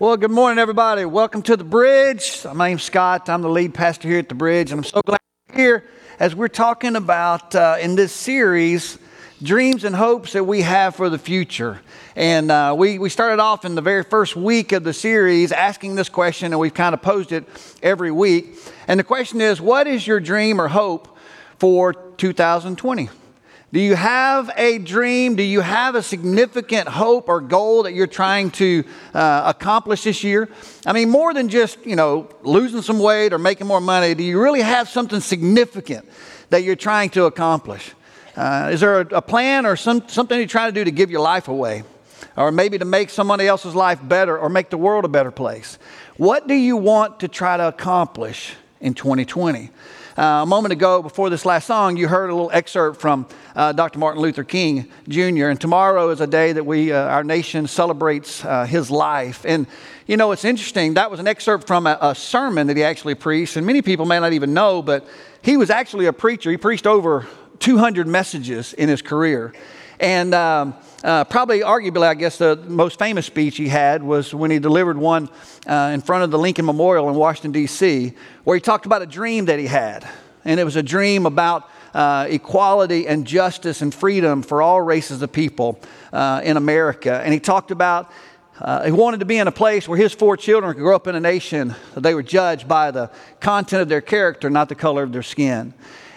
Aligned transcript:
Well, 0.00 0.16
good 0.16 0.30
morning, 0.30 0.58
everybody. 0.58 1.04
Welcome 1.04 1.42
to 1.42 1.58
the 1.58 1.62
bridge. 1.62 2.46
My 2.54 2.70
name's 2.70 2.84
Scott. 2.84 3.28
I'm 3.28 3.42
the 3.42 3.50
lead 3.50 3.74
pastor 3.74 4.08
here 4.08 4.18
at 4.18 4.30
the 4.30 4.34
bridge, 4.34 4.70
and 4.70 4.78
I'm 4.78 4.84
so 4.84 5.02
glad 5.04 5.20
you're 5.50 5.58
here 5.58 5.84
as 6.18 6.34
we're 6.34 6.48
talking 6.48 6.96
about 6.96 7.54
uh, 7.54 7.76
in 7.78 7.96
this 7.96 8.10
series 8.10 8.98
dreams 9.42 9.84
and 9.84 9.94
hopes 9.94 10.32
that 10.32 10.44
we 10.44 10.62
have 10.62 10.96
for 10.96 11.10
the 11.10 11.18
future. 11.18 11.82
And 12.16 12.50
uh, 12.50 12.74
we, 12.78 12.98
we 12.98 13.10
started 13.10 13.42
off 13.42 13.66
in 13.66 13.74
the 13.74 13.82
very 13.82 14.02
first 14.02 14.34
week 14.36 14.72
of 14.72 14.84
the 14.84 14.94
series 14.94 15.52
asking 15.52 15.96
this 15.96 16.08
question, 16.08 16.54
and 16.54 16.58
we've 16.58 16.72
kind 16.72 16.94
of 16.94 17.02
posed 17.02 17.30
it 17.30 17.44
every 17.82 18.10
week. 18.10 18.56
And 18.88 18.98
the 18.98 19.04
question 19.04 19.42
is 19.42 19.60
what 19.60 19.86
is 19.86 20.06
your 20.06 20.18
dream 20.18 20.62
or 20.62 20.68
hope 20.68 21.18
for 21.58 21.92
2020? 21.92 23.10
Do 23.72 23.78
you 23.78 23.94
have 23.94 24.50
a 24.56 24.78
dream? 24.78 25.36
Do 25.36 25.44
you 25.44 25.60
have 25.60 25.94
a 25.94 26.02
significant 26.02 26.88
hope 26.88 27.28
or 27.28 27.40
goal 27.40 27.84
that 27.84 27.92
you're 27.92 28.08
trying 28.08 28.50
to 28.52 28.82
uh, 29.14 29.42
accomplish 29.46 30.02
this 30.02 30.24
year? 30.24 30.48
I 30.84 30.92
mean, 30.92 31.08
more 31.08 31.32
than 31.32 31.48
just, 31.48 31.78
you 31.86 31.94
know, 31.94 32.28
losing 32.42 32.82
some 32.82 32.98
weight 32.98 33.32
or 33.32 33.38
making 33.38 33.68
more 33.68 33.80
money, 33.80 34.14
do 34.14 34.24
you 34.24 34.42
really 34.42 34.60
have 34.60 34.88
something 34.88 35.20
significant 35.20 36.08
that 36.48 36.64
you're 36.64 36.74
trying 36.74 37.10
to 37.10 37.26
accomplish? 37.26 37.92
Uh, 38.36 38.70
is 38.72 38.80
there 38.80 39.02
a, 39.02 39.06
a 39.16 39.22
plan 39.22 39.64
or 39.64 39.76
some, 39.76 40.08
something 40.08 40.36
you're 40.36 40.48
trying 40.48 40.74
to 40.74 40.80
do 40.80 40.84
to 40.84 40.90
give 40.90 41.12
your 41.12 41.20
life 41.20 41.46
away? 41.46 41.84
Or 42.36 42.50
maybe 42.50 42.76
to 42.78 42.84
make 42.84 43.08
somebody 43.08 43.46
else's 43.46 43.76
life 43.76 44.00
better 44.02 44.36
or 44.36 44.48
make 44.48 44.70
the 44.70 44.78
world 44.78 45.04
a 45.04 45.08
better 45.08 45.30
place? 45.30 45.78
What 46.16 46.48
do 46.48 46.54
you 46.54 46.76
want 46.76 47.20
to 47.20 47.28
try 47.28 47.56
to 47.56 47.68
accomplish 47.68 48.54
in 48.80 48.94
2020? 48.94 49.70
Uh, 50.20 50.42
a 50.42 50.46
moment 50.46 50.70
ago, 50.70 51.00
before 51.00 51.30
this 51.30 51.46
last 51.46 51.66
song, 51.66 51.96
you 51.96 52.06
heard 52.06 52.28
a 52.28 52.34
little 52.34 52.50
excerpt 52.52 53.00
from 53.00 53.26
uh, 53.56 53.72
Dr. 53.72 53.98
Martin 53.98 54.20
Luther 54.20 54.44
King 54.44 54.86
Jr. 55.08 55.46
And 55.46 55.58
tomorrow 55.58 56.10
is 56.10 56.20
a 56.20 56.26
day 56.26 56.52
that 56.52 56.66
we, 56.66 56.92
uh, 56.92 57.04
our 57.04 57.24
nation, 57.24 57.66
celebrates 57.66 58.44
uh, 58.44 58.66
his 58.66 58.90
life. 58.90 59.46
And 59.46 59.66
you 60.06 60.18
know, 60.18 60.32
it's 60.32 60.44
interesting. 60.44 60.92
That 60.92 61.10
was 61.10 61.20
an 61.20 61.26
excerpt 61.26 61.66
from 61.66 61.86
a, 61.86 61.96
a, 62.02 62.14
sermon 62.14 62.66
that 62.66 62.76
he 62.76 62.84
actually 62.84 63.14
preached, 63.14 63.56
and 63.56 63.66
many 63.66 63.80
people 63.80 64.04
may 64.04 64.20
not 64.20 64.34
even 64.34 64.52
know, 64.52 64.82
but 64.82 65.08
he 65.40 65.56
was 65.56 65.70
actually 65.70 66.04
a 66.04 66.12
preacher. 66.12 66.50
He 66.50 66.58
preached 66.58 66.86
over 66.86 67.26
200 67.60 68.06
messages 68.06 68.74
in 68.74 68.90
his 68.90 69.00
career, 69.00 69.54
and. 70.00 70.34
Um, 70.34 70.74
uh, 71.02 71.24
probably, 71.24 71.60
arguably, 71.60 72.06
I 72.06 72.12
guess 72.12 72.36
the 72.36 72.56
most 72.56 72.98
famous 72.98 73.24
speech 73.24 73.56
he 73.56 73.68
had 73.68 74.02
was 74.02 74.34
when 74.34 74.50
he 74.50 74.58
delivered 74.58 74.98
one 74.98 75.30
uh, 75.66 75.92
in 75.94 76.02
front 76.02 76.24
of 76.24 76.30
the 76.30 76.38
Lincoln 76.38 76.66
Memorial 76.66 77.08
in 77.08 77.14
Washington, 77.14 77.52
D.C., 77.52 78.12
where 78.44 78.54
he 78.54 78.60
talked 78.60 78.84
about 78.84 79.00
a 79.00 79.06
dream 79.06 79.46
that 79.46 79.58
he 79.58 79.66
had. 79.66 80.06
And 80.44 80.60
it 80.60 80.64
was 80.64 80.76
a 80.76 80.82
dream 80.82 81.24
about 81.24 81.70
uh, 81.94 82.26
equality 82.28 83.08
and 83.08 83.26
justice 83.26 83.80
and 83.80 83.94
freedom 83.94 84.42
for 84.42 84.60
all 84.60 84.82
races 84.82 85.22
of 85.22 85.32
people 85.32 85.80
uh, 86.12 86.42
in 86.44 86.58
America. 86.58 87.18
And 87.24 87.32
he 87.32 87.40
talked 87.40 87.70
about 87.70 88.10
uh, 88.60 88.84
he 88.84 88.92
wanted 88.92 89.20
to 89.20 89.26
be 89.26 89.38
in 89.38 89.48
a 89.48 89.52
place 89.52 89.88
where 89.88 89.96
his 89.96 90.12
four 90.12 90.36
children 90.36 90.74
could 90.74 90.80
grow 90.80 90.94
up 90.94 91.06
in 91.06 91.14
a 91.14 91.20
nation 91.20 91.74
that 91.94 92.02
they 92.02 92.14
were 92.14 92.22
judged 92.22 92.68
by 92.68 92.90
the 92.90 93.10
content 93.40 93.80
of 93.80 93.88
their 93.88 94.02
character, 94.02 94.50
not 94.50 94.68
the 94.68 94.74
color 94.74 95.02
of 95.02 95.12
their 95.12 95.22
skin. 95.22 95.72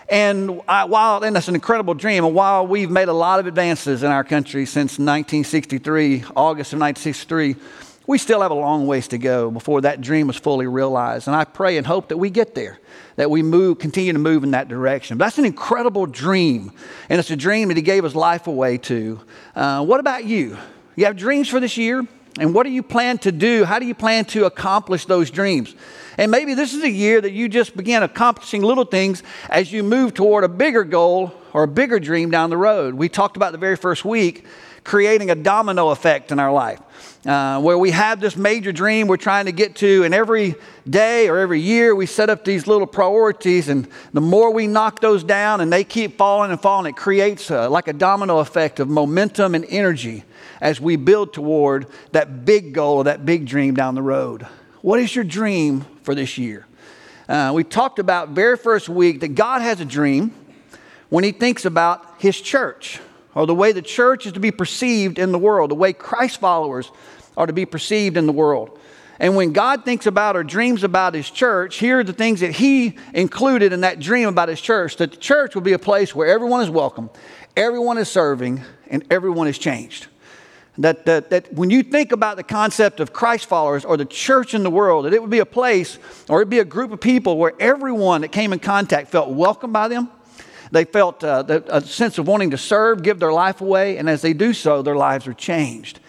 And 0.09 0.61
I, 0.67 0.85
while, 0.85 1.23
and 1.23 1.35
that's 1.35 1.47
an 1.47 1.55
incredible 1.55 1.93
dream, 1.93 2.25
and 2.25 2.35
while 2.35 2.67
we've 2.67 2.89
made 2.89 3.07
a 3.07 3.13
lot 3.13 3.39
of 3.39 3.47
advances 3.47 4.03
in 4.03 4.11
our 4.11 4.23
country 4.23 4.65
since 4.65 4.93
1963, 4.99 6.23
August 6.35 6.73
of 6.73 6.79
1963, 6.79 7.55
we 8.05 8.17
still 8.17 8.41
have 8.41 8.51
a 8.51 8.55
long 8.55 8.85
ways 8.85 9.07
to 9.09 9.17
go 9.17 9.49
before 9.49 9.81
that 9.81 10.01
dream 10.01 10.29
is 10.29 10.35
fully 10.35 10.67
realized. 10.67 11.27
And 11.27 11.35
I 11.35 11.45
pray 11.45 11.77
and 11.77 11.87
hope 11.87 12.09
that 12.09 12.17
we 12.17 12.29
get 12.29 12.53
there, 12.53 12.79
that 13.15 13.31
we 13.31 13.41
move, 13.41 13.79
continue 13.79 14.11
to 14.11 14.19
move 14.19 14.43
in 14.43 14.51
that 14.51 14.67
direction. 14.67 15.17
But 15.17 15.25
that's 15.25 15.37
an 15.37 15.45
incredible 15.45 16.05
dream, 16.05 16.73
and 17.09 17.19
it's 17.19 17.31
a 17.31 17.35
dream 17.37 17.69
that 17.69 17.77
He 17.77 17.83
gave 17.83 18.03
His 18.03 18.15
life 18.15 18.47
away 18.47 18.77
to. 18.79 19.21
Uh, 19.55 19.85
what 19.85 19.99
about 20.01 20.25
you? 20.25 20.57
You 20.95 21.05
have 21.05 21.15
dreams 21.15 21.47
for 21.47 21.59
this 21.59 21.77
year? 21.77 22.05
And 22.39 22.53
what 22.53 22.63
do 22.63 22.71
you 22.71 22.81
plan 22.81 23.19
to 23.19 23.31
do? 23.31 23.63
How 23.63 23.77
do 23.79 23.85
you 23.85 23.93
plan 23.93 24.25
to 24.25 24.45
accomplish 24.45 25.05
those 25.05 25.29
dreams? 25.29 25.75
And 26.17 26.31
maybe 26.31 26.53
this 26.53 26.73
is 26.73 26.83
a 26.83 26.89
year 26.89 27.21
that 27.21 27.31
you 27.31 27.47
just 27.47 27.77
begin 27.77 28.03
accomplishing 28.03 28.63
little 28.63 28.85
things 28.85 29.23
as 29.49 29.71
you 29.71 29.83
move 29.83 30.13
toward 30.13 30.43
a 30.43 30.49
bigger 30.49 30.83
goal 30.83 31.33
or 31.53 31.63
a 31.63 31.67
bigger 31.67 31.99
dream 31.99 32.31
down 32.31 32.49
the 32.49 32.57
road. 32.57 32.95
We 32.95 33.09
talked 33.09 33.37
about 33.37 33.51
the 33.51 33.57
very 33.57 33.75
first 33.75 34.03
week 34.03 34.45
creating 34.83 35.31
a 35.31 35.35
domino 35.35 35.89
effect 35.89 36.31
in 36.31 36.39
our 36.39 36.51
life. 36.51 36.79
Uh, 37.25 37.61
where 37.61 37.77
we 37.77 37.91
have 37.91 38.19
this 38.19 38.35
major 38.35 38.73
dream 38.73 39.07
we're 39.07 39.15
trying 39.15 39.45
to 39.45 39.53
get 39.53 39.75
to, 39.75 40.03
and 40.03 40.13
every 40.13 40.55
day 40.89 41.29
or 41.29 41.37
every 41.37 41.61
year 41.61 41.95
we 41.95 42.05
set 42.05 42.29
up 42.29 42.43
these 42.43 42.67
little 42.67 42.85
priorities, 42.85 43.69
and 43.69 43.87
the 44.11 44.19
more 44.19 44.51
we 44.51 44.67
knock 44.67 44.99
those 44.99 45.23
down 45.23 45.61
and 45.61 45.71
they 45.71 45.85
keep 45.85 46.17
falling 46.17 46.51
and 46.51 46.61
falling, 46.61 46.89
it 46.89 46.97
creates 46.97 47.49
a, 47.49 47.69
like 47.69 47.87
a 47.87 47.93
domino 47.93 48.39
effect 48.39 48.81
of 48.81 48.89
momentum 48.89 49.55
and 49.55 49.65
energy 49.69 50.25
as 50.63 50.79
we 50.79 50.95
build 50.95 51.33
toward 51.33 51.87
that 52.13 52.45
big 52.45 52.73
goal, 52.73 52.99
or 52.99 53.03
that 53.03 53.25
big 53.25 53.45
dream 53.45 53.75
down 53.75 53.95
the 53.95 54.01
road. 54.01 54.47
What 54.81 55.01
is 55.01 55.13
your 55.13 55.25
dream 55.25 55.81
for 56.03 56.15
this 56.15 56.37
year? 56.37 56.65
Uh, 57.27 57.51
we 57.53 57.65
talked 57.65 57.99
about 57.99 58.29
very 58.29 58.55
first 58.55 58.87
week 58.87 59.19
that 59.19 59.35
God 59.35 59.61
has 59.61 59.81
a 59.81 59.85
dream 59.85 60.33
when 61.09 61.25
He 61.25 61.33
thinks 61.33 61.65
about 61.65 62.05
His 62.17 62.39
church 62.39 63.01
or 63.35 63.45
the 63.45 63.53
way 63.53 63.73
the 63.73 63.81
church 63.81 64.25
is 64.25 64.31
to 64.33 64.39
be 64.39 64.51
perceived 64.51 65.19
in 65.19 65.33
the 65.33 65.37
world, 65.37 65.69
the 65.69 65.75
way 65.75 65.91
Christ 65.91 66.39
followers 66.39 66.91
are 67.35 67.45
to 67.45 67.53
be 67.53 67.65
perceived 67.65 68.15
in 68.15 68.25
the 68.25 68.31
world. 68.31 68.79
And 69.19 69.35
when 69.35 69.51
God 69.51 69.83
thinks 69.83 70.05
about 70.05 70.37
or 70.37 70.45
dreams 70.45 70.85
about 70.85 71.13
His 71.13 71.29
church, 71.29 71.75
here 71.75 71.99
are 71.99 72.03
the 72.05 72.13
things 72.13 72.39
that 72.39 72.53
He 72.53 72.97
included 73.13 73.73
in 73.73 73.81
that 73.81 73.99
dream 73.99 74.29
about 74.29 74.47
His 74.47 74.61
church 74.61 74.95
that 74.95 75.11
the 75.11 75.17
church 75.17 75.55
will 75.55 75.61
be 75.61 75.73
a 75.73 75.79
place 75.79 76.15
where 76.15 76.29
everyone 76.29 76.61
is 76.61 76.69
welcome, 76.69 77.09
everyone 77.57 77.97
is 77.97 78.07
serving, 78.07 78.61
and 78.89 79.05
everyone 79.09 79.49
is 79.49 79.57
changed. 79.57 80.07
That, 80.79 81.05
that, 81.05 81.29
that 81.29 81.53
when 81.53 81.69
you 81.69 81.83
think 81.83 82.11
about 82.11 82.35
the 82.35 82.43
concept 82.43 82.99
of 82.99 83.13
Christ 83.13 83.45
followers 83.45 83.85
or 83.85 83.95
the 83.95 84.05
church 84.05 84.55
in 84.55 84.63
the 84.63 84.71
world, 84.71 85.05
that 85.05 85.13
it 85.13 85.21
would 85.21 85.29
be 85.29 85.39
a 85.39 85.45
place 85.45 85.99
or 86.27 86.41
it'd 86.41 86.49
be 86.49 86.59
a 86.59 86.65
group 86.65 86.91
of 86.91 86.99
people 86.99 87.37
where 87.37 87.53
everyone 87.59 88.21
that 88.21 88.31
came 88.31 88.53
in 88.53 88.59
contact 88.59 89.09
felt 89.09 89.29
welcome 89.29 89.71
by 89.71 89.87
them. 89.87 90.09
They 90.71 90.85
felt 90.85 91.23
uh, 91.23 91.43
a 91.67 91.81
sense 91.81 92.17
of 92.17 92.27
wanting 92.27 92.49
to 92.51 92.57
serve, 92.57 93.03
give 93.03 93.19
their 93.19 93.31
life 93.31 93.61
away, 93.61 93.97
and 93.97 94.09
as 94.09 94.23
they 94.23 94.33
do 94.33 94.53
so, 94.53 94.81
their 94.81 94.95
lives 94.95 95.27
are 95.27 95.33
changed. 95.33 95.99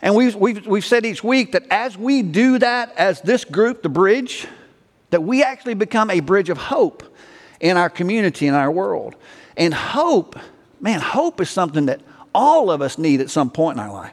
And 0.00 0.16
we've, 0.16 0.34
we've, 0.34 0.66
we've 0.66 0.84
said 0.84 1.06
each 1.06 1.22
week 1.22 1.52
that 1.52 1.64
as 1.70 1.96
we 1.96 2.22
do 2.22 2.58
that, 2.58 2.92
as 2.96 3.20
this 3.20 3.44
group, 3.44 3.84
the 3.84 3.88
bridge, 3.88 4.48
that 5.10 5.22
we 5.22 5.44
actually 5.44 5.74
become 5.74 6.10
a 6.10 6.18
bridge 6.18 6.48
of 6.48 6.58
hope 6.58 7.04
in 7.60 7.76
our 7.76 7.88
community, 7.88 8.48
in 8.48 8.54
our 8.54 8.72
world. 8.72 9.14
And 9.56 9.72
hope, 9.72 10.36
man, 10.80 11.00
hope 11.00 11.40
is 11.40 11.48
something 11.48 11.86
that 11.86 12.00
all 12.34 12.70
of 12.70 12.82
us 12.82 12.98
need 12.98 13.20
at 13.20 13.30
some 13.30 13.50
point 13.50 13.78
in 13.78 13.84
our 13.84 13.92
life. 13.92 14.12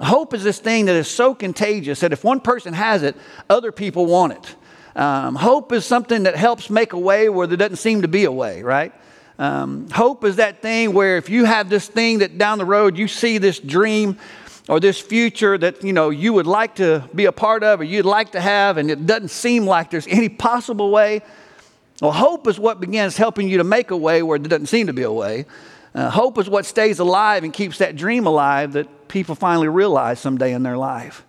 Hope 0.00 0.34
is 0.34 0.42
this 0.42 0.58
thing 0.58 0.86
that 0.86 0.96
is 0.96 1.08
so 1.08 1.34
contagious 1.34 2.00
that 2.00 2.12
if 2.12 2.24
one 2.24 2.40
person 2.40 2.74
has 2.74 3.02
it, 3.02 3.16
other 3.48 3.70
people 3.70 4.06
want 4.06 4.32
it. 4.32 4.56
Um, 4.96 5.34
hope 5.34 5.72
is 5.72 5.84
something 5.84 6.24
that 6.24 6.36
helps 6.36 6.70
make 6.70 6.92
a 6.92 6.98
way 6.98 7.28
where 7.28 7.46
there 7.46 7.56
doesn't 7.56 7.76
seem 7.76 8.02
to 8.02 8.08
be 8.08 8.24
a 8.24 8.32
way, 8.32 8.62
right? 8.62 8.92
Um, 9.38 9.88
hope 9.90 10.24
is 10.24 10.36
that 10.36 10.62
thing 10.62 10.92
where 10.92 11.16
if 11.16 11.28
you 11.28 11.44
have 11.44 11.68
this 11.68 11.88
thing 11.88 12.18
that 12.18 12.38
down 12.38 12.58
the 12.58 12.64
road 12.64 12.96
you 12.96 13.08
see 13.08 13.38
this 13.38 13.58
dream 13.58 14.16
or 14.68 14.78
this 14.78 15.00
future 15.00 15.58
that 15.58 15.82
you 15.82 15.92
know 15.92 16.10
you 16.10 16.32
would 16.32 16.46
like 16.46 16.76
to 16.76 17.08
be 17.12 17.24
a 17.24 17.32
part 17.32 17.64
of 17.64 17.80
or 17.80 17.84
you'd 17.84 18.04
like 18.04 18.32
to 18.32 18.40
have 18.40 18.76
and 18.78 18.92
it 18.92 19.06
doesn't 19.06 19.30
seem 19.30 19.66
like 19.66 19.90
there's 19.90 20.06
any 20.06 20.28
possible 20.28 20.92
way 20.92 21.20
well 22.00 22.12
hope 22.12 22.46
is 22.46 22.60
what 22.60 22.80
begins 22.80 23.16
helping 23.16 23.48
you 23.48 23.58
to 23.58 23.64
make 23.64 23.90
a 23.90 23.96
way 23.96 24.22
where 24.22 24.38
there 24.38 24.48
doesn't 24.48 24.66
seem 24.66 24.86
to 24.86 24.92
be 24.92 25.02
a 25.02 25.10
way 25.10 25.44
uh, 25.94 26.10
hope 26.10 26.38
is 26.38 26.48
what 26.48 26.66
stays 26.66 26.98
alive 26.98 27.44
and 27.44 27.52
keeps 27.52 27.78
that 27.78 27.94
dream 27.94 28.26
alive 28.26 28.72
that 28.72 29.08
people 29.08 29.34
finally 29.34 29.68
realize 29.68 30.18
someday 30.18 30.52
in 30.52 30.62
their 30.62 30.76
life. 30.76 31.24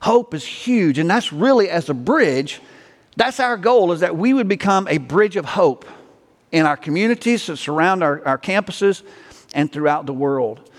Hope 0.00 0.32
is 0.34 0.44
huge, 0.44 0.98
and 0.98 1.08
that's 1.10 1.32
really 1.32 1.68
as 1.68 1.88
a 1.88 1.94
bridge. 1.94 2.60
That's 3.16 3.40
our 3.40 3.56
goal 3.56 3.92
is 3.92 4.00
that 4.00 4.16
we 4.16 4.32
would 4.32 4.48
become 4.48 4.88
a 4.88 4.98
bridge 4.98 5.36
of 5.36 5.44
hope 5.44 5.84
in 6.52 6.64
our 6.64 6.76
communities 6.76 7.46
that 7.46 7.56
surround 7.56 8.02
our, 8.02 8.24
our 8.26 8.38
campuses 8.38 9.02
and 9.54 9.70
throughout 9.70 10.06
the 10.06 10.12
world. 10.12 10.70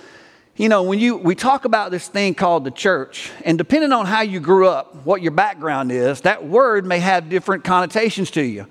You 0.56 0.70
know, 0.70 0.82
when 0.82 0.98
you 0.98 1.18
we 1.18 1.36
talk 1.36 1.66
about 1.66 1.92
this 1.92 2.08
thing 2.08 2.34
called 2.34 2.64
the 2.64 2.72
church, 2.72 3.32
and 3.46 3.60
depending 3.60 3.92
on 3.92 4.08
how 4.08 4.22
you 4.22 4.40
grew 4.40 4.68
up, 4.68 5.06
what 5.06 5.22
your 5.22 5.32
background 5.32 5.92
is, 5.92 6.22
that 6.22 6.48
word 6.48 6.84
may 6.84 6.98
have 6.98 7.30
different 7.30 7.64
connotations 7.64 8.32
to 8.32 8.42
you. 8.42 8.66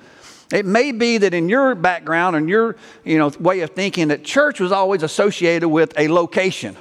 It 0.53 0.65
may 0.65 0.93
be 0.93 1.19
that 1.19 1.35
in 1.35 1.49
your 1.49 1.75
background 1.75 2.37
and 2.37 2.49
your 2.49 2.77
you 3.05 3.19
know, 3.19 3.29
way 3.41 3.61
of 3.61 3.71
thinking 3.71 4.09
that 4.09 4.25
church 4.25 4.61
was 4.61 4.73
always 4.73 5.03
associated 5.03 5.69
with 5.69 5.99
a 5.99 6.09
location 6.09 6.77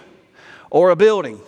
or 0.70 0.92
a 0.92 0.96
building. 0.96 1.40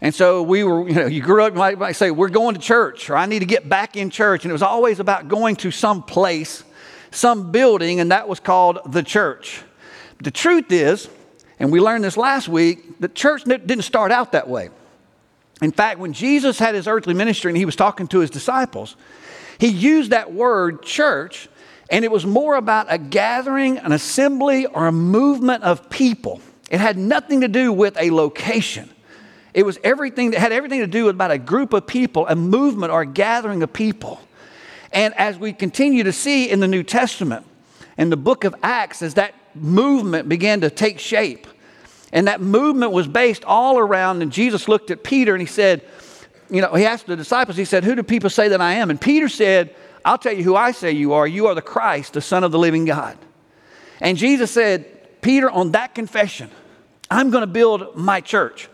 And 0.00 0.14
so 0.14 0.42
we 0.42 0.64
were, 0.64 0.88
you 0.88 0.94
know, 0.94 1.06
you 1.06 1.22
grew 1.22 1.42
up, 1.42 1.52
you 1.52 1.58
might, 1.58 1.78
might 1.78 1.92
say, 1.92 2.10
we're 2.10 2.30
going 2.30 2.54
to 2.54 2.60
church, 2.60 3.10
or 3.10 3.16
I 3.16 3.26
need 3.26 3.40
to 3.40 3.46
get 3.46 3.68
back 3.68 3.96
in 3.96 4.10
church. 4.10 4.44
And 4.44 4.50
it 4.50 4.52
was 4.52 4.62
always 4.62 5.00
about 5.00 5.28
going 5.28 5.56
to 5.56 5.70
some 5.70 6.02
place, 6.02 6.64
some 7.10 7.52
building, 7.52 8.00
and 8.00 8.10
that 8.10 8.28
was 8.28 8.40
called 8.40 8.78
the 8.86 9.02
church. 9.02 9.62
The 10.22 10.30
truth 10.30 10.72
is, 10.72 11.08
and 11.58 11.70
we 11.70 11.80
learned 11.80 12.04
this 12.04 12.16
last 12.16 12.48
week, 12.48 13.00
the 13.00 13.08
church 13.08 13.44
didn't 13.44 13.82
start 13.82 14.12
out 14.12 14.32
that 14.32 14.48
way. 14.48 14.70
In 15.60 15.72
fact, 15.72 15.98
when 15.98 16.14
Jesus 16.14 16.58
had 16.58 16.74
his 16.74 16.88
earthly 16.88 17.12
ministry 17.12 17.50
and 17.50 17.56
he 17.56 17.66
was 17.66 17.76
talking 17.76 18.08
to 18.08 18.20
his 18.20 18.30
disciples, 18.30 18.96
he 19.60 19.68
used 19.68 20.10
that 20.10 20.32
word 20.32 20.82
church, 20.82 21.48
and 21.90 22.02
it 22.02 22.10
was 22.10 22.24
more 22.24 22.56
about 22.56 22.86
a 22.88 22.96
gathering, 22.96 23.76
an 23.76 23.92
assembly, 23.92 24.64
or 24.64 24.86
a 24.86 24.92
movement 24.92 25.62
of 25.64 25.90
people. 25.90 26.40
It 26.70 26.80
had 26.80 26.96
nothing 26.96 27.42
to 27.42 27.48
do 27.48 27.70
with 27.70 27.94
a 28.00 28.10
location. 28.10 28.88
It 29.52 29.66
was 29.66 29.78
everything 29.84 30.30
that 30.30 30.40
had 30.40 30.52
everything 30.52 30.80
to 30.80 30.86
do 30.86 31.04
with 31.04 31.14
about 31.14 31.30
a 31.30 31.36
group 31.36 31.74
of 31.74 31.86
people, 31.86 32.26
a 32.26 32.34
movement 32.34 32.90
or 32.90 33.02
a 33.02 33.06
gathering 33.06 33.62
of 33.62 33.70
people. 33.70 34.20
And 34.92 35.12
as 35.14 35.38
we 35.38 35.52
continue 35.52 36.04
to 36.04 36.12
see 36.12 36.48
in 36.48 36.60
the 36.60 36.68
New 36.68 36.82
Testament, 36.82 37.44
in 37.98 38.08
the 38.08 38.16
book 38.16 38.44
of 38.44 38.54
Acts, 38.62 39.02
as 39.02 39.14
that 39.14 39.34
movement 39.54 40.26
began 40.26 40.62
to 40.62 40.70
take 40.70 40.98
shape, 40.98 41.46
and 42.14 42.28
that 42.28 42.40
movement 42.40 42.92
was 42.92 43.06
based 43.06 43.44
all 43.44 43.78
around, 43.78 44.22
and 44.22 44.32
Jesus 44.32 44.68
looked 44.68 44.90
at 44.90 45.04
Peter 45.04 45.34
and 45.34 45.40
he 45.42 45.46
said, 45.46 45.82
You 46.50 46.62
know, 46.62 46.74
he 46.74 46.84
asked 46.84 47.06
the 47.06 47.16
disciples, 47.16 47.56
he 47.56 47.64
said, 47.64 47.84
Who 47.84 47.94
do 47.94 48.02
people 48.02 48.30
say 48.30 48.48
that 48.48 48.60
I 48.60 48.74
am? 48.74 48.90
And 48.90 49.00
Peter 49.00 49.28
said, 49.28 49.74
I'll 50.04 50.18
tell 50.18 50.32
you 50.32 50.42
who 50.42 50.56
I 50.56 50.72
say 50.72 50.92
you 50.92 51.12
are. 51.12 51.26
You 51.26 51.46
are 51.46 51.54
the 51.54 51.62
Christ, 51.62 52.14
the 52.14 52.20
Son 52.20 52.44
of 52.44 52.52
the 52.52 52.58
living 52.58 52.84
God. 52.84 53.16
And 54.00 54.16
Jesus 54.16 54.50
said, 54.50 55.20
Peter, 55.20 55.50
on 55.50 55.72
that 55.72 55.94
confession, 55.94 56.50
I'm 57.10 57.30
going 57.30 57.42
to 57.42 57.46
build 57.46 57.96
my 57.96 58.20
church. 58.20 58.68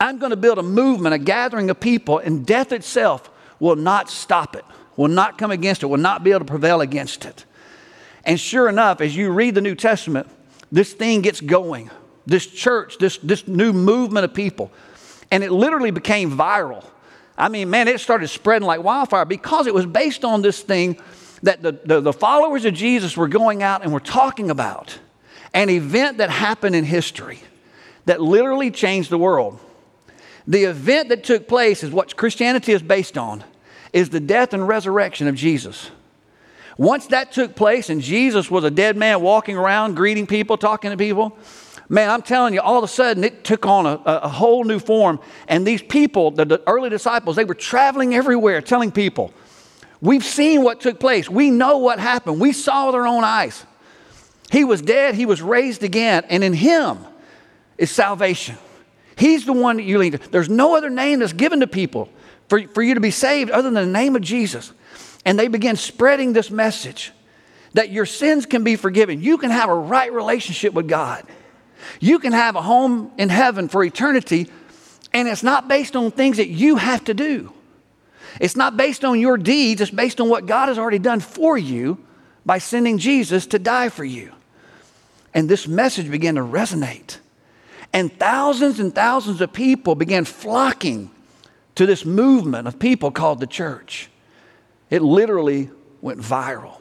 I'm 0.00 0.18
going 0.18 0.30
to 0.30 0.36
build 0.36 0.58
a 0.58 0.62
movement, 0.62 1.14
a 1.14 1.18
gathering 1.18 1.70
of 1.70 1.80
people, 1.80 2.18
and 2.18 2.44
death 2.44 2.72
itself 2.72 3.30
will 3.60 3.76
not 3.76 4.10
stop 4.10 4.56
it, 4.56 4.64
will 4.96 5.08
not 5.08 5.38
come 5.38 5.50
against 5.50 5.82
it, 5.82 5.86
will 5.86 5.96
not 5.96 6.24
be 6.24 6.30
able 6.30 6.40
to 6.40 6.44
prevail 6.46 6.80
against 6.80 7.24
it. 7.24 7.44
And 8.24 8.38
sure 8.38 8.68
enough, 8.68 9.00
as 9.00 9.16
you 9.16 9.30
read 9.30 9.54
the 9.54 9.60
New 9.60 9.74
Testament, 9.74 10.28
this 10.72 10.92
thing 10.92 11.22
gets 11.22 11.40
going. 11.40 11.90
This 12.26 12.46
church, 12.46 12.98
this, 12.98 13.18
this 13.18 13.46
new 13.46 13.72
movement 13.72 14.24
of 14.24 14.34
people. 14.34 14.72
And 15.30 15.44
it 15.44 15.52
literally 15.52 15.92
became 15.92 16.36
viral. 16.36 16.84
I 17.38 17.48
mean, 17.48 17.68
man, 17.70 17.88
it 17.88 18.00
started 18.00 18.28
spreading 18.28 18.66
like 18.66 18.82
wildfire 18.82 19.24
because 19.24 19.66
it 19.66 19.74
was 19.74 19.86
based 19.86 20.24
on 20.24 20.42
this 20.42 20.60
thing 20.62 20.98
that 21.42 21.62
the, 21.62 21.72
the, 21.84 22.00
the 22.00 22.12
followers 22.12 22.64
of 22.64 22.74
Jesus 22.74 23.16
were 23.16 23.28
going 23.28 23.62
out 23.62 23.82
and 23.82 23.92
were 23.92 24.00
talking 24.00 24.50
about 24.50 24.98
an 25.52 25.68
event 25.68 26.18
that 26.18 26.30
happened 26.30 26.74
in 26.74 26.84
history 26.84 27.40
that 28.06 28.20
literally 28.20 28.70
changed 28.70 29.10
the 29.10 29.18
world. 29.18 29.58
The 30.46 30.64
event 30.64 31.08
that 31.08 31.24
took 31.24 31.48
place 31.48 31.82
is 31.82 31.90
what 31.90 32.16
Christianity 32.16 32.72
is 32.72 32.82
based 32.82 33.18
on 33.18 33.44
is 33.92 34.10
the 34.10 34.20
death 34.20 34.52
and 34.54 34.66
resurrection 34.66 35.26
of 35.26 35.34
Jesus. 35.34 35.90
Once 36.78 37.06
that 37.08 37.32
took 37.32 37.56
place 37.56 37.88
and 37.88 38.00
Jesus 38.00 38.50
was 38.50 38.62
a 38.64 38.70
dead 38.70 38.96
man 38.96 39.22
walking 39.22 39.56
around 39.56 39.94
greeting 39.94 40.26
people, 40.26 40.56
talking 40.58 40.90
to 40.90 40.96
people, 40.96 41.36
man, 41.88 42.10
I'm 42.10 42.22
telling 42.22 42.54
you, 42.54 42.60
all 42.60 42.78
of 42.78 42.84
a 42.84 42.88
sudden 42.88 43.24
it 43.24 43.44
took 43.44 43.66
on 43.66 43.86
a, 43.86 44.00
a 44.04 44.28
whole 44.28 44.64
new 44.64 44.78
form. 44.78 45.20
And 45.48 45.66
these 45.66 45.82
people, 45.82 46.30
the, 46.30 46.44
the 46.44 46.62
early 46.66 46.90
disciples, 46.90 47.36
they 47.36 47.44
were 47.44 47.54
traveling 47.54 48.14
everywhere 48.14 48.60
telling 48.60 48.90
people, 48.90 49.32
We've 50.00 50.24
seen 50.24 50.62
what 50.62 50.80
took 50.80 51.00
place. 51.00 51.28
We 51.28 51.50
know 51.50 51.78
what 51.78 51.98
happened. 51.98 52.38
We 52.38 52.52
saw 52.52 52.86
with 52.86 52.94
our 52.94 53.06
own 53.06 53.24
eyes. 53.24 53.64
He 54.50 54.62
was 54.62 54.80
dead, 54.80 55.14
he 55.14 55.26
was 55.26 55.42
raised 55.42 55.82
again, 55.82 56.24
and 56.28 56.44
in 56.44 56.52
him 56.52 56.98
is 57.78 57.90
salvation. 57.90 58.56
He's 59.16 59.44
the 59.44 59.52
one 59.52 59.78
that 59.78 59.82
you 59.82 59.98
lean 59.98 60.12
to. 60.12 60.18
There's 60.18 60.48
no 60.48 60.76
other 60.76 60.90
name 60.90 61.18
that's 61.18 61.32
given 61.32 61.60
to 61.60 61.66
people 61.66 62.08
for, 62.48 62.62
for 62.68 62.82
you 62.82 62.94
to 62.94 63.00
be 63.00 63.10
saved 63.10 63.50
other 63.50 63.70
than 63.70 63.74
the 63.74 63.86
name 63.86 64.14
of 64.14 64.22
Jesus. 64.22 64.72
And 65.24 65.38
they 65.38 65.48
began 65.48 65.74
spreading 65.74 66.32
this 66.32 66.50
message 66.50 67.12
that 67.72 67.90
your 67.90 68.06
sins 68.06 68.46
can 68.46 68.62
be 68.62 68.76
forgiven. 68.76 69.20
You 69.20 69.38
can 69.38 69.50
have 69.50 69.68
a 69.68 69.74
right 69.74 70.12
relationship 70.12 70.72
with 70.74 70.86
God. 70.86 71.26
You 72.00 72.18
can 72.18 72.32
have 72.32 72.56
a 72.56 72.62
home 72.62 73.10
in 73.18 73.28
heaven 73.28 73.68
for 73.68 73.82
eternity, 73.84 74.50
and 75.12 75.28
it's 75.28 75.42
not 75.42 75.68
based 75.68 75.96
on 75.96 76.10
things 76.10 76.36
that 76.38 76.48
you 76.48 76.76
have 76.76 77.04
to 77.04 77.14
do. 77.14 77.52
It's 78.40 78.56
not 78.56 78.76
based 78.76 79.04
on 79.04 79.18
your 79.18 79.38
deeds, 79.38 79.80
it's 79.80 79.90
based 79.90 80.20
on 80.20 80.28
what 80.28 80.46
God 80.46 80.68
has 80.68 80.78
already 80.78 80.98
done 80.98 81.20
for 81.20 81.56
you 81.56 81.98
by 82.44 82.58
sending 82.58 82.98
Jesus 82.98 83.46
to 83.46 83.58
die 83.58 83.88
for 83.88 84.04
you. 84.04 84.32
And 85.32 85.48
this 85.48 85.66
message 85.66 86.10
began 86.10 86.36
to 86.36 86.42
resonate. 86.42 87.18
And 87.92 88.12
thousands 88.18 88.78
and 88.80 88.94
thousands 88.94 89.40
of 89.40 89.52
people 89.52 89.94
began 89.94 90.24
flocking 90.24 91.10
to 91.76 91.86
this 91.86 92.04
movement 92.04 92.68
of 92.68 92.78
people 92.78 93.10
called 93.10 93.40
the 93.40 93.46
church. 93.46 94.08
It 94.90 95.02
literally 95.02 95.70
went 96.00 96.20
viral. 96.20 96.80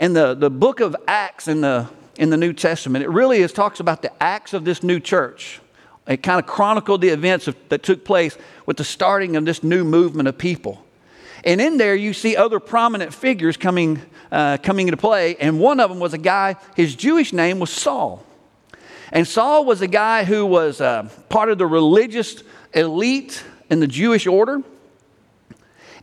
And 0.00 0.14
the, 0.14 0.34
the 0.34 0.50
book 0.50 0.80
of 0.80 0.96
Acts 1.06 1.48
in 1.48 1.60
the, 1.60 1.88
in 2.16 2.30
the 2.30 2.36
New 2.36 2.52
Testament, 2.52 3.04
it 3.04 3.08
really 3.08 3.38
is, 3.38 3.52
talks 3.52 3.80
about 3.80 4.02
the 4.02 4.22
acts 4.22 4.52
of 4.52 4.64
this 4.64 4.82
new 4.82 5.00
church. 5.00 5.60
It 6.06 6.22
kind 6.22 6.38
of 6.38 6.46
chronicled 6.46 7.00
the 7.00 7.08
events 7.08 7.48
of, 7.48 7.56
that 7.70 7.82
took 7.82 8.04
place 8.04 8.36
with 8.66 8.76
the 8.76 8.84
starting 8.84 9.36
of 9.36 9.44
this 9.44 9.62
new 9.62 9.84
movement 9.84 10.28
of 10.28 10.36
people. 10.36 10.84
And 11.44 11.60
in 11.60 11.76
there, 11.76 11.94
you 11.94 12.12
see 12.12 12.36
other 12.36 12.60
prominent 12.60 13.12
figures 13.12 13.56
coming, 13.56 14.00
uh, 14.32 14.58
coming 14.62 14.88
into 14.88 14.96
play. 14.96 15.36
And 15.36 15.60
one 15.60 15.80
of 15.80 15.90
them 15.90 16.00
was 16.00 16.14
a 16.14 16.18
guy, 16.18 16.56
his 16.74 16.94
Jewish 16.94 17.32
name 17.32 17.58
was 17.58 17.70
Saul. 17.70 18.24
And 19.12 19.28
Saul 19.28 19.64
was 19.64 19.80
a 19.80 19.86
guy 19.86 20.24
who 20.24 20.46
was 20.46 20.80
uh, 20.80 21.08
part 21.28 21.50
of 21.50 21.58
the 21.58 21.66
religious 21.66 22.42
elite 22.72 23.44
in 23.70 23.80
the 23.80 23.86
Jewish 23.86 24.26
order. 24.26 24.62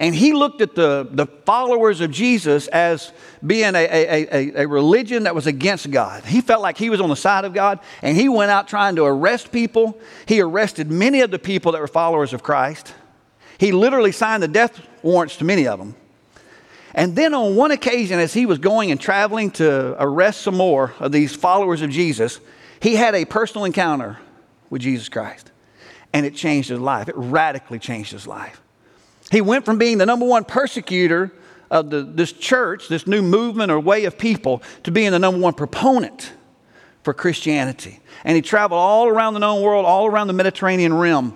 And 0.01 0.15
he 0.15 0.33
looked 0.33 0.61
at 0.61 0.73
the, 0.73 1.07
the 1.11 1.27
followers 1.27 2.01
of 2.01 2.09
Jesus 2.09 2.67
as 2.69 3.13
being 3.45 3.75
a, 3.75 3.83
a, 3.83 4.27
a, 4.31 4.63
a, 4.63 4.67
religion 4.67 5.25
that 5.25 5.35
was 5.35 5.45
against 5.45 5.91
God. 5.91 6.25
He 6.25 6.41
felt 6.41 6.63
like 6.63 6.75
he 6.75 6.89
was 6.89 6.99
on 6.99 7.09
the 7.09 7.15
side 7.15 7.45
of 7.45 7.53
God, 7.53 7.79
and 8.01 8.17
he 8.17 8.27
went 8.27 8.49
out 8.49 8.67
trying 8.67 8.95
to 8.95 9.05
arrest 9.05 9.51
people. 9.51 9.99
He 10.25 10.41
arrested 10.41 10.89
many 10.89 11.21
of 11.21 11.29
the 11.29 11.37
people 11.37 11.73
that 11.73 11.81
were 11.81 11.87
followers 11.87 12.33
of 12.33 12.41
Christ. 12.41 12.95
He 13.59 13.71
literally 13.71 14.11
signed 14.11 14.41
the 14.41 14.47
death 14.47 14.81
warrants 15.03 15.37
to 15.37 15.45
many 15.45 15.67
of 15.67 15.77
them. 15.77 15.93
And 16.95 17.15
then 17.15 17.35
on 17.35 17.55
one 17.55 17.69
occasion, 17.69 18.19
as 18.19 18.33
he 18.33 18.47
was 18.47 18.57
going 18.57 18.89
and 18.89 18.99
traveling 18.99 19.51
to 19.51 19.95
arrest 20.03 20.41
some 20.41 20.57
more 20.57 20.95
of 20.99 21.11
these 21.11 21.35
followers 21.35 21.83
of 21.83 21.91
Jesus, 21.91 22.39
he 22.81 22.95
had 22.95 23.13
a 23.13 23.25
personal 23.25 23.65
encounter 23.65 24.17
with 24.71 24.81
Jesus 24.81 25.09
Christ. 25.09 25.51
And 26.11 26.25
it 26.25 26.33
changed 26.33 26.69
his 26.69 26.79
life. 26.79 27.07
It 27.07 27.15
radically 27.15 27.77
changed 27.77 28.11
his 28.11 28.25
life. 28.25 28.59
He 29.31 29.39
went 29.39 29.63
from 29.63 29.77
being 29.77 29.97
the 29.97 30.05
number 30.05 30.25
one 30.25 30.43
persecutor 30.43 31.31
of 31.71 31.89
the, 31.89 32.03
this 32.03 32.33
church, 32.33 32.89
this 32.89 33.07
new 33.07 33.21
movement 33.21 33.71
or 33.71 33.79
way 33.79 34.03
of 34.03 34.17
people, 34.17 34.61
to 34.83 34.91
being 34.91 35.11
the 35.11 35.19
number 35.19 35.39
one 35.39 35.53
proponent 35.53 36.33
for 37.01 37.13
Christianity. 37.13 38.01
And 38.25 38.35
he 38.35 38.41
traveled 38.41 38.77
all 38.77 39.07
around 39.07 39.33
the 39.33 39.39
known 39.39 39.61
world, 39.61 39.85
all 39.85 40.05
around 40.05 40.27
the 40.27 40.33
Mediterranean 40.33 40.93
rim, 40.93 41.33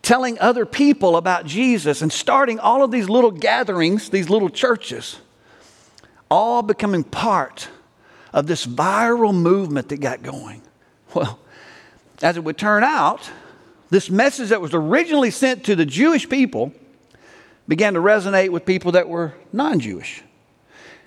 telling 0.00 0.38
other 0.38 0.64
people 0.64 1.18
about 1.18 1.44
Jesus 1.44 2.00
and 2.00 2.10
starting 2.10 2.58
all 2.58 2.82
of 2.82 2.90
these 2.90 3.10
little 3.10 3.30
gatherings, 3.30 4.08
these 4.08 4.30
little 4.30 4.48
churches, 4.48 5.18
all 6.30 6.62
becoming 6.62 7.04
part 7.04 7.68
of 8.32 8.46
this 8.46 8.66
viral 8.66 9.34
movement 9.34 9.90
that 9.90 9.98
got 10.00 10.22
going. 10.22 10.62
Well, 11.14 11.38
as 12.22 12.38
it 12.38 12.44
would 12.44 12.56
turn 12.56 12.84
out, 12.84 13.30
this 13.90 14.08
message 14.08 14.48
that 14.48 14.62
was 14.62 14.72
originally 14.72 15.30
sent 15.30 15.64
to 15.64 15.76
the 15.76 15.86
Jewish 15.86 16.26
people 16.26 16.72
began 17.68 17.94
to 17.94 18.00
resonate 18.00 18.48
with 18.48 18.64
people 18.64 18.92
that 18.92 19.08
were 19.08 19.34
non 19.52 19.78
Jewish. 19.78 20.22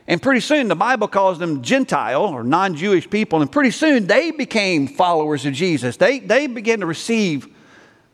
And 0.08 0.22
pretty 0.22 0.40
soon 0.42 0.68
the 0.68 0.76
Bible 0.76 1.08
calls 1.08 1.40
them 1.40 1.62
Gentile 1.62 2.24
or 2.24 2.44
non 2.44 2.76
Jewish 2.76 3.10
people. 3.10 3.42
And 3.42 3.52
pretty 3.52 3.72
soon 3.72 4.08
they 4.08 4.32
became 4.32 4.88
followers 4.88 5.46
of 5.46 5.54
Jesus. 5.54 5.98
They, 5.98 6.20
they 6.20 6.48
began 6.48 6.80
to 6.82 6.86
receive 6.86 7.48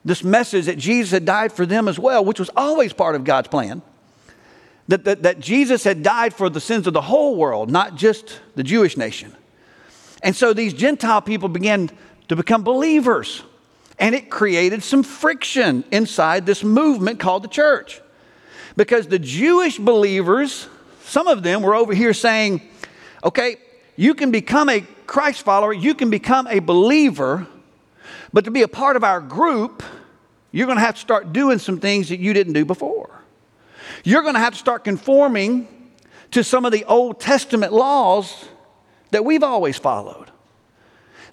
this 0.06 0.24
message 0.24 0.66
that 0.66 0.78
Jesus 0.78 1.12
had 1.12 1.26
died 1.26 1.52
for 1.52 1.66
them 1.66 1.88
as 1.88 2.00
well, 2.00 2.24
which 2.24 2.40
was 2.40 2.50
always 2.56 2.94
part 2.94 3.16
of 3.16 3.24
God's 3.24 3.50
plan. 3.50 3.82
That, 4.88 5.04
that, 5.04 5.24
that 5.24 5.40
Jesus 5.42 5.84
had 5.84 6.02
died 6.02 6.34
for 6.34 6.50
the 6.50 6.62
sins 6.62 6.88
of 6.88 6.94
the 6.94 7.02
whole 7.02 7.36
world, 7.36 7.70
not 7.70 7.96
just 7.96 8.40
the 8.56 8.64
Jewish 8.64 8.96
nation. 8.96 9.36
And 10.24 10.34
so 10.34 10.54
these 10.54 10.74
Gentile 10.74 11.22
people 11.22 11.50
began 11.50 11.90
to 12.30 12.38
become 12.38 12.64
believers. 12.64 13.44
And 14.00 14.16
it 14.16 14.30
created 14.30 14.84
some 14.84 15.04
friction 15.04 15.84
inside 15.92 16.46
this 16.46 16.64
movement 16.64 17.20
called 17.20 17.44
the 17.44 17.50
church. 17.50 18.02
Because 18.78 19.08
the 19.08 19.20
Jewish 19.20 19.80
believers, 19.80 20.70
some 21.04 21.28
of 21.28 21.44
them 21.44 21.64
were 21.64 21.76
over 21.76 21.94
here 21.94 22.14
saying, 22.14 22.62
okay, 23.24 23.58
you 23.96 24.14
can 24.14 24.32
become 24.32 24.70
a 24.70 24.82
Christ 25.08 25.42
follower, 25.42 25.74
you 25.74 25.96
can 25.96 26.10
become 26.10 26.48
a 26.48 26.60
believer, 26.60 27.48
but 28.32 28.46
to 28.46 28.52
be 28.52 28.62
a 28.62 28.68
part 28.68 28.96
of 28.96 29.04
our 29.04 29.20
group, 29.20 29.82
you're 30.52 30.68
going 30.68 30.78
to 30.78 30.84
have 30.84 30.96
to 30.96 31.02
start 31.02 31.34
doing 31.34 31.58
some 31.58 31.80
things 31.80 32.10
that 32.10 32.20
you 32.20 32.34
didn't 32.34 32.54
do 32.54 32.66
before. 32.66 33.10
You're 34.04 34.22
going 34.22 34.36
to 34.36 34.40
have 34.40 34.54
to 34.54 34.60
start 34.60 34.84
conforming 34.84 35.68
to 36.32 36.44
some 36.44 36.64
of 36.66 36.72
the 36.72 36.86
Old 36.86 37.20
Testament 37.20 37.74
laws 37.74 38.46
that 39.12 39.26
we've 39.26 39.44
always 39.44 39.78
followed. 39.78 40.30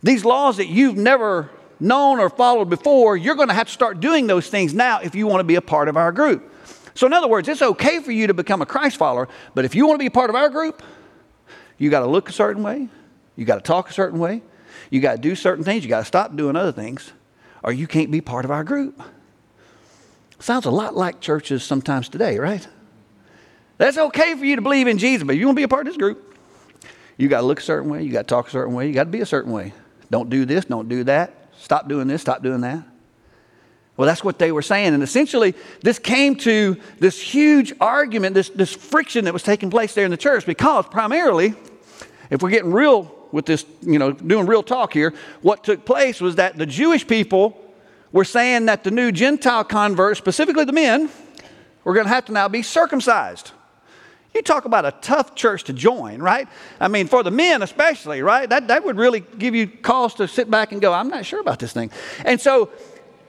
These 0.02 0.24
laws 0.24 0.56
that 0.56 0.68
you've 0.68 0.96
never 0.96 1.50
known 1.80 2.20
or 2.20 2.30
followed 2.30 2.70
before, 2.70 3.16
you're 3.16 3.34
going 3.34 3.48
to 3.48 3.54
have 3.54 3.66
to 3.66 3.72
start 3.72 4.00
doing 4.00 4.26
those 4.26 4.48
things 4.48 4.72
now 4.72 5.00
if 5.00 5.14
you 5.14 5.26
want 5.26 5.40
to 5.40 5.44
be 5.44 5.56
a 5.56 5.62
part 5.62 5.88
of 5.88 5.96
our 5.96 6.12
group. 6.12 6.52
So, 6.94 7.06
in 7.06 7.12
other 7.12 7.28
words, 7.28 7.48
it's 7.48 7.62
okay 7.62 8.00
for 8.00 8.12
you 8.12 8.28
to 8.28 8.34
become 8.34 8.62
a 8.62 8.66
Christ 8.66 8.96
follower, 8.96 9.28
but 9.54 9.64
if 9.64 9.74
you 9.74 9.86
want 9.86 9.98
to 9.98 10.04
be 10.04 10.10
part 10.10 10.30
of 10.30 10.36
our 10.36 10.48
group, 10.48 10.82
you 11.76 11.90
got 11.90 12.00
to 12.00 12.06
look 12.06 12.28
a 12.28 12.32
certain 12.32 12.62
way, 12.62 12.88
you 13.36 13.44
got 13.44 13.56
to 13.56 13.60
talk 13.60 13.90
a 13.90 13.92
certain 13.92 14.20
way, 14.20 14.42
you 14.90 15.00
got 15.00 15.12
to 15.12 15.18
do 15.18 15.34
certain 15.34 15.64
things, 15.64 15.82
you 15.82 15.88
got 15.88 16.00
to 16.00 16.04
stop 16.04 16.36
doing 16.36 16.54
other 16.54 16.72
things, 16.72 17.12
or 17.64 17.72
you 17.72 17.88
can't 17.88 18.10
be 18.10 18.20
part 18.20 18.44
of 18.44 18.52
our 18.52 18.62
group. 18.62 19.02
Sounds 20.38 20.66
a 20.66 20.70
lot 20.70 20.94
like 20.94 21.20
churches 21.20 21.64
sometimes 21.64 22.08
today, 22.08 22.38
right? 22.38 22.66
That's 23.76 23.98
okay 23.98 24.36
for 24.36 24.44
you 24.44 24.56
to 24.56 24.62
believe 24.62 24.86
in 24.86 24.98
Jesus, 24.98 25.26
but 25.26 25.34
if 25.34 25.40
you 25.40 25.46
want 25.46 25.56
to 25.56 25.60
be 25.60 25.64
a 25.64 25.68
part 25.68 25.86
of 25.86 25.92
this 25.92 25.98
group, 25.98 26.38
you 27.16 27.28
got 27.28 27.40
to 27.40 27.46
look 27.46 27.58
a 27.58 27.62
certain 27.62 27.90
way, 27.90 28.04
you 28.04 28.12
got 28.12 28.22
to 28.22 28.34
talk 28.34 28.46
a 28.46 28.50
certain 28.50 28.74
way, 28.74 28.86
you 28.86 28.94
got 28.94 29.04
to 29.04 29.10
be 29.10 29.20
a 29.20 29.26
certain 29.26 29.52
way. 29.52 29.72
Don't 30.10 30.30
do 30.30 30.44
this, 30.44 30.64
don't 30.66 30.88
do 30.88 31.02
that. 31.04 31.48
Stop 31.58 31.88
doing 31.88 32.06
this, 32.06 32.20
stop 32.20 32.42
doing 32.42 32.60
that. 32.60 32.84
Well, 33.96 34.06
that's 34.06 34.24
what 34.24 34.38
they 34.38 34.50
were 34.50 34.62
saying. 34.62 34.94
And 34.94 35.02
essentially, 35.02 35.54
this 35.82 35.98
came 35.98 36.34
to 36.36 36.76
this 36.98 37.20
huge 37.20 37.72
argument, 37.80 38.34
this, 38.34 38.48
this 38.48 38.74
friction 38.74 39.24
that 39.26 39.32
was 39.32 39.44
taking 39.44 39.70
place 39.70 39.94
there 39.94 40.04
in 40.04 40.10
the 40.10 40.16
church 40.16 40.46
because 40.46 40.86
primarily, 40.86 41.54
if 42.30 42.42
we're 42.42 42.50
getting 42.50 42.72
real 42.72 43.14
with 43.30 43.46
this, 43.46 43.64
you 43.82 43.98
know, 43.98 44.12
doing 44.12 44.46
real 44.46 44.62
talk 44.62 44.92
here, 44.92 45.14
what 45.42 45.62
took 45.62 45.84
place 45.84 46.20
was 46.20 46.36
that 46.36 46.56
the 46.56 46.66
Jewish 46.66 47.06
people 47.06 47.60
were 48.10 48.24
saying 48.24 48.66
that 48.66 48.84
the 48.84 48.90
new 48.90 49.12
Gentile 49.12 49.64
converts, 49.64 50.18
specifically 50.18 50.64
the 50.64 50.72
men, 50.72 51.08
were 51.84 51.94
going 51.94 52.06
to 52.06 52.12
have 52.12 52.24
to 52.26 52.32
now 52.32 52.48
be 52.48 52.62
circumcised. 52.62 53.52
You 54.34 54.42
talk 54.42 54.64
about 54.64 54.84
a 54.84 54.92
tough 55.00 55.36
church 55.36 55.64
to 55.64 55.72
join, 55.72 56.20
right? 56.20 56.48
I 56.80 56.88
mean, 56.88 57.06
for 57.06 57.22
the 57.22 57.30
men 57.30 57.62
especially, 57.62 58.22
right? 58.22 58.48
That, 58.48 58.66
that 58.66 58.84
would 58.84 58.96
really 58.96 59.20
give 59.20 59.54
you 59.54 59.68
cause 59.68 60.14
to 60.14 60.26
sit 60.26 60.50
back 60.50 60.72
and 60.72 60.80
go, 60.80 60.92
I'm 60.92 61.08
not 61.08 61.24
sure 61.24 61.40
about 61.40 61.60
this 61.60 61.72
thing. 61.72 61.92
And 62.24 62.40
so 62.40 62.70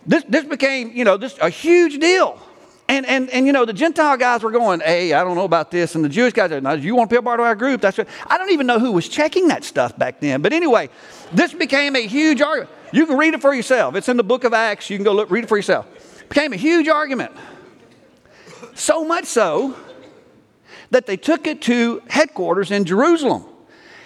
this, 0.05 0.23
this 0.27 0.43
became, 0.45 0.91
you 0.93 1.03
know, 1.03 1.17
this 1.17 1.37
a 1.41 1.49
huge 1.49 1.99
deal. 1.99 2.39
And, 2.87 3.05
and, 3.07 3.31
and, 3.31 3.47
you 3.47 3.53
know, 3.53 3.65
the 3.65 3.73
Gentile 3.73 4.15
guys 4.15 4.43
were 4.43 4.51
going, 4.51 4.79
hey, 4.79 5.13
I 5.13 5.23
don't 5.23 5.35
know 5.35 5.45
about 5.45 5.71
this. 5.71 5.95
And 5.95 6.05
the 6.05 6.09
Jewish 6.09 6.33
guys 6.33 6.51
said, 6.51 6.61
no, 6.61 6.73
you 6.73 6.95
want 6.95 7.09
to 7.09 7.13
be 7.15 7.17
a 7.17 7.21
part 7.21 7.39
of 7.39 7.45
our 7.47 7.55
group? 7.55 7.81
That's 7.81 7.97
what, 7.97 8.07
I 8.27 8.37
don't 8.37 8.51
even 8.51 8.67
know 8.67 8.77
who 8.77 8.91
was 8.91 9.09
checking 9.09 9.47
that 9.47 9.63
stuff 9.63 9.97
back 9.97 10.19
then. 10.19 10.43
But 10.43 10.53
anyway, 10.53 10.89
this 11.33 11.51
became 11.51 11.95
a 11.95 12.05
huge 12.05 12.41
argument. 12.41 12.69
You 12.93 13.07
can 13.07 13.17
read 13.17 13.33
it 13.33 13.41
for 13.41 13.55
yourself. 13.55 13.95
It's 13.95 14.07
in 14.07 14.17
the 14.17 14.23
book 14.23 14.43
of 14.43 14.53
Acts. 14.53 14.89
You 14.91 14.97
can 14.97 15.03
go 15.03 15.13
look, 15.13 15.31
read 15.31 15.45
it 15.45 15.47
for 15.47 15.57
yourself. 15.57 15.87
It 16.21 16.29
became 16.29 16.53
a 16.53 16.57
huge 16.57 16.87
argument. 16.87 17.31
So 18.75 19.03
much 19.03 19.25
so 19.25 19.75
that 20.91 21.07
they 21.07 21.17
took 21.17 21.47
it 21.47 21.63
to 21.63 22.03
headquarters 22.07 22.69
in 22.69 22.85
Jerusalem. 22.85 23.45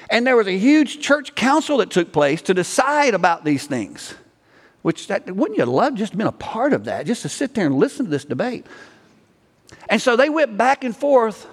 And 0.10 0.26
there 0.26 0.38
was 0.38 0.48
a 0.48 0.58
huge 0.58 1.02
church 1.02 1.36
council 1.36 1.78
that 1.78 1.92
took 1.92 2.14
place 2.14 2.42
to 2.44 2.54
decide 2.54 3.14
about 3.14 3.44
these 3.44 3.68
things. 3.68 4.16
Which 4.82 5.08
that, 5.08 5.30
wouldn't 5.36 5.58
you 5.58 5.66
love 5.66 5.96
just 5.96 6.18
been 6.18 6.28
a 6.28 6.32
part 6.32 6.74
of 6.74 6.86
that, 6.86 7.06
just 7.06 7.24
to 7.24 7.30
sit 7.30 7.54
there 7.54 7.66
and 7.66 7.76
listen 7.76 8.06
to 8.06 8.12
this 8.12 8.26
debate? 8.26 8.66
And 9.90 10.02
so 10.02 10.16
they 10.16 10.30
went 10.30 10.58
back 10.58 10.84
and 10.84 10.96
forth 10.96 11.48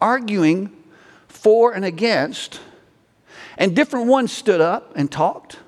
arguing 0.00 0.76
for 1.28 1.72
and 1.72 1.84
against, 1.84 2.60
and 3.58 3.74
different 3.74 4.06
ones 4.06 4.32
stood 4.32 4.60
up 4.60 4.92
and 4.96 5.10
talked. 5.10 5.58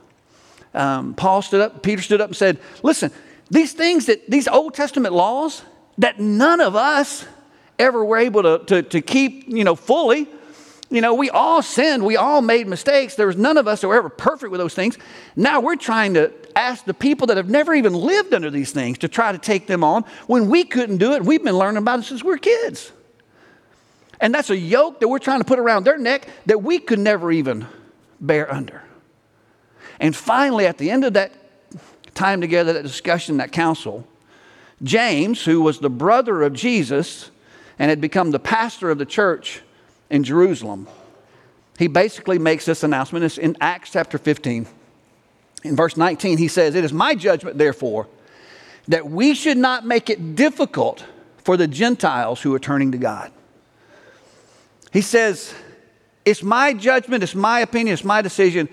Um, 0.74 1.14
Paul 1.14 1.42
stood 1.42 1.60
up, 1.60 1.82
Peter 1.82 2.02
stood 2.02 2.20
up 2.20 2.28
and 2.28 2.36
said, 2.36 2.58
Listen, 2.82 3.10
these 3.50 3.72
things 3.72 4.06
that, 4.06 4.28
these 4.30 4.48
Old 4.48 4.74
Testament 4.74 5.14
laws 5.14 5.62
that 5.98 6.18
none 6.18 6.60
of 6.60 6.74
us 6.76 7.24
ever 7.78 8.04
were 8.04 8.18
able 8.18 8.42
to, 8.42 8.64
to, 8.66 8.82
to 8.82 9.00
keep, 9.00 9.48
you 9.48 9.64
know, 9.64 9.74
fully, 9.74 10.28
you 10.90 11.00
know, 11.00 11.14
we 11.14 11.30
all 11.30 11.62
sinned. 11.62 12.04
We 12.04 12.16
all 12.16 12.42
made 12.42 12.66
mistakes. 12.66 13.14
There 13.14 13.26
was 13.26 13.36
none 13.36 13.56
of 13.56 13.66
us 13.66 13.80
that 13.80 13.88
were 13.88 13.96
ever 13.96 14.08
perfect 14.08 14.50
with 14.50 14.60
those 14.60 14.74
things. 14.74 14.98
Now 15.34 15.60
we're 15.60 15.76
trying 15.76 16.14
to 16.14 16.32
ask 16.54 16.84
the 16.84 16.94
people 16.94 17.26
that 17.28 17.36
have 17.36 17.48
never 17.48 17.74
even 17.74 17.94
lived 17.94 18.34
under 18.34 18.50
these 18.50 18.70
things 18.70 18.98
to 18.98 19.08
try 19.08 19.32
to 19.32 19.38
take 19.38 19.66
them 19.66 19.82
on 19.82 20.04
when 20.26 20.48
we 20.48 20.64
couldn't 20.64 20.98
do 20.98 21.12
it. 21.12 21.24
We've 21.24 21.42
been 21.42 21.58
learning 21.58 21.78
about 21.78 22.00
it 22.00 22.04
since 22.04 22.22
we 22.22 22.30
were 22.30 22.38
kids. 22.38 22.92
And 24.20 24.34
that's 24.34 24.50
a 24.50 24.56
yoke 24.56 25.00
that 25.00 25.08
we're 25.08 25.18
trying 25.18 25.40
to 25.40 25.44
put 25.44 25.58
around 25.58 25.84
their 25.84 25.98
neck 25.98 26.28
that 26.46 26.62
we 26.62 26.78
could 26.78 26.98
never 26.98 27.32
even 27.32 27.66
bear 28.20 28.52
under. 28.52 28.82
And 29.98 30.14
finally, 30.14 30.66
at 30.66 30.78
the 30.78 30.90
end 30.90 31.04
of 31.04 31.14
that 31.14 31.32
time 32.14 32.40
together, 32.40 32.72
that 32.74 32.82
discussion, 32.82 33.38
that 33.38 33.52
council, 33.52 34.06
James, 34.82 35.44
who 35.44 35.60
was 35.60 35.78
the 35.78 35.90
brother 35.90 36.42
of 36.42 36.52
Jesus 36.52 37.30
and 37.78 37.90
had 37.90 38.00
become 38.00 38.30
the 38.30 38.38
pastor 38.38 38.90
of 38.90 38.98
the 38.98 39.06
church, 39.06 39.62
in 40.14 40.22
Jerusalem, 40.22 40.86
he 41.76 41.88
basically 41.88 42.38
makes 42.38 42.64
this 42.64 42.84
announcement. 42.84 43.24
It's 43.24 43.36
in 43.36 43.56
Acts 43.60 43.90
chapter 43.90 44.16
15. 44.16 44.64
In 45.64 45.76
verse 45.76 45.96
19, 45.96 46.38
he 46.38 46.46
says, 46.46 46.76
It 46.76 46.84
is 46.84 46.92
my 46.92 47.16
judgment, 47.16 47.58
therefore, 47.58 48.06
that 48.86 49.10
we 49.10 49.34
should 49.34 49.58
not 49.58 49.84
make 49.84 50.08
it 50.08 50.36
difficult 50.36 51.04
for 51.38 51.56
the 51.56 51.66
Gentiles 51.66 52.40
who 52.40 52.54
are 52.54 52.60
turning 52.60 52.92
to 52.92 52.98
God. 52.98 53.32
He 54.92 55.00
says, 55.00 55.52
It's 56.24 56.44
my 56.44 56.74
judgment, 56.74 57.24
it's 57.24 57.34
my 57.34 57.58
opinion, 57.58 57.94
it's 57.94 58.04
my 58.04 58.22
decision 58.22 58.68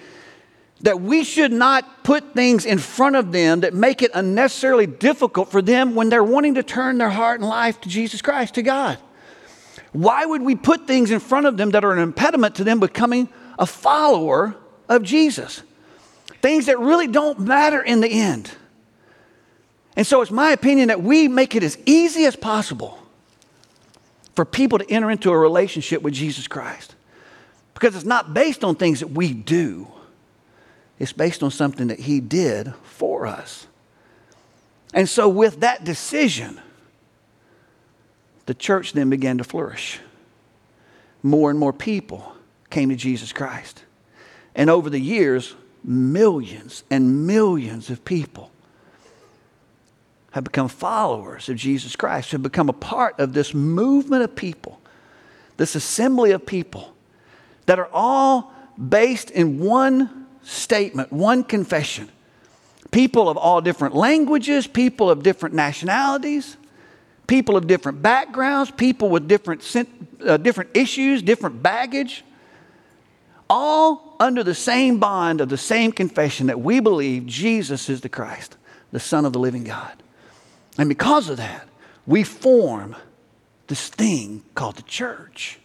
that 0.81 1.01
we 1.01 1.23
should 1.23 1.51
not 1.51 2.03
put 2.03 2.33
things 2.33 2.65
in 2.65 2.77
front 2.77 3.15
of 3.15 3.31
them 3.31 3.61
that 3.61 3.73
make 3.73 4.01
it 4.01 4.11
unnecessarily 4.13 4.87
difficult 4.87 5.49
for 5.49 5.61
them 5.61 5.95
when 5.95 6.09
they're 6.09 6.23
wanting 6.23 6.55
to 6.55 6.63
turn 6.63 6.97
their 6.99 7.09
heart 7.09 7.39
and 7.39 7.49
life 7.49 7.81
to 7.81 7.89
Jesus 7.89 8.21
Christ, 8.21 8.55
to 8.55 8.63
God. 8.63 8.99
Why 9.91 10.25
would 10.25 10.41
we 10.41 10.55
put 10.55 10.87
things 10.87 11.11
in 11.11 11.19
front 11.19 11.45
of 11.45 11.57
them 11.57 11.71
that 11.71 11.83
are 11.83 11.91
an 11.91 11.99
impediment 11.99 12.55
to 12.55 12.63
them 12.63 12.79
becoming 12.79 13.29
a 13.59 13.65
follower 13.65 14.55
of 14.87 15.03
Jesus? 15.03 15.63
Things 16.41 16.67
that 16.67 16.79
really 16.79 17.07
don't 17.07 17.39
matter 17.39 17.81
in 17.81 18.01
the 18.01 18.09
end. 18.09 18.51
And 19.95 20.07
so 20.07 20.21
it's 20.21 20.31
my 20.31 20.51
opinion 20.51 20.87
that 20.87 21.03
we 21.03 21.27
make 21.27 21.55
it 21.55 21.63
as 21.63 21.77
easy 21.85 22.25
as 22.25 22.35
possible 22.35 22.97
for 24.35 24.45
people 24.45 24.79
to 24.79 24.89
enter 24.89 25.11
into 25.11 25.29
a 25.31 25.37
relationship 25.37 26.01
with 26.01 26.13
Jesus 26.13 26.47
Christ. 26.47 26.95
Because 27.73 27.95
it's 27.95 28.05
not 28.05 28.33
based 28.33 28.63
on 28.63 28.75
things 28.75 28.99
that 29.01 29.09
we 29.09 29.33
do, 29.33 29.87
it's 30.99 31.13
based 31.13 31.43
on 31.43 31.51
something 31.51 31.87
that 31.87 31.99
He 31.99 32.19
did 32.19 32.73
for 32.83 33.25
us. 33.25 33.67
And 34.93 35.09
so, 35.09 35.27
with 35.27 35.61
that 35.61 35.83
decision, 35.83 36.59
the 38.45 38.53
church 38.53 38.93
then 38.93 39.09
began 39.09 39.37
to 39.37 39.43
flourish. 39.43 39.99
More 41.23 41.49
and 41.49 41.59
more 41.59 41.73
people 41.73 42.35
came 42.69 42.89
to 42.89 42.95
Jesus 42.95 43.31
Christ. 43.31 43.83
And 44.55 44.69
over 44.69 44.89
the 44.89 44.99
years, 44.99 45.55
millions 45.83 46.83
and 46.89 47.25
millions 47.27 47.89
of 47.89 48.03
people 48.03 48.51
have 50.31 50.43
become 50.43 50.67
followers 50.67 51.49
of 51.49 51.57
Jesus 51.57 51.95
Christ, 51.95 52.31
have 52.31 52.43
become 52.43 52.69
a 52.69 52.73
part 52.73 53.19
of 53.19 53.33
this 53.33 53.53
movement 53.53 54.23
of 54.23 54.35
people, 54.35 54.79
this 55.57 55.75
assembly 55.75 56.31
of 56.31 56.45
people 56.45 56.93
that 57.65 57.79
are 57.79 57.89
all 57.91 58.53
based 58.89 59.29
in 59.29 59.59
one 59.59 60.27
statement, 60.43 61.11
one 61.11 61.43
confession. 61.43 62.09
People 62.91 63.29
of 63.29 63.37
all 63.37 63.61
different 63.61 63.95
languages, 63.95 64.67
people 64.67 65.09
of 65.09 65.23
different 65.23 65.55
nationalities, 65.55 66.57
people 67.31 67.55
of 67.55 67.65
different 67.65 68.01
backgrounds, 68.01 68.69
people 68.71 69.07
with 69.07 69.25
different, 69.25 69.63
uh, 70.27 70.35
different 70.35 70.69
issues, 70.73 71.21
different 71.21 71.63
baggage, 71.63 72.25
all 73.49 74.17
under 74.19 74.43
the 74.43 74.53
same 74.53 74.99
bond 74.99 75.39
of 75.39 75.47
the 75.47 75.57
same 75.57 75.93
confession 75.93 76.47
that 76.47 76.59
we 76.59 76.81
believe 76.81 77.25
Jesus 77.25 77.87
is 77.87 78.01
the 78.01 78.09
Christ, 78.09 78.57
the 78.91 78.99
Son 78.99 79.23
of 79.23 79.31
the 79.31 79.39
living 79.39 79.63
God. 79.63 80.03
And 80.77 80.89
because 80.89 81.29
of 81.29 81.37
that, 81.37 81.69
we 82.05 82.25
form 82.25 82.97
this 83.67 83.87
thing 83.87 84.43
called 84.53 84.75
the 84.75 84.81
church. 84.81 85.57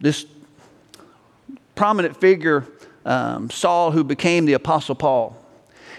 This 0.00 0.24
prominent 1.74 2.18
figure, 2.18 2.64
um, 3.04 3.50
Saul, 3.50 3.90
who 3.90 4.02
became 4.02 4.46
the 4.46 4.54
Apostle 4.54 4.94
Paul, 4.94 5.36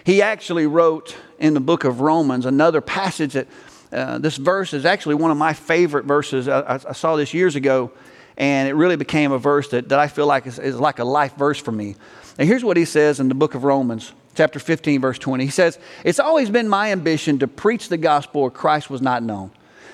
he 0.03 0.24
actually 0.24 0.65
wrote 0.65 1.15
in 1.39 1.53
the 1.53 1.59
book 1.59 1.83
of 1.83 2.01
Romans, 2.01 2.45
another 2.45 2.81
passage 2.81 3.33
that 3.33 3.47
uh, 3.91 4.17
this 4.17 4.37
verse 4.37 4.73
is 4.73 4.85
actually 4.85 5.15
one 5.15 5.31
of 5.31 5.37
my 5.37 5.53
favorite 5.53 6.05
verses. 6.05 6.47
I, 6.47 6.79
I, 6.87 6.93
saw 6.93 7.15
this 7.15 7.33
years 7.33 7.55
ago, 7.55 7.91
and 8.37 8.67
it 8.67 8.73
really 8.73 8.95
became 8.95 9.31
a 9.31 9.37
verse 9.37 9.69
that, 9.69 9.89
that 9.89 9.99
I 9.99 10.07
feel 10.07 10.27
like 10.27 10.47
is, 10.47 10.59
is 10.59 10.79
like 10.79 10.99
a 10.99 11.05
life 11.05 11.35
verse 11.35 11.59
for 11.59 11.71
me. 11.71 11.95
And 12.37 12.47
here's 12.47 12.63
what 12.63 12.77
he 12.77 12.85
says 12.85 13.19
in 13.19 13.29
the 13.29 13.35
book 13.35 13.55
of 13.55 13.63
Romans, 13.63 14.11
chapter 14.33 14.59
15, 14.59 14.99
verse 15.01 15.19
20. 15.19 15.45
He 15.45 15.51
says, 15.51 15.79
It's 16.03 16.19
always 16.19 16.49
been 16.49 16.67
my 16.67 16.91
ambition 16.91 17.39
to 17.39 17.47
preach 17.47 17.89
the 17.89 17.97
gospel 17.97 18.41
where 18.41 18.51
Christ 18.51 18.89
was 18.89 19.01
not 19.01 19.23
known, 19.23 19.51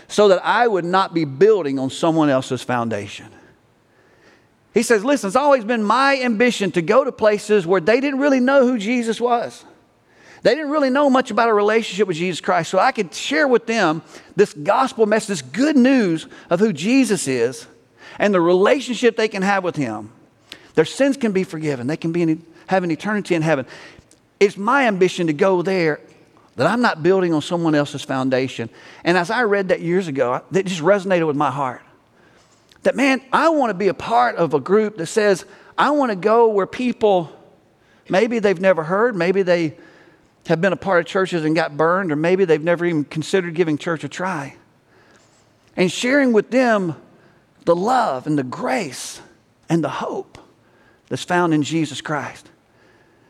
so 0.08 0.30
that 0.30 0.44
I 0.44 0.68
would 0.68 0.86
not 0.86 1.14
be 1.14 1.26
building 1.26 1.78
on 1.78 1.90
someone 1.90 2.30
else's 2.30 2.64
foundation. 2.64 3.28
He 4.74 4.84
says, 4.84 5.04
Listen, 5.04 5.28
it's 5.28 5.36
always 5.36 5.66
been 5.66 5.84
my 5.84 6.22
ambition 6.22 6.72
to 6.72 6.82
go 6.82 7.04
to 7.04 7.12
places 7.12 7.68
where 7.68 7.82
they 7.82 8.00
didn't 8.00 8.20
really 8.20 8.40
know 8.40 8.66
who 8.66 8.78
Jesus 8.78 9.20
was. 9.20 9.66
They 10.44 10.56
didn't 10.56 10.72
really 10.72 10.90
know 10.90 11.10
much 11.10 11.30
about 11.30 11.50
a 11.50 11.54
relationship 11.54 12.08
with 12.08 12.18
Jesus 12.18 12.42
Christ. 12.42 12.72
So 12.72 12.80
I 12.80 12.92
could 12.92 13.14
share 13.14 13.48
with 13.48 13.68
them 13.68 14.02
this 14.36 14.54
gospel 14.54 15.06
message, 15.06 15.28
this 15.28 15.42
good 15.42 15.78
news 15.78 16.28
of 16.50 16.60
who 16.60 16.74
Jesus 16.74 17.28
is 17.28 17.68
and 18.18 18.34
the 18.34 18.42
relationship 18.42 19.18
they 19.18 19.28
can 19.28 19.44
have 19.44 19.64
with 19.64 19.76
Him. 19.76 20.12
Their 20.74 20.86
sins 20.86 21.18
can 21.18 21.32
be 21.32 21.44
forgiven, 21.44 21.88
they 21.88 21.98
can 21.98 22.12
be 22.12 22.24
in, 22.24 22.46
have 22.68 22.84
an 22.84 22.92
eternity 22.92 23.36
in 23.36 23.42
heaven. 23.42 23.66
It's 24.40 24.58
my 24.58 24.88
ambition 24.88 25.28
to 25.28 25.34
go 25.34 25.62
there 25.62 26.00
that 26.56 26.68
I'm 26.68 26.82
not 26.82 27.04
building 27.04 27.34
on 27.34 27.42
someone 27.42 27.76
else's 27.76 28.02
foundation. 28.02 28.70
And 29.04 29.18
as 29.18 29.30
I 29.30 29.44
read 29.44 29.70
that 29.70 29.82
years 29.82 30.08
ago, 30.08 30.44
that 30.52 30.66
just 30.66 30.82
resonated 30.82 31.28
with 31.28 31.36
my 31.36 31.52
heart. 31.52 31.82
That, 32.84 32.96
man, 32.96 33.22
I 33.32 33.50
want 33.50 33.70
to 33.70 33.74
be 33.76 33.90
a 33.90 33.94
part 33.94 34.36
of 34.38 34.54
a 34.54 34.60
group 34.60 34.98
that 34.98 35.06
says, 35.06 35.46
I 35.78 35.92
want 35.92 36.12
to 36.12 36.16
go 36.16 36.48
where 36.48 36.66
people, 36.66 37.32
maybe 38.10 38.40
they've 38.40 38.60
never 38.60 38.84
heard, 38.84 39.16
maybe 39.16 39.44
they 39.44 39.78
have 40.48 40.62
been 40.62 40.74
a 40.74 40.78
part 40.78 41.00
of 41.00 41.06
churches 41.06 41.46
and 41.46 41.56
got 41.56 41.78
burned, 41.78 42.12
or 42.12 42.16
maybe 42.16 42.46
they've 42.46 42.64
never 42.64 42.86
even 42.86 43.04
considered 43.04 43.54
giving 43.54 43.78
church 43.78 44.04
a 44.04 44.10
try. 44.10 44.56
And 45.78 45.92
sharing 45.92 46.34
with 46.34 46.52
them 46.52 46.96
the 47.66 47.76
love 47.76 48.28
and 48.28 48.38
the 48.38 48.44
grace 48.44 49.22
and 49.70 49.84
the 49.84 49.90
hope 49.90 50.38
that's 51.08 51.24
found 51.24 51.54
in 51.54 51.64
Jesus 51.64 52.02
Christ. 52.02 52.50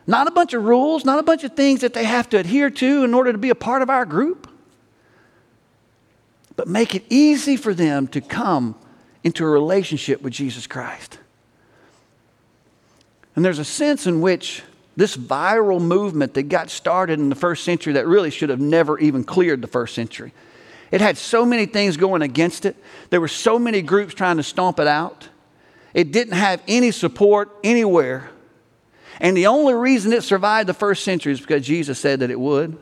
Not 0.06 0.26
a 0.26 0.30
bunch 0.30 0.52
of 0.52 0.64
rules, 0.64 1.04
not 1.04 1.18
a 1.18 1.22
bunch 1.22 1.44
of 1.44 1.54
things 1.54 1.82
that 1.82 1.94
they 1.94 2.04
have 2.04 2.28
to 2.30 2.38
adhere 2.38 2.70
to 2.70 3.04
in 3.04 3.14
order 3.14 3.30
to 3.30 3.38
be 3.38 3.50
a 3.50 3.54
part 3.54 3.82
of 3.82 3.90
our 3.90 4.04
group, 4.04 4.48
but 6.56 6.66
make 6.66 6.94
it 6.94 7.04
easy 7.08 7.56
for 7.56 7.72
them 7.72 8.08
to 8.08 8.20
come 8.20 8.74
into 9.22 9.44
a 9.44 9.48
relationship 9.48 10.22
with 10.22 10.32
Jesus 10.32 10.66
Christ. 10.66 11.18
And 13.36 13.44
there's 13.44 13.60
a 13.60 13.64
sense 13.64 14.06
in 14.06 14.20
which 14.20 14.62
this 14.96 15.16
viral 15.16 15.80
movement 15.80 16.34
that 16.34 16.44
got 16.44 16.70
started 16.70 17.18
in 17.18 17.28
the 17.28 17.34
first 17.34 17.64
century 17.64 17.94
that 17.94 18.06
really 18.06 18.30
should 18.30 18.50
have 18.50 18.60
never 18.60 18.98
even 18.98 19.24
cleared 19.24 19.62
the 19.62 19.68
first 19.68 19.94
century. 19.94 20.32
It 20.90 21.00
had 21.00 21.16
so 21.16 21.46
many 21.46 21.64
things 21.64 21.96
going 21.96 22.20
against 22.20 22.66
it. 22.66 22.76
There 23.08 23.20
were 23.20 23.28
so 23.28 23.58
many 23.58 23.80
groups 23.80 24.12
trying 24.12 24.36
to 24.36 24.42
stomp 24.42 24.78
it 24.78 24.86
out. 24.86 25.28
It 25.94 26.12
didn't 26.12 26.34
have 26.34 26.62
any 26.68 26.90
support 26.90 27.50
anywhere. 27.64 28.30
And 29.18 29.36
the 29.36 29.46
only 29.46 29.74
reason 29.74 30.12
it 30.12 30.22
survived 30.22 30.68
the 30.68 30.74
first 30.74 31.04
century 31.04 31.32
is 31.32 31.40
because 31.40 31.66
Jesus 31.66 31.98
said 31.98 32.20
that 32.20 32.30
it 32.30 32.38
would. 32.38 32.76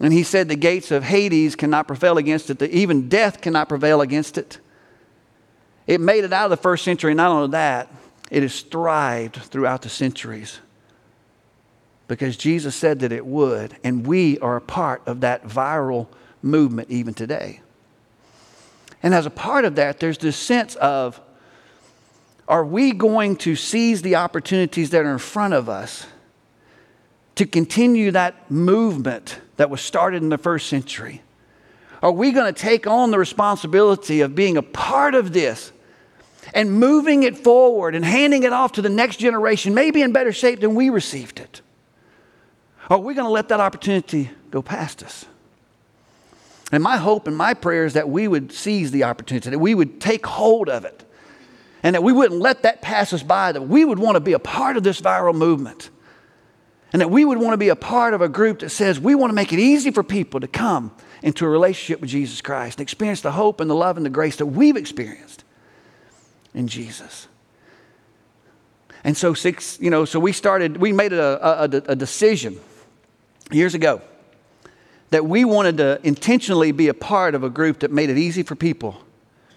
And 0.00 0.12
he 0.12 0.22
said 0.22 0.48
the 0.48 0.56
gates 0.56 0.90
of 0.90 1.04
Hades 1.04 1.54
cannot 1.54 1.86
prevail 1.86 2.18
against 2.18 2.50
it, 2.50 2.58
that 2.58 2.70
even 2.70 3.08
death 3.08 3.40
cannot 3.40 3.68
prevail 3.68 4.00
against 4.00 4.36
it. 4.36 4.58
It 5.86 6.00
made 6.00 6.24
it 6.24 6.32
out 6.32 6.44
of 6.44 6.50
the 6.50 6.56
first 6.56 6.84
century. 6.84 7.12
and 7.12 7.18
Not 7.18 7.30
only 7.30 7.50
that, 7.52 7.88
it 8.30 8.42
has 8.42 8.60
thrived 8.60 9.36
throughout 9.36 9.82
the 9.82 9.88
centuries 9.88 10.58
because 12.12 12.36
Jesus 12.36 12.76
said 12.76 13.00
that 13.00 13.10
it 13.10 13.24
would, 13.24 13.74
and 13.82 14.06
we 14.06 14.38
are 14.40 14.56
a 14.56 14.60
part 14.60 15.00
of 15.06 15.22
that 15.22 15.48
viral 15.48 16.08
movement 16.42 16.90
even 16.90 17.14
today. 17.14 17.62
And 19.02 19.14
as 19.14 19.24
a 19.24 19.30
part 19.30 19.64
of 19.64 19.76
that, 19.76 19.98
there's 19.98 20.18
this 20.18 20.36
sense 20.36 20.74
of 20.74 21.18
are 22.46 22.66
we 22.66 22.92
going 22.92 23.36
to 23.36 23.56
seize 23.56 24.02
the 24.02 24.16
opportunities 24.16 24.90
that 24.90 25.06
are 25.06 25.10
in 25.10 25.16
front 25.16 25.54
of 25.54 25.70
us 25.70 26.06
to 27.36 27.46
continue 27.46 28.10
that 28.10 28.50
movement 28.50 29.40
that 29.56 29.70
was 29.70 29.80
started 29.80 30.22
in 30.22 30.28
the 30.28 30.36
first 30.36 30.68
century? 30.68 31.22
Are 32.02 32.12
we 32.12 32.32
going 32.32 32.52
to 32.52 32.60
take 32.60 32.86
on 32.86 33.10
the 33.10 33.18
responsibility 33.18 34.20
of 34.20 34.34
being 34.34 34.58
a 34.58 34.62
part 34.62 35.14
of 35.14 35.32
this 35.32 35.72
and 36.52 36.74
moving 36.78 37.22
it 37.22 37.38
forward 37.38 37.94
and 37.94 38.04
handing 38.04 38.42
it 38.42 38.52
off 38.52 38.72
to 38.72 38.82
the 38.82 38.90
next 38.90 39.16
generation, 39.16 39.72
maybe 39.72 40.02
in 40.02 40.12
better 40.12 40.34
shape 40.34 40.60
than 40.60 40.74
we 40.74 40.90
received 40.90 41.40
it? 41.40 41.62
Oh, 42.90 42.96
Are 42.96 42.98
we 42.98 43.14
going 43.14 43.26
to 43.26 43.32
let 43.32 43.48
that 43.48 43.60
opportunity 43.60 44.30
go 44.50 44.62
past 44.62 45.02
us? 45.02 45.24
And 46.72 46.82
my 46.82 46.96
hope 46.96 47.26
and 47.26 47.36
my 47.36 47.54
prayer 47.54 47.84
is 47.84 47.92
that 47.92 48.08
we 48.08 48.26
would 48.26 48.50
seize 48.50 48.90
the 48.90 49.04
opportunity, 49.04 49.50
that 49.50 49.58
we 49.58 49.74
would 49.74 50.00
take 50.00 50.24
hold 50.24 50.70
of 50.70 50.86
it, 50.86 51.04
and 51.82 51.94
that 51.94 52.02
we 52.02 52.12
wouldn't 52.12 52.40
let 52.40 52.62
that 52.62 52.80
pass 52.80 53.12
us 53.12 53.22
by, 53.22 53.52
that 53.52 53.62
we 53.62 53.84
would 53.84 53.98
want 53.98 54.16
to 54.16 54.20
be 54.20 54.32
a 54.32 54.38
part 54.38 54.76
of 54.76 54.82
this 54.82 55.00
viral 55.00 55.34
movement. 55.34 55.90
And 56.92 57.00
that 57.00 57.10
we 57.10 57.24
would 57.24 57.38
want 57.38 57.52
to 57.52 57.58
be 57.58 57.68
a 57.68 57.76
part 57.76 58.14
of 58.14 58.20
a 58.20 58.28
group 58.28 58.60
that 58.60 58.70
says 58.70 58.98
we 58.98 59.14
want 59.14 59.30
to 59.30 59.34
make 59.34 59.52
it 59.52 59.58
easy 59.58 59.90
for 59.90 60.02
people 60.02 60.40
to 60.40 60.48
come 60.48 60.92
into 61.22 61.46
a 61.46 61.48
relationship 61.48 62.00
with 62.00 62.10
Jesus 62.10 62.40
Christ 62.40 62.78
and 62.78 62.82
experience 62.82 63.20
the 63.20 63.32
hope 63.32 63.60
and 63.60 63.70
the 63.70 63.74
love 63.74 63.96
and 63.96 64.04
the 64.04 64.10
grace 64.10 64.36
that 64.36 64.46
we've 64.46 64.76
experienced 64.76 65.44
in 66.54 66.68
Jesus. 66.68 67.28
And 69.04 69.16
so, 69.16 69.34
six, 69.34 69.78
you 69.80 69.90
know, 69.90 70.04
so 70.04 70.20
we 70.20 70.32
started, 70.32 70.76
we 70.76 70.92
made 70.92 71.12
a, 71.12 71.64
a, 71.64 71.64
a 71.64 71.96
decision 71.96 72.60
years 73.54 73.74
ago 73.74 74.02
that 75.10 75.26
we 75.26 75.44
wanted 75.44 75.76
to 75.76 76.00
intentionally 76.02 76.72
be 76.72 76.88
a 76.88 76.94
part 76.94 77.34
of 77.34 77.44
a 77.44 77.50
group 77.50 77.80
that 77.80 77.90
made 77.90 78.08
it 78.08 78.16
easy 78.16 78.42
for 78.42 78.54
people 78.54 78.96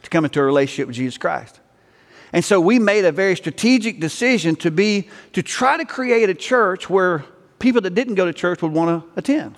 to 0.03 0.09
come 0.09 0.25
into 0.25 0.39
a 0.39 0.43
relationship 0.43 0.87
with 0.87 0.97
Jesus 0.97 1.17
Christ. 1.17 1.59
And 2.33 2.43
so 2.43 2.59
we 2.59 2.77
made 2.79 3.05
a 3.05 3.11
very 3.13 3.37
strategic 3.37 4.01
decision 4.01 4.57
to 4.57 4.69
be 4.69 5.07
to 5.31 5.41
try 5.41 5.77
to 5.77 5.85
create 5.85 6.29
a 6.29 6.33
church 6.33 6.89
where 6.89 7.23
people 7.59 7.79
that 7.81 7.95
didn't 7.95 8.15
go 8.15 8.25
to 8.25 8.33
church 8.33 8.61
would 8.61 8.73
want 8.73 9.03
to 9.03 9.09
attend. 9.17 9.55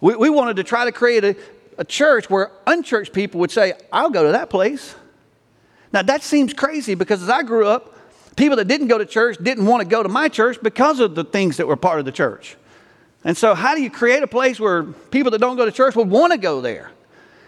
We, 0.00 0.16
we 0.16 0.28
wanted 0.28 0.56
to 0.56 0.64
try 0.64 0.84
to 0.84 0.92
create 0.92 1.24
a, 1.24 1.36
a 1.78 1.84
church 1.84 2.28
where 2.28 2.50
unchurched 2.66 3.12
people 3.12 3.38
would 3.40 3.52
say, 3.52 3.74
I'll 3.92 4.10
go 4.10 4.24
to 4.24 4.32
that 4.32 4.50
place. 4.50 4.96
Now 5.92 6.02
that 6.02 6.24
seems 6.24 6.52
crazy 6.52 6.96
because 6.96 7.22
as 7.22 7.30
I 7.30 7.44
grew 7.44 7.68
up, 7.68 7.96
people 8.34 8.56
that 8.56 8.66
didn't 8.66 8.88
go 8.88 8.98
to 8.98 9.06
church 9.06 9.36
didn't 9.40 9.66
want 9.66 9.82
to 9.82 9.88
go 9.88 10.02
to 10.02 10.08
my 10.08 10.28
church 10.28 10.58
because 10.60 10.98
of 10.98 11.14
the 11.14 11.22
things 11.22 11.58
that 11.58 11.68
were 11.68 11.76
part 11.76 12.00
of 12.00 12.04
the 12.04 12.12
church. 12.12 12.56
And 13.26 13.36
so, 13.36 13.56
how 13.56 13.74
do 13.74 13.82
you 13.82 13.90
create 13.90 14.22
a 14.22 14.28
place 14.28 14.60
where 14.60 14.84
people 14.84 15.32
that 15.32 15.38
don't 15.38 15.56
go 15.56 15.64
to 15.64 15.72
church 15.72 15.96
would 15.96 16.08
want 16.08 16.32
to 16.32 16.38
go 16.38 16.60
there? 16.60 16.92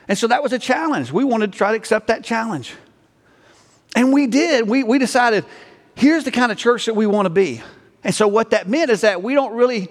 And 0.08 0.18
so 0.18 0.26
that 0.26 0.42
was 0.42 0.52
a 0.52 0.58
challenge. 0.58 1.12
We 1.12 1.22
wanted 1.22 1.52
to 1.52 1.58
try 1.58 1.70
to 1.70 1.76
accept 1.76 2.08
that 2.08 2.24
challenge. 2.24 2.74
And 3.94 4.12
we 4.12 4.26
did. 4.26 4.68
We, 4.68 4.82
we 4.82 4.98
decided 4.98 5.44
here's 5.94 6.24
the 6.24 6.32
kind 6.32 6.50
of 6.50 6.58
church 6.58 6.86
that 6.86 6.94
we 6.94 7.06
want 7.06 7.26
to 7.26 7.30
be. 7.30 7.62
And 8.02 8.12
so, 8.12 8.26
what 8.26 8.50
that 8.50 8.68
meant 8.68 8.90
is 8.90 9.02
that 9.02 9.22
we 9.22 9.34
don't 9.34 9.54
really 9.54 9.88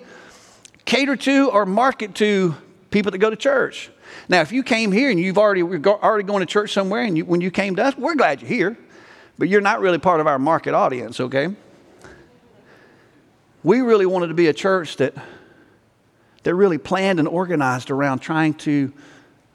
cater 0.84 1.15
to 1.15 1.52
or 1.52 1.65
market 1.65 2.15
to 2.15 2.54
people 2.91 3.13
that 3.13 3.19
go 3.19 3.30
to 3.30 3.38
church. 3.38 3.89
Now, 4.28 4.41
if 4.41 4.52
you 4.52 4.63
came 4.63 4.91
here 4.91 5.10
and 5.10 5.17
you've 5.17 5.38
already, 5.38 5.63
already 5.63 6.23
going 6.26 6.41
to 6.41 6.45
church 6.45 6.73
somewhere, 6.73 7.04
and 7.04 7.17
you, 7.17 7.23
when 7.23 7.39
you 7.39 7.50
came 7.50 7.78
to 7.78 7.86
us, 7.86 7.97
we're 7.97 8.15
glad 8.15 8.41
you're 8.41 8.50
here, 8.50 8.78
but 9.38 9.47
you're 9.47 9.62
not 9.62 9.80
really 9.80 10.00
part 10.00 10.19
of 10.19 10.28
our 10.28 10.38
market 10.38 10.73
audience, 10.73 11.21
okay? 11.21 11.47
We 13.63 13.80
really 13.80 14.06
wanted 14.06 14.28
to 14.28 14.34
be 14.34 14.47
a 14.47 14.54
church 14.54 14.97
that 14.97 15.13
they're 16.43 16.56
really 16.56 16.78
planned 16.78 17.19
and 17.19 17.28
organized 17.28 17.89
around 17.89 18.19
trying 18.19 18.54
to 18.56 18.93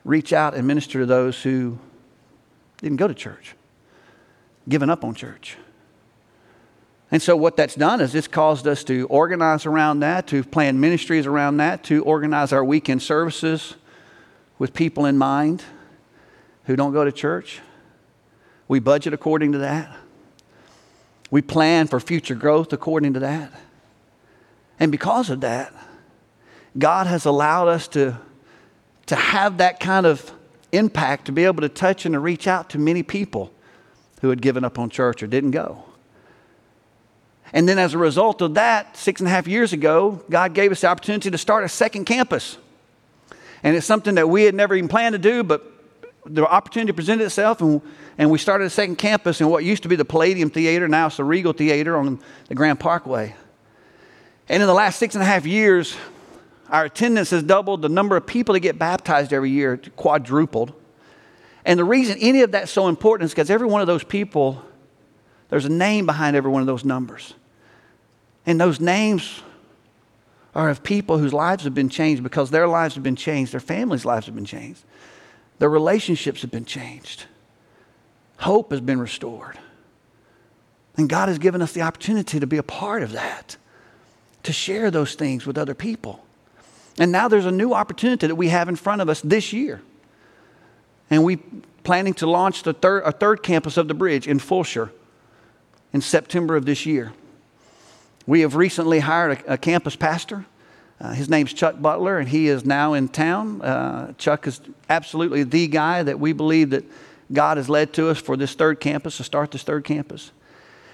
reach 0.05 0.33
out 0.33 0.55
and 0.55 0.67
minister 0.67 1.01
to 1.01 1.07
those 1.07 1.43
who 1.43 1.79
didn't 2.79 2.97
go 2.97 3.09
to 3.09 3.15
church, 3.15 3.55
given 4.69 4.91
up 4.91 5.05
on 5.05 5.15
church. 5.15 5.57
And 7.11 7.21
so, 7.21 7.37
what 7.37 7.57
that's 7.57 7.75
done 7.75 8.01
is 8.01 8.15
it's 8.15 8.27
caused 8.27 8.67
us 8.67 8.85
to 8.85 9.07
organize 9.09 9.67
around 9.67 10.01
that, 10.01 10.27
to 10.29 10.43
plan 10.43 10.81
ministries 10.81 11.27
around 11.27 11.59
that, 11.59 11.85
to 11.85 12.03
organize 12.05 12.53
our 12.53 12.65
weekend 12.65 13.03
services 13.03 13.75
with 14.59 14.73
people 14.73 15.05
in 15.05 15.19
mind 15.19 15.63
who 16.65 16.75
don't 16.75 16.93
go 16.93 17.05
to 17.05 17.13
church. 17.13 17.61
We 18.67 18.79
budget 18.81 19.13
according 19.13 19.53
to 19.53 19.59
that. 19.59 19.95
We 21.31 21.43
plan 21.43 21.87
for 21.87 22.01
future 22.01 22.35
growth 22.35 22.73
according 22.73 23.15
to 23.15 23.21
that. 23.21 23.53
And 24.81 24.91
because 24.91 25.31
of 25.31 25.41
that, 25.43 25.75
God 26.79 27.07
has 27.07 27.25
allowed 27.25 27.69
us 27.69 27.89
to, 27.89 28.19
to 29.07 29.17
have 29.17 29.59
that 29.59 29.81
kind 29.81 30.07
of 30.07 30.33
impact, 30.73 31.27
to 31.27 31.33
be 31.33 31.45
able 31.45 31.61
to 31.61 31.69
touch 31.69 32.07
and 32.07 32.15
to 32.15 32.19
reach 32.19 32.47
out 32.47 32.71
to 32.71 32.79
many 32.79 33.03
people 33.03 33.53
who 34.21 34.31
had 34.31 34.41
given 34.41 34.65
up 34.65 34.79
on 34.79 34.89
church 34.89 35.23
or 35.23 35.27
didn't 35.27 35.51
go. 35.51 35.85
And 37.53 37.69
then, 37.69 37.79
as 37.79 37.93
a 37.93 37.99
result 37.99 38.41
of 38.41 38.55
that, 38.55 38.97
six 38.97 39.21
and 39.21 39.29
a 39.29 39.31
half 39.31 39.47
years 39.47 39.75
ago, 39.75 40.23
God 40.31 40.55
gave 40.55 40.73
us 40.73 40.81
the 40.81 40.87
opportunity 40.87 41.31
to 41.31 41.37
start 41.37 41.65
a 41.65 41.69
second 41.69 42.07
campus. 42.07 42.57
And 43.63 43.77
it's 43.77 43.87
something 43.87 44.15
that 44.15 44.29
we 44.29 44.45
had 44.45 44.55
never 44.55 44.75
even 44.75 44.89
planned 44.89 45.13
to 45.13 45.19
do, 45.19 45.43
but 45.43 45.63
the 46.25 46.47
opportunity 46.47 46.93
presented 46.93 47.25
itself, 47.25 47.61
and, 47.61 47.83
and 48.17 48.31
we 48.31 48.39
started 48.39 48.65
a 48.65 48.71
second 48.71 48.97
campus 48.97 49.41
in 49.41 49.49
what 49.49 49.65
used 49.65 49.83
to 49.83 49.89
be 49.89 49.97
the 49.97 50.05
Palladium 50.05 50.51
Theater, 50.51 50.89
now 50.89 51.09
it's 51.09 51.17
the 51.17 51.25
Regal 51.25 51.53
Theater 51.53 51.97
on 51.97 52.21
the 52.49 52.55
Grand 52.55 52.81
Parkway. 52.81 53.35
And 54.49 54.63
in 54.63 54.67
the 54.67 54.75
last 54.75 54.99
six 54.99 55.15
and 55.15 55.23
a 55.23 55.27
half 55.27 55.47
years, 55.47 55.97
our 56.73 56.87
attendance 56.87 57.31
has 57.31 57.43
doubled. 57.43 57.83
The 57.83 57.91
number 57.91 58.17
of 58.17 58.27
people 58.27 58.55
that 58.55 58.61
get 58.61 58.79
baptized 58.79 59.33
every 59.33 59.51
year 59.51 59.77
quadrupled. 59.95 60.73
And 61.65 61.79
the 61.79 61.85
reason 61.85 62.17
any 62.19 62.41
of 62.41 62.53
that's 62.53 62.73
so 62.73 62.89
important 62.89 63.27
is 63.27 63.33
because 63.33 63.51
every 63.51 63.69
one 63.69 63.83
of 63.83 63.87
those 63.87 64.03
people, 64.03 64.65
there's 65.51 65.67
a 65.67 65.71
name 65.71 66.07
behind 66.07 66.35
every 66.35 66.51
one 66.51 66.63
of 66.63 66.67
those 66.67 66.85
numbers. 66.85 67.35
And 68.47 68.61
those 68.61 68.81
names 68.81 69.43
are 70.55 70.71
of 70.71 70.83
people 70.83 71.19
whose 71.19 71.33
lives 71.33 71.65
have 71.65 71.75
been 71.75 71.89
changed 71.91 72.23
because 72.23 72.51
their 72.51 72.67
lives 72.67 72.95
have 72.95 73.05
been 73.05 73.17
changed, 73.17 73.53
their 73.53 73.61
families' 73.61 74.05
lives 74.05 74.27
have 74.27 74.35
been 74.35 74.45
changed, 74.45 74.83
their 75.59 75.71
relationships 75.71 76.43
have 76.43 76.51
been 76.51 76.65
changed, 76.65 77.27
hope 78.39 78.71
has 78.73 78.81
been 78.81 78.99
restored. 78.99 79.59
And 80.97 81.09
God 81.09 81.29
has 81.29 81.39
given 81.39 81.63
us 81.63 81.73
the 81.73 81.83
opportunity 81.83 82.41
to 82.41 82.47
be 82.47 82.59
a 82.59 82.63
part 82.63 83.03
of 83.03 83.13
that, 83.13 83.57
to 84.43 84.53
share 84.53 84.91
those 84.91 85.15
things 85.15 85.47
with 85.47 85.57
other 85.57 85.75
people. 85.75 86.25
And 86.99 87.11
now 87.11 87.29
there's 87.29 87.47
a 87.47 87.53
new 87.53 87.73
opportunity 87.73 88.27
that 88.27 88.35
we 88.35 88.49
have 88.49 88.69
in 88.69 88.77
front 88.77 89.03
of 89.03 89.09
us 89.09 89.21
this 89.23 89.53
year. 89.53 89.81
And 91.11 91.25
we're 91.25 91.41
planning 91.85 92.15
to 92.15 92.29
launch 92.29 92.63
the 92.63 92.73
third, 92.73 93.03
a 93.05 93.13
third 93.13 93.43
campus 93.43 93.77
of 93.77 93.89
the 93.89 93.95
bridge 93.95 94.27
in 94.27 94.39
Fulshear 94.39 94.91
in 95.93 96.01
September 96.01 96.57
of 96.57 96.65
this 96.65 96.87
year. 96.87 97.13
We 98.27 98.43
have 98.43 98.55
recently 98.55 99.01
hired 99.01 99.43
a, 99.47 99.55
a 99.55 99.59
campus 99.59 99.97
pastor. 99.97 100.47
Uh, 101.01 101.13
his 101.13 101.29
name's 101.29 101.53
Chuck 101.53 101.81
Butler, 101.81 102.19
and 102.19 102.29
he 102.29 102.47
is 102.47 102.65
now 102.65 102.93
in 102.93 103.09
town. 103.09 103.61
Uh, 103.61 104.13
Chuck 104.19 104.47
is 104.47 104.61
absolutely 104.89 105.43
the 105.43 105.67
guy 105.67 106.03
that 106.03 106.21
we 106.21 106.33
believe 106.33 106.71
that 106.71 106.85
God 107.33 107.57
has 107.57 107.69
led 107.69 107.93
to 107.95 108.09
us 108.09 108.19
for 108.19 108.37
this 108.37 108.55
third 108.55 108.79
campus, 108.79 109.17
to 109.17 109.25
start 109.25 109.51
this 109.51 109.65
third 109.65 109.85
campus. 109.85 110.31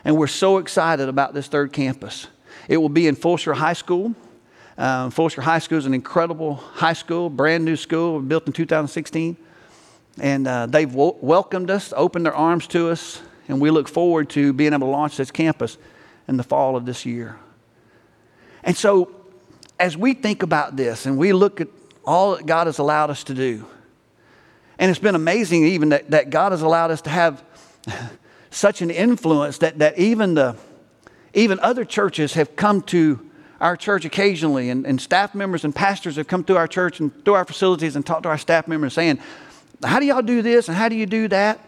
And 0.05 0.17
we're 0.17 0.27
so 0.27 0.59
excited 0.59 1.09
about 1.09 1.35
this 1.35 1.49
third 1.49 1.73
campus. 1.73 2.29
It 2.69 2.79
will 2.79 2.89
be 2.89 3.07
in 3.07 3.17
Fulshear 3.17 3.55
High 3.55 3.75
School. 3.75 4.15
Um, 4.79 5.11
High 5.11 5.59
School 5.59 5.79
is 5.79 5.87
an 5.87 5.95
incredible 5.95 6.55
high 6.55 6.93
school, 6.93 7.29
brand 7.29 7.65
new 7.65 7.75
school, 7.75 8.21
built 8.21 8.47
in 8.47 8.53
2016. 8.53 9.37
And 10.21 10.47
uh, 10.47 10.67
they've 10.67 10.89
w- 10.89 11.17
welcomed 11.21 11.69
us, 11.69 11.93
opened 11.97 12.25
their 12.25 12.35
arms 12.35 12.69
to 12.69 12.89
us, 12.89 13.21
and 13.49 13.61
we 13.61 13.71
look 13.71 13.89
forward 13.89 14.31
to 14.31 14.53
being 14.53 14.73
able 14.73 14.87
to 14.87 14.93
launch 14.93 15.17
this 15.17 15.33
campus 15.33 15.79
in 16.29 16.37
the 16.37 16.45
fall 16.45 16.77
of 16.77 16.87
this 16.87 17.05
year. 17.05 17.37
And 18.63 18.77
so, 18.77 19.11
as 19.81 19.97
we 19.97 20.15
think 20.15 20.45
about 20.45 20.77
this 20.77 21.07
and 21.07 21.19
we 21.19 21.33
look 21.33 21.61
at 21.61 21.69
all 22.05 22.37
that 22.37 22.47
God 22.47 22.69
has 22.69 22.79
allowed 22.79 23.11
us 23.11 23.25
to 23.25 23.35
do, 23.35 23.67
and 24.79 24.91
it's 24.91 25.01
been 25.01 25.17
amazing 25.17 25.65
even 25.65 25.89
that, 25.89 26.11
that 26.13 26.31
God 26.31 26.53
has 26.53 26.63
allowed 26.63 26.93
us 26.93 27.03
to 27.03 27.11
have 27.11 27.43
such 28.51 28.81
an 28.81 28.91
influence 28.91 29.59
that, 29.59 29.79
that 29.81 29.99
even, 29.99 30.35
the, 30.35 30.57
even 31.35 31.59
other 31.61 31.85
churches 31.85 32.35
have 32.35 32.55
come 32.55 32.83
to 32.83 33.28
our 33.61 33.77
church 33.77 34.05
occasionally, 34.05 34.71
and, 34.71 34.87
and 34.87 35.01
staff 35.01 35.35
members 35.35 35.65
and 35.65 35.75
pastors 35.75 36.17
have 36.17 36.29
come 36.29 36.45
through 36.45 36.57
our 36.57 36.69
church 36.69 37.01
and 37.01 37.25
through 37.25 37.35
our 37.35 37.45
facilities 37.45 37.97
and 37.97 38.07
talked 38.07 38.23
to 38.23 38.29
our 38.29 38.39
staff 38.39 38.69
members 38.69 38.95
saying, 38.95 39.19
How 39.83 39.99
do 39.99 40.07
y'all 40.07 40.23
do 40.23 40.43
this 40.43 40.69
and 40.69 40.77
how 40.77 40.89
do 40.89 40.95
you 40.95 41.07
do 41.07 41.29
that? 41.29 41.61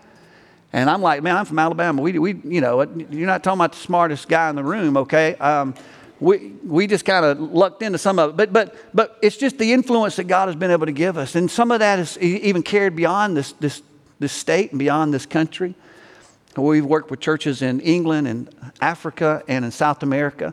And 0.73 0.89
I'm 0.89 1.03
like, 1.03 1.23
Man, 1.23 1.37
I'm 1.37 1.45
from 1.45 1.59
Alabama. 1.59 2.01
We, 2.01 2.19
we 2.19 2.35
you 2.45 2.61
know, 2.61 2.83
you're 3.11 3.27
not 3.27 3.43
talking 3.43 3.59
about 3.59 3.73
the 3.73 3.79
smartest 3.79 4.29
guy 4.29 4.51
in 4.51 4.57
the 4.57 4.65
room, 4.65 4.97
okay? 4.99 5.35
Um, 5.37 5.75
we, 6.21 6.53
we 6.65 6.87
just 6.87 7.05
kind 7.05 7.25
of 7.25 7.41
lucked 7.41 7.83
into 7.83 7.99
some 7.99 8.19
of 8.19 8.31
it. 8.31 8.37
But, 8.37 8.53
but, 8.53 8.77
but 8.95 9.19
it's 9.23 9.37
just 9.37 9.59
the 9.59 9.73
influence 9.73 10.17
that 10.17 10.25
God 10.25 10.49
has 10.49 10.57
been 10.57 10.71
able 10.71 10.87
to 10.87 10.93
give 10.93 11.17
us. 11.17 11.35
And 11.35 11.51
some 11.51 11.71
of 11.71 11.81
that 11.81 11.99
is 11.99 12.19
even 12.19 12.63
carried 12.63 12.95
beyond 12.95 13.37
this, 13.37 13.53
this, 13.53 13.83
this 14.19 14.33
state 14.33 14.71
and 14.71 14.79
beyond 14.79 15.15
this 15.15 15.25
country. 15.25 15.75
We've 16.57 16.85
worked 16.85 17.11
with 17.11 17.21
churches 17.21 17.63
in 17.63 17.81
England 17.81 18.29
and 18.29 18.73
Africa 18.81 19.43
and 19.49 19.65
in 19.65 19.71
South 19.71 20.03
America, 20.03 20.53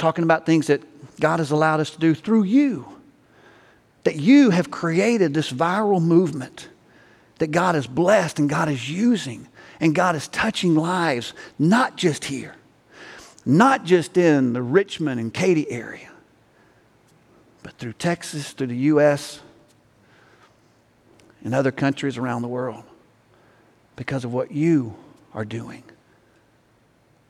talking 0.00 0.24
about 0.24 0.46
things 0.46 0.66
that 0.66 0.82
God 1.20 1.38
has 1.38 1.50
allowed 1.50 1.80
us 1.80 1.90
to 1.90 1.98
do 1.98 2.14
through 2.14 2.44
you. 2.44 2.86
That 4.04 4.16
you 4.16 4.50
have 4.50 4.70
created 4.70 5.34
this 5.34 5.52
viral 5.52 6.02
movement 6.02 6.68
that 7.38 7.52
God 7.52 7.74
has 7.74 7.86
blessed 7.86 8.38
and 8.38 8.48
God 8.48 8.68
is 8.68 8.90
using 8.90 9.46
and 9.78 9.94
God 9.94 10.16
is 10.16 10.28
touching 10.28 10.74
lives, 10.74 11.32
not 11.58 11.96
just 11.96 12.24
here 12.24 12.54
not 13.44 13.84
just 13.84 14.16
in 14.16 14.52
the 14.52 14.62
Richmond 14.62 15.20
and 15.20 15.32
Katy 15.32 15.70
area, 15.70 16.10
but 17.62 17.72
through 17.74 17.94
Texas, 17.94 18.52
through 18.52 18.68
the 18.68 18.76
U.S., 18.76 19.40
and 21.42 21.54
other 21.54 21.72
countries 21.72 22.18
around 22.18 22.42
the 22.42 22.48
world 22.48 22.84
because 23.96 24.26
of 24.26 24.32
what 24.32 24.52
you 24.52 24.94
are 25.32 25.46
doing. 25.46 25.82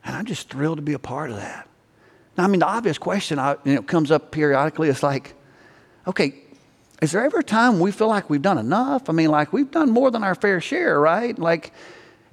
And 0.03 0.15
I'm 0.15 0.25
just 0.25 0.49
thrilled 0.49 0.79
to 0.79 0.81
be 0.81 0.91
a 0.91 0.99
part 0.99 1.29
of 1.29 1.37
that. 1.37 1.67
Now, 2.37 2.45
I 2.45 2.47
mean, 2.47 2.59
the 2.59 2.67
obvious 2.67 2.97
question 2.97 3.39
I, 3.39 3.55
comes 3.87 4.11
up 4.11 4.31
periodically 4.31 4.89
is 4.89 5.03
like, 5.03 5.33
okay, 6.07 6.35
is 7.01 7.11
there 7.11 7.25
ever 7.25 7.39
a 7.39 7.43
time 7.43 7.79
we 7.79 7.91
feel 7.91 8.07
like 8.07 8.29
we've 8.29 8.41
done 8.41 8.57
enough? 8.57 9.09
I 9.09 9.13
mean, 9.13 9.29
like 9.29 9.51
we've 9.51 9.71
done 9.71 9.89
more 9.89 10.11
than 10.11 10.23
our 10.23 10.35
fair 10.35 10.61
share, 10.61 10.99
right? 10.99 11.37
Like, 11.37 11.73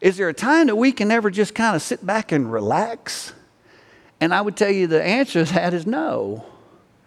is 0.01 0.17
there 0.17 0.29
a 0.29 0.35
time 0.35 0.67
that 0.69 0.77
we 0.77 0.93
can 0.93 1.11
ever 1.11 1.31
just 1.31 1.55
kind 1.55 1.75
of 1.75 1.83
sit 1.83 2.05
back 2.05 2.33
and 2.33 2.53
relax? 2.53 3.33
And 4.21 4.35
I 4.35 4.41
would 4.41 4.57
tell 4.57 4.71
you 4.71 4.87
the 4.87 5.03
answer 5.03 5.45
to 5.45 5.53
that 5.55 5.75
is 5.75 5.87
no, 5.87 6.45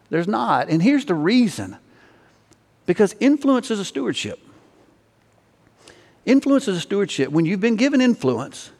there's 0.09 0.27
not. 0.27 0.69
And 0.69 0.81
here's 0.81 1.05
the 1.05 1.15
reason 1.15 1.77
because 2.85 3.15
influence 3.19 3.71
is 3.71 3.79
a 3.79 3.85
stewardship. 3.85 4.39
Influence 6.25 6.67
is 6.67 6.77
a 6.77 6.81
stewardship. 6.81 7.29
When 7.29 7.45
you've 7.45 7.61
been 7.61 7.75
given 7.75 8.01
influence, 8.01 8.71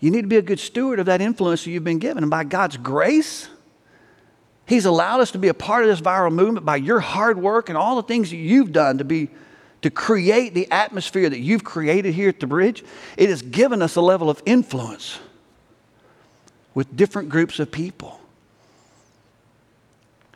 you 0.00 0.10
need 0.10 0.22
to 0.22 0.28
be 0.28 0.36
a 0.36 0.42
good 0.42 0.60
steward 0.60 1.00
of 1.00 1.06
that 1.06 1.20
influence 1.20 1.64
that 1.64 1.70
you've 1.70 1.84
been 1.84 1.98
given. 1.98 2.22
And 2.22 2.30
by 2.30 2.44
God's 2.44 2.76
grace, 2.76 3.48
He's 4.66 4.84
allowed 4.84 5.20
us 5.20 5.30
to 5.30 5.38
be 5.38 5.48
a 5.48 5.54
part 5.54 5.82
of 5.82 5.88
this 5.88 6.00
viral 6.00 6.32
movement 6.32 6.66
by 6.66 6.76
your 6.76 7.00
hard 7.00 7.38
work 7.38 7.68
and 7.70 7.78
all 7.78 7.96
the 7.96 8.02
things 8.02 8.30
that 8.30 8.36
you've 8.36 8.70
done 8.70 8.98
to 8.98 9.04
be 9.04 9.30
to 9.80 9.90
create 9.90 10.54
the 10.54 10.70
atmosphere 10.70 11.28
that 11.28 11.38
you've 11.38 11.64
created 11.64 12.12
here 12.12 12.28
at 12.28 12.40
the 12.40 12.46
bridge. 12.46 12.84
It 13.16 13.28
has 13.28 13.42
given 13.42 13.80
us 13.80 13.96
a 13.96 14.00
level 14.00 14.28
of 14.28 14.42
influence 14.44 15.18
with 16.74 16.96
different 16.96 17.28
groups 17.28 17.58
of 17.58 17.70
people. 17.70 18.20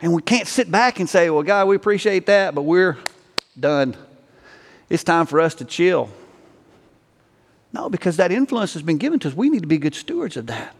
And 0.01 0.13
we 0.13 0.21
can't 0.21 0.47
sit 0.47 0.71
back 0.71 0.99
and 0.99 1.09
say, 1.09 1.29
well, 1.29 1.43
God, 1.43 1.67
we 1.67 1.75
appreciate 1.75 2.25
that, 2.25 2.55
but 2.55 2.63
we're 2.63 2.97
done. 3.59 3.95
It's 4.89 5.03
time 5.03 5.25
for 5.25 5.39
us 5.39 5.55
to 5.55 5.65
chill. 5.65 6.09
No, 7.73 7.89
because 7.89 8.17
that 8.17 8.31
influence 8.31 8.73
has 8.73 8.83
been 8.83 8.99
given 8.99 9.19
to 9.19 9.27
us. 9.27 9.33
We 9.33 9.49
need 9.49 9.63
to 9.63 9.67
be 9.67 9.79
good 9.79 9.95
stewards 9.95 10.37
of 10.37 10.45
that. 10.47 10.75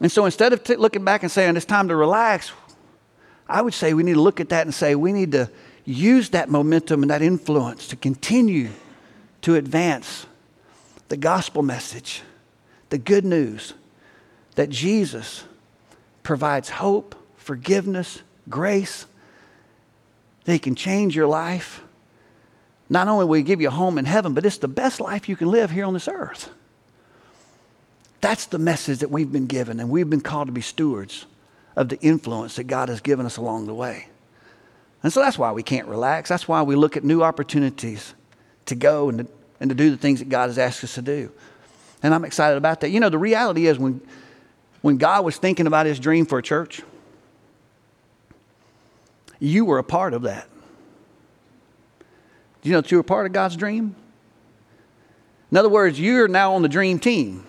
And 0.00 0.12
so 0.12 0.26
instead 0.26 0.52
of 0.52 0.62
t- 0.62 0.76
looking 0.76 1.04
back 1.04 1.22
and 1.22 1.32
saying 1.32 1.56
it's 1.56 1.64
time 1.64 1.88
to 1.88 1.96
relax, 1.96 2.52
I 3.48 3.62
would 3.62 3.72
say 3.72 3.94
we 3.94 4.02
need 4.02 4.14
to 4.14 4.20
look 4.20 4.40
at 4.40 4.50
that 4.50 4.66
and 4.66 4.74
say 4.74 4.94
we 4.94 5.12
need 5.12 5.32
to 5.32 5.50
use 5.86 6.30
that 6.30 6.50
momentum 6.50 7.02
and 7.02 7.10
that 7.10 7.22
influence 7.22 7.88
to 7.88 7.96
continue 7.96 8.68
to 9.42 9.54
advance 9.54 10.26
the 11.08 11.16
gospel 11.16 11.62
message, 11.62 12.22
the 12.90 12.98
good 12.98 13.24
news 13.24 13.72
that 14.56 14.68
Jesus 14.68 15.44
provides 16.22 16.68
hope, 16.68 17.14
forgiveness, 17.36 18.20
grace, 18.50 19.06
that 20.44 20.52
He 20.52 20.58
can 20.58 20.74
change 20.74 21.16
your 21.16 21.28
life. 21.28 21.82
Not 22.88 23.08
only 23.08 23.24
will 23.24 23.34
He 23.34 23.42
give 23.42 23.60
you 23.60 23.68
a 23.68 23.72
home 23.72 23.98
in 23.98 24.04
heaven, 24.04 24.34
but 24.34 24.46
it's 24.46 24.58
the 24.58 24.68
best 24.68 25.00
life 25.00 25.28
you 25.28 25.36
can 25.36 25.50
live 25.50 25.70
here 25.70 25.84
on 25.84 25.94
this 25.94 26.08
earth. 26.08 26.50
That's 28.20 28.46
the 28.46 28.58
message 28.58 29.00
that 29.00 29.10
we've 29.10 29.30
been 29.30 29.46
given, 29.46 29.80
and 29.80 29.90
we've 29.90 30.08
been 30.08 30.20
called 30.20 30.48
to 30.48 30.52
be 30.52 30.60
stewards 30.60 31.26
of 31.74 31.88
the 31.88 32.00
influence 32.00 32.56
that 32.56 32.64
God 32.64 32.88
has 32.88 33.00
given 33.00 33.26
us 33.26 33.36
along 33.36 33.66
the 33.66 33.74
way. 33.74 34.08
And 35.02 35.12
so 35.12 35.20
that's 35.20 35.38
why 35.38 35.52
we 35.52 35.62
can't 35.62 35.86
relax. 35.86 36.28
That's 36.28 36.48
why 36.48 36.62
we 36.62 36.74
look 36.74 36.96
at 36.96 37.04
new 37.04 37.22
opportunities 37.22 38.14
to 38.66 38.74
go 38.74 39.08
and 39.08 39.18
to, 39.18 39.26
and 39.60 39.70
to 39.70 39.76
do 39.76 39.90
the 39.90 39.96
things 39.96 40.20
that 40.20 40.28
God 40.28 40.48
has 40.48 40.58
asked 40.58 40.82
us 40.82 40.94
to 40.94 41.02
do. 41.02 41.30
And 42.02 42.14
I'm 42.14 42.24
excited 42.24 42.56
about 42.56 42.80
that. 42.80 42.90
You 42.90 43.00
know, 43.00 43.08
the 43.08 43.18
reality 43.18 43.66
is 43.66 43.78
when 43.78 44.00
when 44.86 44.98
God 44.98 45.24
was 45.24 45.36
thinking 45.36 45.66
about 45.66 45.86
his 45.86 45.98
dream 45.98 46.26
for 46.26 46.38
a 46.38 46.42
church, 46.42 46.80
you 49.40 49.64
were 49.64 49.78
a 49.78 49.84
part 49.84 50.14
of 50.14 50.22
that. 50.22 50.48
Do 52.66 52.70
you 52.70 52.74
know 52.74 52.80
that 52.80 52.90
you 52.90 52.96
were 52.96 53.04
part 53.04 53.26
of 53.26 53.32
God's 53.32 53.54
dream? 53.54 53.94
In 55.52 55.56
other 55.56 55.68
words, 55.68 56.00
you're 56.00 56.26
now 56.26 56.54
on 56.54 56.62
the 56.62 56.68
dream 56.68 56.98
team. 56.98 57.46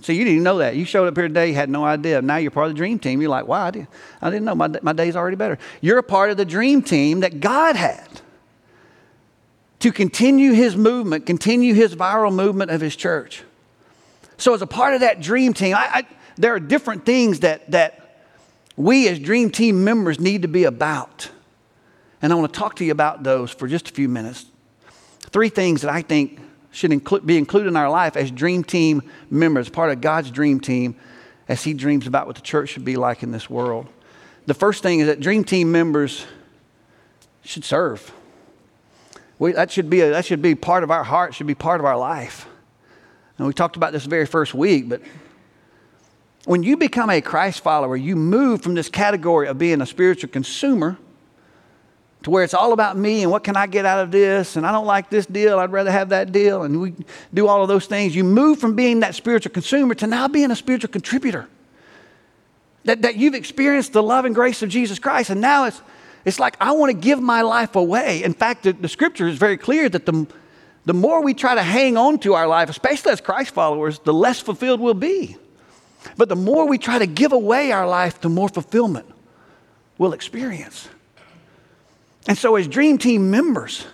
So 0.00 0.12
you 0.12 0.24
didn't 0.24 0.44
know 0.44 0.58
that. 0.58 0.76
You 0.76 0.84
showed 0.84 1.08
up 1.08 1.16
here 1.16 1.26
today, 1.26 1.52
had 1.52 1.68
no 1.68 1.84
idea. 1.84 2.22
Now 2.22 2.36
you're 2.36 2.52
part 2.52 2.68
of 2.68 2.74
the 2.74 2.76
dream 2.76 3.00
team. 3.00 3.20
You're 3.20 3.30
like, 3.30 3.48
wow, 3.48 3.64
I, 3.64 3.72
didn't, 3.72 3.88
I 4.22 4.30
didn't 4.30 4.44
know. 4.44 4.54
My, 4.54 4.68
my 4.80 4.92
day's 4.92 5.16
already 5.16 5.34
better. 5.34 5.58
You're 5.80 5.98
a 5.98 6.04
part 6.04 6.30
of 6.30 6.36
the 6.36 6.44
dream 6.44 6.82
team 6.82 7.18
that 7.18 7.40
God 7.40 7.74
had 7.74 8.20
to 9.80 9.90
continue 9.90 10.52
his 10.52 10.76
movement, 10.76 11.26
continue 11.26 11.74
his 11.74 11.96
viral 11.96 12.32
movement 12.32 12.70
of 12.70 12.80
his 12.80 12.94
church. 12.94 13.42
So, 14.36 14.54
as 14.54 14.62
a 14.62 14.68
part 14.68 14.94
of 14.94 15.00
that 15.00 15.20
dream 15.20 15.52
team, 15.52 15.74
I, 15.74 15.88
I 15.92 16.06
there 16.36 16.54
are 16.54 16.60
different 16.60 17.04
things 17.04 17.40
that, 17.40 17.72
that 17.72 18.22
we 18.76 19.08
as 19.08 19.18
Dream 19.18 19.50
Team 19.50 19.82
members 19.82 20.20
need 20.20 20.42
to 20.42 20.48
be 20.48 20.62
about. 20.62 21.28
And 22.22 22.32
I 22.32 22.36
want 22.36 22.54
to 22.54 22.56
talk 22.56 22.76
to 22.76 22.84
you 22.84 22.92
about 22.92 23.24
those 23.24 23.50
for 23.50 23.66
just 23.66 23.90
a 23.90 23.92
few 23.92 24.08
minutes. 24.08 24.46
Three 25.20 25.48
things 25.48 25.82
that 25.82 25.90
I 25.90 26.02
think 26.02 26.40
should 26.70 26.90
inclu- 26.90 27.24
be 27.24 27.36
included 27.36 27.68
in 27.68 27.76
our 27.76 27.90
life 27.90 28.16
as 28.16 28.30
Dream 28.30 28.64
Team 28.64 29.02
members, 29.28 29.68
part 29.68 29.90
of 29.90 30.00
God's 30.00 30.30
Dream 30.30 30.60
Team, 30.60 30.96
as 31.48 31.62
He 31.62 31.74
dreams 31.74 32.06
about 32.06 32.26
what 32.26 32.36
the 32.36 32.42
church 32.42 32.70
should 32.70 32.84
be 32.84 32.96
like 32.96 33.22
in 33.22 33.32
this 33.32 33.50
world. 33.50 33.86
The 34.46 34.54
first 34.54 34.82
thing 34.82 35.00
is 35.00 35.06
that 35.06 35.20
Dream 35.20 35.44
Team 35.44 35.70
members 35.70 36.26
should 37.44 37.64
serve. 37.64 38.12
We, 39.38 39.52
that, 39.52 39.70
should 39.70 39.88
be 39.88 40.00
a, 40.02 40.10
that 40.10 40.24
should 40.24 40.42
be 40.42 40.54
part 40.54 40.84
of 40.84 40.90
our 40.90 41.04
heart, 41.04 41.34
should 41.34 41.46
be 41.46 41.54
part 41.54 41.80
of 41.80 41.86
our 41.86 41.96
life. 41.96 42.46
And 43.38 43.46
we 43.46 43.54
talked 43.54 43.76
about 43.76 43.92
this 43.92 44.04
very 44.04 44.26
first 44.26 44.54
week, 44.54 44.88
but 44.88 45.00
when 46.44 46.62
you 46.62 46.76
become 46.76 47.10
a 47.10 47.20
Christ 47.20 47.60
follower, 47.60 47.96
you 47.96 48.16
move 48.16 48.62
from 48.62 48.74
this 48.74 48.88
category 48.88 49.48
of 49.48 49.58
being 49.58 49.80
a 49.80 49.86
spiritual 49.86 50.30
consumer 50.30 50.98
to 52.22 52.30
where 52.30 52.44
it's 52.44 52.54
all 52.54 52.72
about 52.72 52.96
me 52.96 53.22
and 53.22 53.30
what 53.30 53.44
can 53.44 53.56
I 53.56 53.66
get 53.66 53.86
out 53.86 54.00
of 54.00 54.10
this, 54.10 54.56
and 54.56 54.66
I 54.66 54.72
don't 54.72 54.86
like 54.86 55.08
this 55.08 55.26
deal, 55.26 55.58
I'd 55.58 55.72
rather 55.72 55.90
have 55.90 56.10
that 56.10 56.32
deal, 56.32 56.64
and 56.64 56.80
we 56.80 56.94
do 57.32 57.46
all 57.46 57.62
of 57.62 57.68
those 57.68 57.86
things. 57.86 58.14
You 58.14 58.24
move 58.24 58.58
from 58.58 58.74
being 58.74 59.00
that 59.00 59.14
spiritual 59.14 59.52
consumer 59.52 59.94
to 59.94 60.06
now 60.06 60.28
being 60.28 60.50
a 60.50 60.56
spiritual 60.56 60.90
contributor. 60.90 61.48
That, 62.84 63.02
that 63.02 63.16
you've 63.16 63.34
experienced 63.34 63.92
the 63.92 64.02
love 64.02 64.24
and 64.24 64.34
grace 64.34 64.62
of 64.62 64.68
Jesus 64.68 64.98
Christ, 64.98 65.30
and 65.30 65.40
now 65.40 65.64
it's, 65.64 65.80
it's 66.24 66.38
like, 66.38 66.56
I 66.60 66.72
want 66.72 66.90
to 66.90 66.98
give 66.98 67.20
my 67.20 67.42
life 67.42 67.76
away. 67.76 68.22
In 68.22 68.34
fact, 68.34 68.64
the, 68.64 68.72
the 68.72 68.88
scripture 68.88 69.26
is 69.26 69.38
very 69.38 69.56
clear 69.56 69.88
that 69.88 70.04
the, 70.04 70.26
the 70.84 70.94
more 70.94 71.22
we 71.22 71.32
try 71.34 71.54
to 71.54 71.62
hang 71.62 71.96
on 71.96 72.18
to 72.20 72.34
our 72.34 72.46
life, 72.46 72.68
especially 72.68 73.12
as 73.12 73.20
Christ 73.20 73.52
followers, 73.52 73.98
the 74.00 74.12
less 74.12 74.40
fulfilled 74.40 74.80
we'll 74.80 74.94
be. 74.94 75.36
But 76.16 76.28
the 76.28 76.36
more 76.36 76.66
we 76.66 76.78
try 76.78 76.98
to 76.98 77.06
give 77.06 77.32
away 77.32 77.72
our 77.72 77.86
life, 77.86 78.20
the 78.20 78.30
more 78.30 78.48
fulfillment 78.48 79.06
we'll 79.98 80.14
experience. 80.14 80.88
And 82.26 82.36
so, 82.36 82.56
as 82.56 82.68
Dream 82.68 82.98
Team 82.98 83.30
members, 83.30 83.86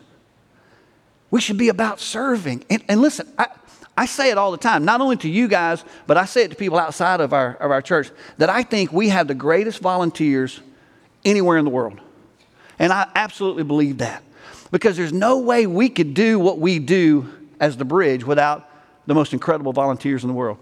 we 1.31 1.41
should 1.41 1.59
be 1.59 1.69
about 1.69 2.01
serving. 2.01 2.65
And, 2.69 2.83
and 2.89 3.01
listen, 3.01 3.29
I, 3.39 3.49
I 3.97 4.07
say 4.07 4.31
it 4.31 4.39
all 4.39 4.51
the 4.51 4.59
time, 4.59 4.85
not 4.85 5.01
only 5.01 5.17
to 5.19 5.29
you 5.29 5.49
guys, 5.49 5.85
but 6.07 6.17
I 6.17 6.27
say 6.27 6.43
it 6.43 6.51
to 6.51 6.57
people 6.57 6.79
outside 6.79 7.21
of 7.21 7.33
our, 7.33 7.55
of 7.55 7.71
our 7.71 7.81
church, 7.81 8.11
that 8.39 8.51
I 8.51 8.63
think 8.63 8.93
we 8.93 9.09
have 9.09 9.27
the 9.27 9.35
greatest 9.35 9.81
volunteers 9.81 10.61
anywhere 11.25 11.57
in 11.57 11.65
the 11.65 11.71
world. 11.71 12.01
And 12.79 12.93
I 12.93 13.11
absolutely 13.15 13.63
believe 13.63 13.99
that. 13.99 14.23
Because 14.71 14.97
there's 14.97 15.13
no 15.13 15.39
way 15.39 15.67
we 15.67 15.89
could 15.89 16.13
do 16.13 16.39
what 16.39 16.59
we 16.59 16.79
do 16.79 17.33
as 17.59 17.77
the 17.77 17.85
bridge 17.85 18.25
without 18.25 18.69
the 19.07 19.15
most 19.15 19.33
incredible 19.33 19.73
volunteers 19.73 20.25
in 20.25 20.29
the 20.29 20.35
world. 20.35 20.59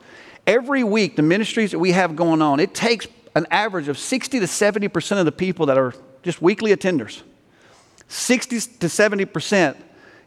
Every 0.46 0.84
week, 0.84 1.16
the 1.16 1.22
ministries 1.22 1.70
that 1.72 1.78
we 1.78 1.92
have 1.92 2.14
going 2.14 2.42
on, 2.42 2.60
it 2.60 2.74
takes 2.74 3.06
an 3.34 3.46
average 3.50 3.88
of 3.88 3.98
60 3.98 4.40
to 4.40 4.46
70% 4.46 5.18
of 5.18 5.24
the 5.24 5.32
people 5.32 5.66
that 5.66 5.78
are 5.78 5.94
just 6.22 6.40
weekly 6.40 6.74
attenders. 6.74 7.22
60 8.08 8.60
to 8.60 8.86
70% 8.86 9.76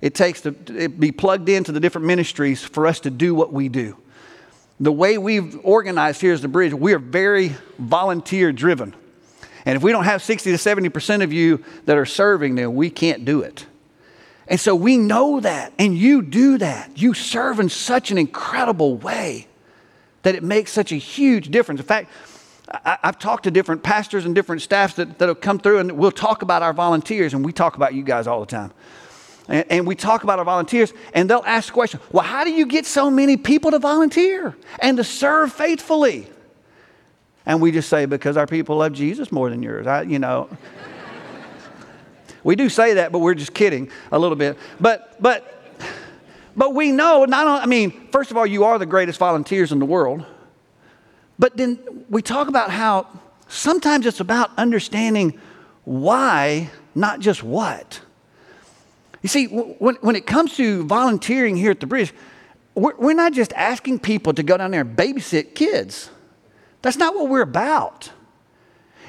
it 0.02 0.14
takes 0.14 0.42
to 0.42 0.52
be 0.52 1.12
plugged 1.12 1.50
into 1.50 1.72
the 1.72 1.80
different 1.80 2.06
ministries 2.06 2.64
for 2.64 2.86
us 2.86 3.00
to 3.02 3.10
do 3.10 3.34
what 3.34 3.52
we 3.52 3.68
do. 3.70 3.98
The 4.80 4.92
way 4.92 5.18
we've 5.18 5.60
organized 5.64 6.22
here 6.22 6.34
as 6.34 6.42
the 6.42 6.48
bridge, 6.48 6.74
we 6.74 6.94
are 6.94 7.00
very 7.00 7.56
volunteer 7.80 8.52
driven. 8.52 8.96
And 9.66 9.76
if 9.76 9.82
we 9.82 9.92
don't 9.92 10.04
have 10.04 10.22
60 10.22 10.52
to 10.52 10.58
70% 10.58 11.24
of 11.24 11.34
you 11.34 11.64
that 11.86 11.98
are 11.98 12.06
serving, 12.06 12.56
then 12.56 12.76
we 12.76 12.90
can't 12.90 13.26
do 13.26 13.42
it. 13.42 13.66
And 14.48 14.60
so 14.60 14.76
we 14.76 14.98
know 14.98 15.40
that, 15.42 15.74
and 15.78 15.98
you 15.98 16.22
do 16.22 16.60
that. 16.60 17.02
You 17.02 17.14
serve 17.14 17.60
in 17.60 17.68
such 17.68 18.12
an 18.12 18.18
incredible 18.18 18.96
way 18.98 19.48
that 20.22 20.36
it 20.36 20.44
makes 20.44 20.72
such 20.72 20.92
a 20.92 20.96
huge 20.96 21.50
difference. 21.50 21.82
In 21.82 21.88
fact, 21.88 22.10
I, 22.70 22.98
have 23.04 23.20
talked 23.20 23.46
to 23.46 23.52
different 23.52 23.84
pastors 23.84 24.26
and 24.26 24.36
different 24.36 24.62
staffs 24.62 24.96
that, 24.96 25.20
have 25.20 25.42
come 25.42 25.60
through, 25.60 25.80
and 25.80 25.92
we'll 25.94 26.12
talk 26.12 26.42
about 26.42 26.64
our 26.64 26.74
volunteers, 26.74 27.34
and 27.34 27.46
we 27.46 27.54
talk 27.54 27.76
about 27.76 27.94
you 27.94 28.04
guys 28.04 28.28
all 28.28 28.42
the 28.42 28.46
time. 28.46 28.72
And, 29.48 29.66
and 29.70 29.88
we 29.88 29.96
talk 29.96 30.24
about 30.24 30.40
our 30.40 30.46
volunteers, 30.46 30.94
and 31.14 31.30
they'll 31.30 31.44
ask 31.46 31.68
the 31.68 31.74
question 31.74 32.00
well, 32.12 32.24
how 32.24 32.44
do 32.44 32.52
you 32.52 32.66
get 32.66 32.86
so 32.86 33.10
many 33.10 33.38
people 33.38 33.72
to 33.72 33.80
volunteer 33.80 34.56
and 34.80 34.98
to 34.98 35.04
serve 35.04 35.54
faithfully? 35.54 36.28
And 37.46 37.62
we 37.62 37.72
just 37.72 37.88
say, 37.88 38.06
because 38.06 38.36
our 38.36 38.48
people 38.48 38.76
love 38.78 38.92
Jesus 38.92 39.32
more 39.32 39.50
than 39.50 39.64
yours. 39.64 39.88
I, 39.88 40.02
you 40.02 40.20
know. 40.20 40.50
we 42.44 42.58
do 42.58 42.68
say 42.68 42.96
that, 42.96 43.14
but 43.14 43.20
we're 43.20 43.36
just 43.36 43.54
kidding 43.54 43.90
a 44.12 44.20
little 44.20 44.36
bit. 44.36 44.58
But, 44.82 45.16
but, 45.22 45.64
but 46.58 46.74
we 46.76 46.92
know, 46.92 47.24
not 47.24 47.64
I 47.64 47.66
mean, 47.66 48.10
first 48.12 48.32
of 48.32 48.36
all, 48.36 48.46
you 48.46 48.66
are 48.66 48.78
the 48.78 48.86
greatest 48.86 49.18
volunteers 49.18 49.72
in 49.72 49.80
the 49.80 49.86
world. 49.86 50.26
But 51.40 51.58
then 51.58 52.06
we 52.10 52.22
talk 52.22 52.48
about 52.48 52.72
how 52.72 53.08
sometimes 53.48 54.06
it's 54.06 54.20
about 54.20 54.52
understanding 54.58 55.40
why, 55.84 56.70
not 56.96 57.20
just 57.20 57.44
what. 57.44 58.02
You 59.22 59.30
see, 59.30 59.46
when, 59.46 59.96
when 59.96 60.16
it 60.16 60.26
comes 60.26 60.56
to 60.58 60.84
volunteering 60.86 61.56
here 61.56 61.72
at 61.72 61.80
the 61.80 61.88
bridge, 61.88 62.14
we're, 62.76 62.96
we're 62.96 63.14
not 63.14 63.34
just 63.34 63.54
asking 63.54 64.00
people 64.00 64.34
to 64.34 64.44
go 64.44 64.58
down 64.58 64.72
there 64.72 64.82
and 64.82 64.98
babysit 64.98 65.56
kids. 65.56 66.10
That's 66.82 66.98
not 66.98 67.16
what 67.16 67.30
we're 67.30 67.42
about. 67.42 68.12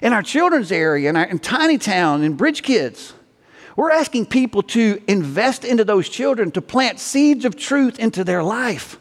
In 0.00 0.12
our 0.12 0.22
children's 0.22 0.72
area, 0.72 1.10
in, 1.10 1.16
our, 1.16 1.24
in 1.24 1.38
Tiny 1.38 1.76
Town, 1.76 2.22
in 2.22 2.34
Bridge 2.34 2.62
Kids, 2.62 3.14
we're 3.76 3.90
asking 3.90 4.26
people 4.26 4.62
to 4.62 5.00
invest 5.06 5.64
into 5.64 5.84
those 5.84 6.08
children, 6.08 6.50
to 6.52 6.62
plant 6.62 6.98
seeds 6.98 7.44
of 7.44 7.56
truth 7.56 7.98
into 7.98 8.24
their 8.24 8.42
life. 8.42 8.98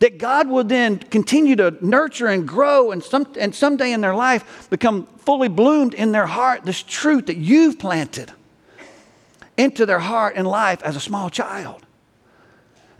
That 0.00 0.18
God 0.18 0.48
will 0.48 0.64
then 0.64 0.98
continue 0.98 1.56
to 1.56 1.76
nurture 1.80 2.26
and 2.26 2.46
grow 2.46 2.90
and, 2.90 3.02
some, 3.02 3.26
and 3.38 3.54
someday 3.54 3.92
in 3.92 4.00
their 4.00 4.14
life 4.14 4.68
become 4.70 5.06
fully 5.18 5.48
bloomed 5.48 5.94
in 5.94 6.12
their 6.12 6.26
heart 6.26 6.64
this 6.64 6.82
truth 6.82 7.26
that 7.26 7.36
you've 7.36 7.78
planted 7.78 8.32
into 9.56 9.86
their 9.86 10.00
heart 10.00 10.34
and 10.36 10.46
life 10.46 10.82
as 10.82 10.96
a 10.96 11.00
small 11.00 11.30
child. 11.30 11.84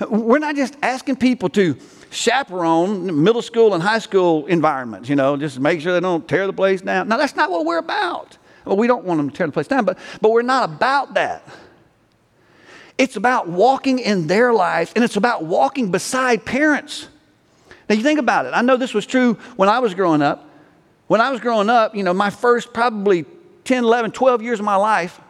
We're 0.08 0.38
not 0.38 0.56
just 0.56 0.76
asking 0.82 1.16
people 1.16 1.48
to 1.50 1.76
chaperone 2.10 3.22
middle 3.22 3.42
school 3.42 3.74
and 3.74 3.82
high 3.82 3.98
school 3.98 4.46
environments, 4.46 5.08
you 5.08 5.16
know, 5.16 5.36
just 5.36 5.58
make 5.58 5.80
sure 5.80 5.92
they 5.92 6.00
don't 6.00 6.26
tear 6.28 6.46
the 6.46 6.52
place 6.52 6.80
down. 6.80 7.08
Now, 7.08 7.16
that's 7.16 7.36
not 7.36 7.50
what 7.50 7.64
we're 7.64 7.78
about. 7.78 8.38
Well, 8.64 8.76
we 8.76 8.86
don't 8.86 9.04
want 9.04 9.18
them 9.18 9.30
to 9.30 9.36
tear 9.36 9.46
the 9.46 9.52
place 9.52 9.68
down, 9.68 9.84
but, 9.84 9.98
but 10.20 10.30
we're 10.30 10.42
not 10.42 10.70
about 10.70 11.14
that. 11.14 11.46
It's 12.96 13.16
about 13.16 13.48
walking 13.48 13.98
in 13.98 14.26
their 14.26 14.52
lives, 14.52 14.92
and 14.94 15.04
it's 15.04 15.16
about 15.16 15.44
walking 15.44 15.90
beside 15.90 16.44
parents. 16.44 17.08
Now, 17.88 17.96
you 17.96 18.02
think 18.02 18.18
about 18.20 18.46
it. 18.46 18.50
I 18.54 18.62
know 18.62 18.76
this 18.76 18.94
was 18.94 19.04
true 19.04 19.34
when 19.56 19.68
I 19.68 19.80
was 19.80 19.94
growing 19.94 20.22
up. 20.22 20.48
When 21.06 21.20
I 21.20 21.30
was 21.30 21.40
growing 21.40 21.68
up, 21.68 21.94
you 21.94 22.02
know, 22.02 22.14
my 22.14 22.30
first 22.30 22.72
probably 22.72 23.26
10, 23.64 23.84
11, 23.84 24.12
12 24.12 24.42
years 24.42 24.58
of 24.58 24.64
my 24.64 24.76
life, 24.76 25.20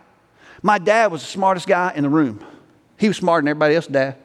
my 0.62 0.79
dad 0.79 1.11
was 1.11 1.22
the 1.22 1.29
smartest 1.29 1.66
guy 1.66 1.92
in 1.96 2.05
the 2.05 2.09
room. 2.09 2.44
He 2.96 3.09
was 3.09 3.16
smarter 3.16 3.42
than 3.42 3.48
everybody 3.48 3.74
else's 3.74 3.92
dad. 3.92 4.16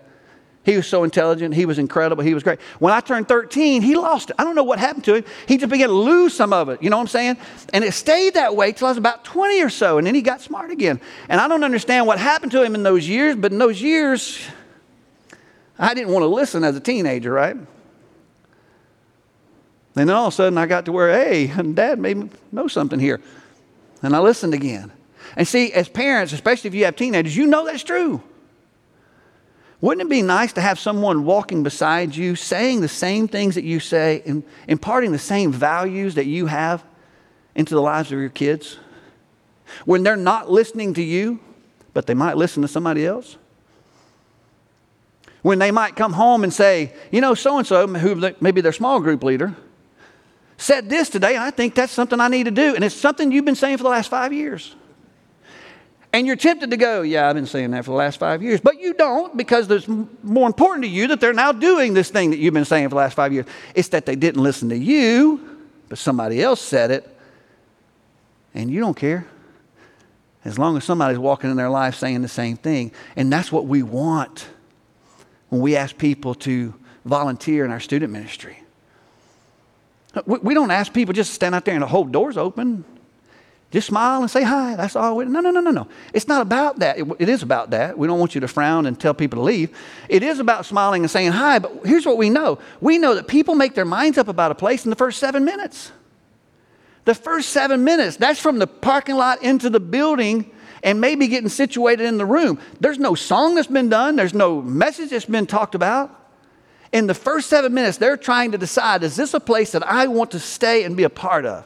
He 0.66 0.76
was 0.76 0.88
so 0.88 1.04
intelligent. 1.04 1.56
He 1.56 1.66
was 1.66 1.80
incredible. 1.80 2.24
He 2.24 2.34
was 2.34 2.44
great. 2.44 2.60
When 2.80 2.94
I 2.94 3.00
turned 3.00 3.28
13, 3.28 3.82
he 3.82 3.96
lost 3.96 4.30
it. 4.30 4.36
I 4.38 4.44
don't 4.44 4.56
know 4.56 4.64
what 4.64 4.78
happened 4.78 5.06
to 5.06 5.16
him. 5.16 5.26
He 5.48 5.58
just 5.58 5.72
began 5.72 5.88
to 5.88 5.94
lose 5.96 6.34
some 6.34 6.52
of 6.52 6.70
it. 6.70 6.84
You 6.84 6.90
know 6.90 6.98
what 6.98 7.04
I'm 7.04 7.08
saying? 7.08 7.38
And 7.74 7.84
it 7.84 7.94
stayed 7.94 8.34
that 8.34 8.56
way 8.56 8.74
till 8.74 8.88
I 8.88 8.92
was 8.92 8.98
about 8.98 9.24
20 9.24 9.64
or 9.64 9.70
so. 9.70 9.98
And 9.98 10.06
then 10.06 10.16
he 10.16 10.22
got 10.22 10.42
smart 10.42 10.70
again. 10.70 11.00
And 11.30 11.40
I 11.40 11.48
don't 11.48 11.64
understand 11.64 12.08
what 12.08 12.20
happened 12.20 12.52
to 12.52 12.62
him 12.62 12.76
in 12.76 12.84
those 12.84 13.08
years, 13.08 13.36
but 13.38 13.54
in 13.54 13.58
those 13.58 13.82
years, 13.82 14.40
I 15.78 15.94
didn't 15.94 16.12
want 16.12 16.24
to 16.24 16.28
listen 16.28 16.66
as 16.66 16.76
a 16.76 16.82
teenager, 16.82 17.32
right? 17.32 17.56
And 17.56 17.68
then 19.96 20.10
all 20.10 20.28
of 20.28 20.34
a 20.34 20.36
sudden, 20.36 20.58
I 20.58 20.66
got 20.66 20.86
to 20.86 20.92
where, 20.92 21.12
hey, 21.12 21.48
dad 21.74 22.00
maybe 22.00 22.30
know 22.52 22.68
something 22.68 23.00
here. 23.00 23.22
And 24.02 24.16
I 24.16 24.20
listened 24.20 24.54
again. 24.54 24.92
And 25.38 25.48
see, 25.48 25.72
as 25.72 25.88
parents, 25.88 26.34
especially 26.34 26.68
if 26.68 26.74
you 26.74 26.86
have 26.86 26.96
teenagers, 26.96 27.36
you 27.36 27.48
know 27.48 27.66
that's 27.66 27.84
true. 27.84 28.22
Wouldn't 29.82 30.06
it 30.06 30.10
be 30.10 30.22
nice 30.22 30.52
to 30.54 30.62
have 30.62 30.78
someone 30.78 31.24
walking 31.24 31.64
beside 31.64 32.16
you, 32.16 32.36
saying 32.36 32.82
the 32.82 32.90
same 32.90 33.28
things 33.28 33.56
that 33.56 33.64
you 33.64 33.80
say, 33.80 34.22
and 34.26 34.44
imparting 34.68 35.14
the 35.14 35.20
same 35.20 35.52
values 35.52 36.16
that 36.16 36.26
you 36.26 36.48
have 36.48 36.84
into 37.56 37.76
the 37.76 37.82
lives 37.82 38.12
of 38.12 38.20
your 38.20 38.30
kids? 38.30 38.78
When 39.86 40.04
they're 40.04 40.18
not 40.18 40.52
listening 40.52 40.94
to 40.96 41.02
you, 41.02 41.40
but 41.94 42.08
they 42.08 42.14
might 42.14 42.36
listen 42.36 42.62
to 42.62 42.68
somebody 42.68 43.06
else? 43.06 43.38
When 45.42 45.60
they 45.60 45.72
might 45.72 45.96
come 45.96 46.14
home 46.14 46.44
and 46.44 46.54
say, 46.54 46.94
you 47.12 47.22
know, 47.22 47.34
so 47.34 47.58
and 47.58 47.66
so, 47.66 47.88
who 47.88 48.34
maybe 48.42 48.60
their 48.60 48.74
small 48.74 49.00
group 49.00 49.24
leader, 49.24 49.56
said 50.58 50.90
this 50.90 51.10
today, 51.10 51.36
and 51.36 51.44
I 51.44 51.52
think 51.52 51.74
that's 51.74 51.94
something 51.94 52.20
I 52.20 52.28
need 52.28 52.44
to 52.44 52.52
do. 52.52 52.76
And 52.76 52.84
it's 52.84 52.96
something 52.96 53.32
you've 53.32 53.46
been 53.46 53.56
saying 53.56 53.78
for 53.78 53.84
the 53.84 53.90
last 53.90 54.10
five 54.10 54.34
years. 54.34 54.76
And 56.12 56.26
you're 56.26 56.36
tempted 56.36 56.72
to 56.72 56.78
go, 56.78 57.02
Yeah, 57.02 57.30
I've 57.30 57.36
been 57.36 57.46
saying 57.46 57.72
that 57.72 57.86
for 57.86 57.92
the 57.92 57.98
last 57.98 58.18
five 58.18 58.42
years. 58.42 58.60
But 58.60 58.80
you 58.80 58.94
don't 58.94 59.38
because 59.38 59.70
it's 59.70 59.88
more 59.88 60.48
important 60.48 60.84
to 60.84 60.90
you 60.90 61.08
that 61.08 61.20
they're 61.20 61.34
now 61.34 61.52
doing 61.52 61.94
this 61.94 62.10
thing 62.10 62.32
that 62.32 62.38
you've 62.38 62.54
been 62.54 62.66
saying 62.66 62.86
for 62.86 62.92
the 62.92 62.96
last 62.96 63.14
five 63.14 63.32
years. 63.32 63.46
It's 63.76 63.90
that 63.90 64.06
they 64.06 64.16
didn't 64.16 64.42
listen 64.42 64.70
to 64.70 64.78
you, 64.78 65.60
but 65.88 65.98
somebody 65.98 66.42
else 66.42 66.62
said 66.62 66.92
it, 66.92 67.16
and 68.54 68.72
you 68.72 68.80
don't 68.80 68.98
care. 68.98 69.28
As 70.46 70.58
long 70.58 70.78
as 70.78 70.84
somebody's 70.84 71.20
walking 71.20 71.52
in 71.52 71.58
their 71.58 71.70
life 71.70 71.96
saying 71.96 72.22
the 72.22 72.28
same 72.28 72.56
thing. 72.58 72.92
And 73.16 73.32
that's 73.32 73.52
what 73.52 73.66
we 73.66 73.84
want 73.84 74.48
when 75.50 75.62
we 75.62 75.76
ask 75.76 75.98
people 75.98 76.34
to 76.36 76.74
volunteer 77.06 77.66
in 77.66 77.72
our 77.72 77.80
student 77.80 78.14
ministry. 78.14 78.64
We 80.26 80.54
don't 80.54 80.72
ask 80.72 80.92
people 80.92 81.14
just 81.14 81.30
to 81.30 81.36
stand 81.36 81.54
out 81.54 81.66
there 81.66 81.76
and 81.76 81.84
hold 81.84 82.12
doors 82.12 82.38
open. 82.38 82.84
Just 83.72 83.88
smile 83.88 84.22
and 84.22 84.32
say 84.32 84.42
hi. 84.42 84.76
That's 84.76 84.96
all. 84.96 85.18
We, 85.18 85.26
no, 85.26 85.42
no, 85.42 85.52
no, 85.52 85.60
no, 85.60 85.70
no. 85.70 85.88
It's 86.14 86.28
not 86.28 86.42
about 86.42 86.80
that. 86.80 86.98
It, 86.98 87.08
it 87.20 87.30
is 87.30 87.44
about 87.44 87.70
that. 87.70 87.98
We 87.98 88.08
don't 88.08 88.20
want 88.20 88.34
you 88.34 88.42
to 88.42 88.48
frown 88.48 88.88
and 88.88 89.00
tell 89.00 89.14
people 89.14 89.38
to 89.38 89.44
leave. 89.44 89.78
It 90.08 90.24
is 90.24 90.40
about 90.40 90.66
smiling 90.66 91.04
and 91.04 91.12
saying 91.12 91.34
hi. 91.34 91.60
But 91.60 91.86
here's 91.86 92.06
what 92.06 92.18
we 92.18 92.30
know 92.30 92.58
we 92.82 92.98
know 92.98 93.14
that 93.16 93.28
people 93.28 93.54
make 93.54 93.76
their 93.76 93.86
minds 93.86 94.18
up 94.18 94.28
about 94.28 94.52
a 94.52 94.56
place 94.56 94.86
in 94.86 94.90
the 94.90 94.96
first 94.96 95.20
seven 95.20 95.46
minutes. 95.46 95.92
The 97.06 97.14
first 97.16 97.50
seven 97.50 97.84
minutes, 97.84 98.18
that's 98.18 98.40
from 98.40 98.60
the 98.60 98.68
parking 98.68 99.16
lot 99.16 99.42
into 99.44 99.70
the 99.70 99.80
building 99.80 100.52
and 100.84 101.00
maybe 101.00 101.28
getting 101.28 101.50
situated 101.50 102.06
in 102.06 102.18
the 102.18 102.26
room. 102.26 102.60
There's 102.80 103.00
no 103.00 103.16
song 103.16 103.56
that's 103.56 103.68
been 103.68 103.90
done, 103.90 104.16
there's 104.16 104.34
no 104.34 104.62
message 104.62 105.12
that's 105.12 105.26
been 105.26 105.46
talked 105.46 105.76
about. 105.76 106.16
In 106.92 107.06
the 107.06 107.14
first 107.14 107.50
seven 107.50 107.74
minutes, 107.74 107.98
they're 107.98 108.18
trying 108.18 108.52
to 108.54 108.58
decide 108.58 109.04
is 109.04 109.16
this 109.16 109.36
a 109.36 109.40
place 109.40 109.74
that 109.74 109.86
I 109.86 110.08
want 110.08 110.32
to 110.32 110.40
stay 110.40 110.84
and 110.84 110.98
be 110.98 111.04
a 111.04 111.10
part 111.10 111.46
of? 111.46 111.66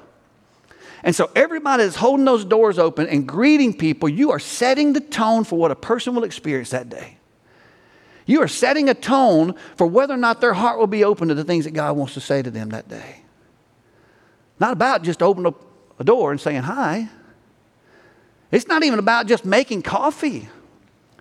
And 1.03 1.13
so 1.13 1.29
everybody 1.35 1.83
that's 1.83 1.97
holding 1.97 2.25
those 2.25 2.45
doors 2.45 2.79
open 2.79 3.07
and 3.07 3.27
greeting 3.27 3.73
people. 3.73 4.07
You 4.07 4.31
are 4.31 4.39
setting 4.39 4.93
the 4.93 5.01
tone 5.01 5.43
for 5.43 5.57
what 5.57 5.69
a 5.71 5.75
person 5.75 6.15
will 6.15 6.23
experience 6.23 6.69
that 6.69 6.89
day. 6.89 7.17
You 8.25 8.41
are 8.41 8.47
setting 8.47 8.87
a 8.87 8.93
tone 8.93 9.55
for 9.75 9.85
whether 9.85 10.13
or 10.13 10.17
not 10.17 10.39
their 10.39 10.53
heart 10.53 10.79
will 10.79 10.87
be 10.87 11.03
open 11.03 11.27
to 11.27 11.35
the 11.35 11.43
things 11.43 11.65
that 11.65 11.71
God 11.71 11.97
wants 11.97 12.13
to 12.13 12.21
say 12.21 12.41
to 12.41 12.49
them 12.49 12.69
that 12.69 12.87
day. 12.87 13.17
Not 14.59 14.71
about 14.71 15.03
just 15.03 15.21
opening 15.21 15.47
up 15.47 15.61
a 15.99 16.05
door 16.05 16.31
and 16.31 16.39
saying 16.39 16.61
hi. 16.61 17.09
It's 18.49 18.67
not 18.67 18.83
even 18.83 18.99
about 18.99 19.27
just 19.27 19.43
making 19.43 19.81
coffee. 19.81 20.47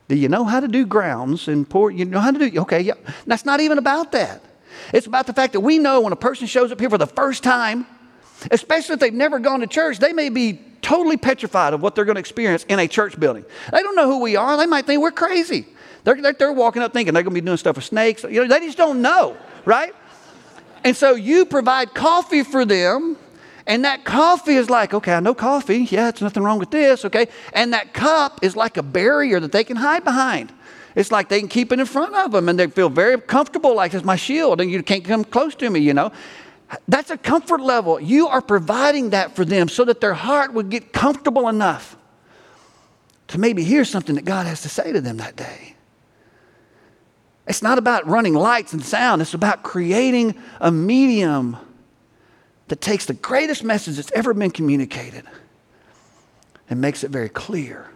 Do 0.06 0.14
you 0.14 0.28
know 0.28 0.44
how 0.44 0.60
to 0.60 0.68
do 0.68 0.86
grounds 0.86 1.48
and 1.48 1.68
pour? 1.68 1.90
You 1.90 2.04
know 2.04 2.20
how 2.20 2.30
to 2.30 2.50
do? 2.50 2.60
Okay, 2.60 2.82
yeah. 2.82 2.94
That's 3.26 3.44
not 3.44 3.60
even 3.60 3.78
about 3.78 4.12
that. 4.12 4.44
It's 4.92 5.06
about 5.06 5.26
the 5.26 5.32
fact 5.32 5.54
that 5.54 5.60
we 5.60 5.78
know 5.78 6.02
when 6.02 6.12
a 6.12 6.16
person 6.16 6.46
shows 6.46 6.70
up 6.70 6.78
here 6.78 6.90
for 6.90 6.98
the 6.98 7.06
first 7.06 7.42
time, 7.42 7.86
especially 8.50 8.94
if 8.94 9.00
they've 9.00 9.12
never 9.12 9.38
gone 9.38 9.60
to 9.60 9.66
church, 9.66 9.98
they 9.98 10.12
may 10.12 10.28
be 10.28 10.58
totally 10.82 11.16
petrified 11.16 11.74
of 11.74 11.80
what 11.80 11.94
they're 11.94 12.04
going 12.04 12.16
to 12.16 12.20
experience 12.20 12.64
in 12.64 12.78
a 12.78 12.88
church 12.88 13.18
building. 13.18 13.44
They 13.70 13.82
don't 13.82 13.96
know 13.96 14.06
who 14.06 14.20
we 14.20 14.36
are. 14.36 14.56
They 14.56 14.66
might 14.66 14.86
think 14.86 15.00
we're 15.00 15.12
crazy. 15.12 15.66
They're, 16.04 16.32
they're, 16.32 16.52
walking 16.52 16.82
up 16.82 16.92
thinking 16.92 17.14
they're 17.14 17.22
going 17.22 17.34
to 17.34 17.40
be 17.40 17.44
doing 17.44 17.56
stuff 17.56 17.76
with 17.76 17.84
snakes. 17.84 18.24
You 18.24 18.46
know, 18.46 18.48
they 18.48 18.66
just 18.66 18.76
don't 18.76 19.00
know, 19.00 19.36
right? 19.64 19.94
And 20.84 20.96
so 20.96 21.14
you 21.14 21.44
provide 21.44 21.94
coffee 21.94 22.42
for 22.42 22.64
them, 22.64 23.16
and 23.66 23.84
that 23.84 24.04
coffee 24.04 24.54
is 24.54 24.68
like, 24.68 24.92
okay, 24.92 25.14
I 25.14 25.20
know 25.20 25.34
coffee. 25.34 25.86
Yeah, 25.90 26.08
it's 26.08 26.20
nothing 26.20 26.42
wrong 26.42 26.58
with 26.58 26.72
this, 26.72 27.04
okay? 27.04 27.28
And 27.52 27.72
that 27.72 27.94
cup 27.94 28.40
is 28.42 28.56
like 28.56 28.76
a 28.76 28.82
barrier 28.82 29.38
that 29.38 29.52
they 29.52 29.62
can 29.62 29.76
hide 29.76 30.02
behind. 30.02 30.52
It's 30.94 31.12
like 31.12 31.28
they 31.28 31.38
can 31.38 31.48
keep 31.48 31.72
it 31.72 31.78
in 31.78 31.86
front 31.86 32.14
of 32.14 32.32
them 32.32 32.48
and 32.48 32.58
they 32.58 32.66
feel 32.66 32.90
very 32.90 33.18
comfortable, 33.20 33.74
like 33.74 33.94
it's 33.94 34.04
my 34.04 34.16
shield, 34.16 34.60
and 34.60 34.70
you 34.70 34.82
can't 34.82 35.04
come 35.04 35.24
close 35.24 35.54
to 35.56 35.70
me, 35.70 35.80
you 35.80 35.94
know. 35.94 36.12
That's 36.88 37.10
a 37.10 37.18
comfort 37.18 37.60
level. 37.60 38.00
You 38.00 38.28
are 38.28 38.40
providing 38.40 39.10
that 39.10 39.36
for 39.36 39.44
them 39.44 39.68
so 39.68 39.84
that 39.84 40.00
their 40.00 40.14
heart 40.14 40.54
would 40.54 40.70
get 40.70 40.92
comfortable 40.92 41.48
enough 41.48 41.96
to 43.28 43.38
maybe 43.38 43.64
hear 43.64 43.84
something 43.84 44.14
that 44.16 44.24
God 44.24 44.46
has 44.46 44.62
to 44.62 44.68
say 44.68 44.92
to 44.92 45.00
them 45.00 45.18
that 45.18 45.36
day. 45.36 45.76
It's 47.46 47.62
not 47.62 47.78
about 47.78 48.06
running 48.06 48.34
lights 48.34 48.72
and 48.72 48.84
sound, 48.84 49.20
it's 49.20 49.34
about 49.34 49.62
creating 49.62 50.40
a 50.60 50.70
medium 50.70 51.56
that 52.68 52.80
takes 52.80 53.06
the 53.06 53.14
greatest 53.14 53.64
message 53.64 53.96
that's 53.96 54.12
ever 54.12 54.32
been 54.32 54.50
communicated 54.50 55.24
and 56.70 56.80
makes 56.80 57.04
it 57.04 57.10
very 57.10 57.28
clear 57.28 57.90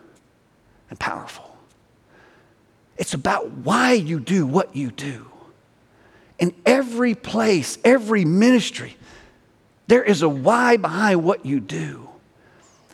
and 0.91 0.99
powerful. 0.99 1.57
It's 2.99 3.15
about 3.15 3.51
why 3.51 3.93
you 3.93 4.21
do 4.21 4.47
what 4.47 4.75
you 4.75 4.91
do. 4.91 5.31
In 6.39 6.55
every 6.67 7.15
place, 7.15 7.79
every 7.85 8.25
ministry, 8.25 8.97
there 9.87 10.03
is 10.03 10.23
a 10.23 10.29
why 10.29 10.77
behind 10.77 11.25
what 11.25 11.47
you 11.47 11.61
do. 11.61 12.09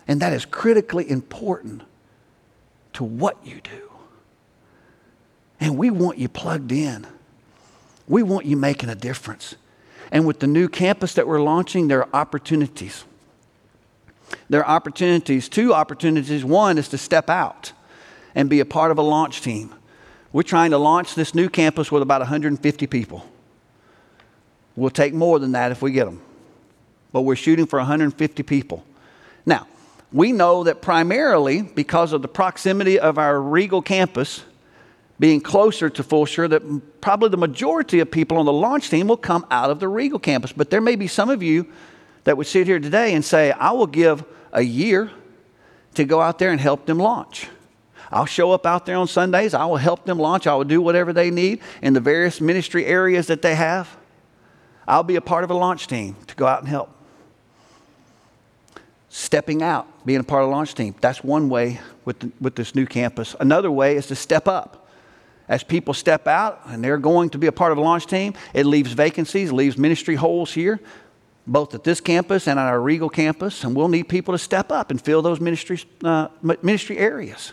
And 0.06 0.20
that 0.20 0.32
is 0.32 0.44
critically 0.44 1.08
important 1.08 1.82
to 2.94 3.04
what 3.04 3.44
you 3.44 3.60
do. 3.62 3.90
And 5.60 5.78
we 5.78 5.90
want 5.90 6.18
you 6.18 6.28
plugged 6.28 6.72
in. 6.72 7.06
We 8.08 8.22
want 8.22 8.46
you 8.46 8.56
making 8.56 8.88
a 8.88 8.94
difference. 8.94 9.54
And 10.10 10.26
with 10.26 10.40
the 10.40 10.46
new 10.46 10.68
campus 10.68 11.14
that 11.14 11.26
we're 11.26 11.40
launching, 11.40 11.88
there 11.88 12.00
are 12.00 12.08
opportunities. 12.12 13.04
There 14.48 14.60
are 14.64 14.76
opportunities, 14.76 15.48
two 15.48 15.72
opportunities. 15.72 16.44
One 16.44 16.78
is 16.78 16.88
to 16.88 16.98
step 16.98 17.30
out 17.30 17.72
and 18.34 18.50
be 18.50 18.60
a 18.60 18.64
part 18.64 18.90
of 18.90 18.98
a 18.98 19.02
launch 19.02 19.40
team. 19.40 19.74
We're 20.32 20.42
trying 20.42 20.70
to 20.72 20.78
launch 20.78 21.14
this 21.14 21.34
new 21.34 21.48
campus 21.48 21.92
with 21.92 22.02
about 22.02 22.20
150 22.20 22.86
people. 22.86 23.24
We'll 24.76 24.90
take 24.90 25.14
more 25.14 25.38
than 25.38 25.52
that 25.52 25.72
if 25.72 25.82
we 25.82 25.92
get 25.92 26.06
them. 26.06 26.20
But 27.12 27.22
we're 27.22 27.36
shooting 27.36 27.66
for 27.66 27.78
150 27.78 28.42
people. 28.42 28.84
Now, 29.44 29.66
we 30.12 30.32
know 30.32 30.64
that 30.64 30.82
primarily 30.82 31.62
because 31.62 32.12
of 32.12 32.22
the 32.22 32.28
proximity 32.28 32.98
of 32.98 33.18
our 33.18 33.40
Regal 33.40 33.82
campus 33.82 34.44
being 35.18 35.40
closer 35.40 35.88
to 35.88 36.02
Fulshear, 36.02 36.48
that 36.50 37.00
probably 37.00 37.28
the 37.28 37.36
majority 37.36 38.00
of 38.00 38.10
people 38.10 38.38
on 38.38 38.46
the 38.46 38.52
launch 38.52 38.90
team 38.90 39.08
will 39.08 39.16
come 39.16 39.46
out 39.50 39.70
of 39.70 39.78
the 39.78 39.88
Regal 39.88 40.18
campus. 40.18 40.52
But 40.52 40.70
there 40.70 40.80
may 40.80 40.96
be 40.96 41.06
some 41.06 41.30
of 41.30 41.42
you 41.42 41.66
that 42.24 42.36
would 42.36 42.46
sit 42.46 42.66
here 42.66 42.80
today 42.80 43.14
and 43.14 43.24
say, 43.24 43.52
I 43.52 43.72
will 43.72 43.86
give 43.86 44.24
a 44.52 44.62
year 44.62 45.10
to 45.94 46.04
go 46.04 46.20
out 46.20 46.38
there 46.38 46.50
and 46.50 46.60
help 46.60 46.86
them 46.86 46.98
launch. 46.98 47.48
I'll 48.10 48.26
show 48.26 48.52
up 48.52 48.66
out 48.66 48.84
there 48.84 48.96
on 48.96 49.06
Sundays. 49.08 49.54
I 49.54 49.64
will 49.64 49.76
help 49.76 50.04
them 50.04 50.18
launch. 50.18 50.46
I 50.46 50.54
will 50.54 50.64
do 50.64 50.82
whatever 50.82 51.12
they 51.12 51.30
need 51.30 51.60
in 51.80 51.94
the 51.94 52.00
various 52.00 52.40
ministry 52.40 52.84
areas 52.84 53.26
that 53.28 53.42
they 53.42 53.54
have. 53.54 53.96
I'll 54.86 55.02
be 55.02 55.16
a 55.16 55.20
part 55.20 55.44
of 55.44 55.50
a 55.50 55.54
launch 55.54 55.86
team 55.86 56.16
to 56.26 56.34
go 56.34 56.46
out 56.46 56.60
and 56.60 56.68
help. 56.68 56.90
Stepping 59.08 59.62
out, 59.62 59.86
being 60.06 60.20
a 60.20 60.24
part 60.24 60.42
of 60.42 60.48
a 60.48 60.52
launch 60.52 60.74
team, 60.74 60.94
that's 61.00 61.22
one 61.22 61.48
way 61.48 61.80
with, 62.04 62.18
the, 62.20 62.32
with 62.40 62.56
this 62.56 62.74
new 62.74 62.86
campus. 62.86 63.36
Another 63.38 63.70
way 63.70 63.96
is 63.96 64.06
to 64.06 64.16
step 64.16 64.48
up. 64.48 64.88
As 65.48 65.62
people 65.62 65.92
step 65.92 66.26
out 66.26 66.62
and 66.66 66.82
they're 66.82 66.98
going 66.98 67.30
to 67.30 67.38
be 67.38 67.46
a 67.46 67.52
part 67.52 67.72
of 67.72 67.78
a 67.78 67.80
launch 67.80 68.06
team, 68.06 68.34
it 68.54 68.64
leaves 68.64 68.92
vacancies, 68.92 69.52
leaves 69.52 69.76
ministry 69.76 70.14
holes 70.14 70.52
here, 70.52 70.80
both 71.46 71.74
at 71.74 71.84
this 71.84 72.00
campus 72.00 72.48
and 72.48 72.58
at 72.58 72.66
our 72.66 72.80
Regal 72.80 73.10
campus, 73.10 73.64
and 73.64 73.76
we'll 73.76 73.88
need 73.88 74.08
people 74.08 74.32
to 74.32 74.38
step 74.38 74.72
up 74.72 74.90
and 74.90 75.00
fill 75.00 75.20
those 75.20 75.40
ministry, 75.40 75.80
uh, 76.04 76.28
ministry 76.62 76.96
areas. 76.96 77.52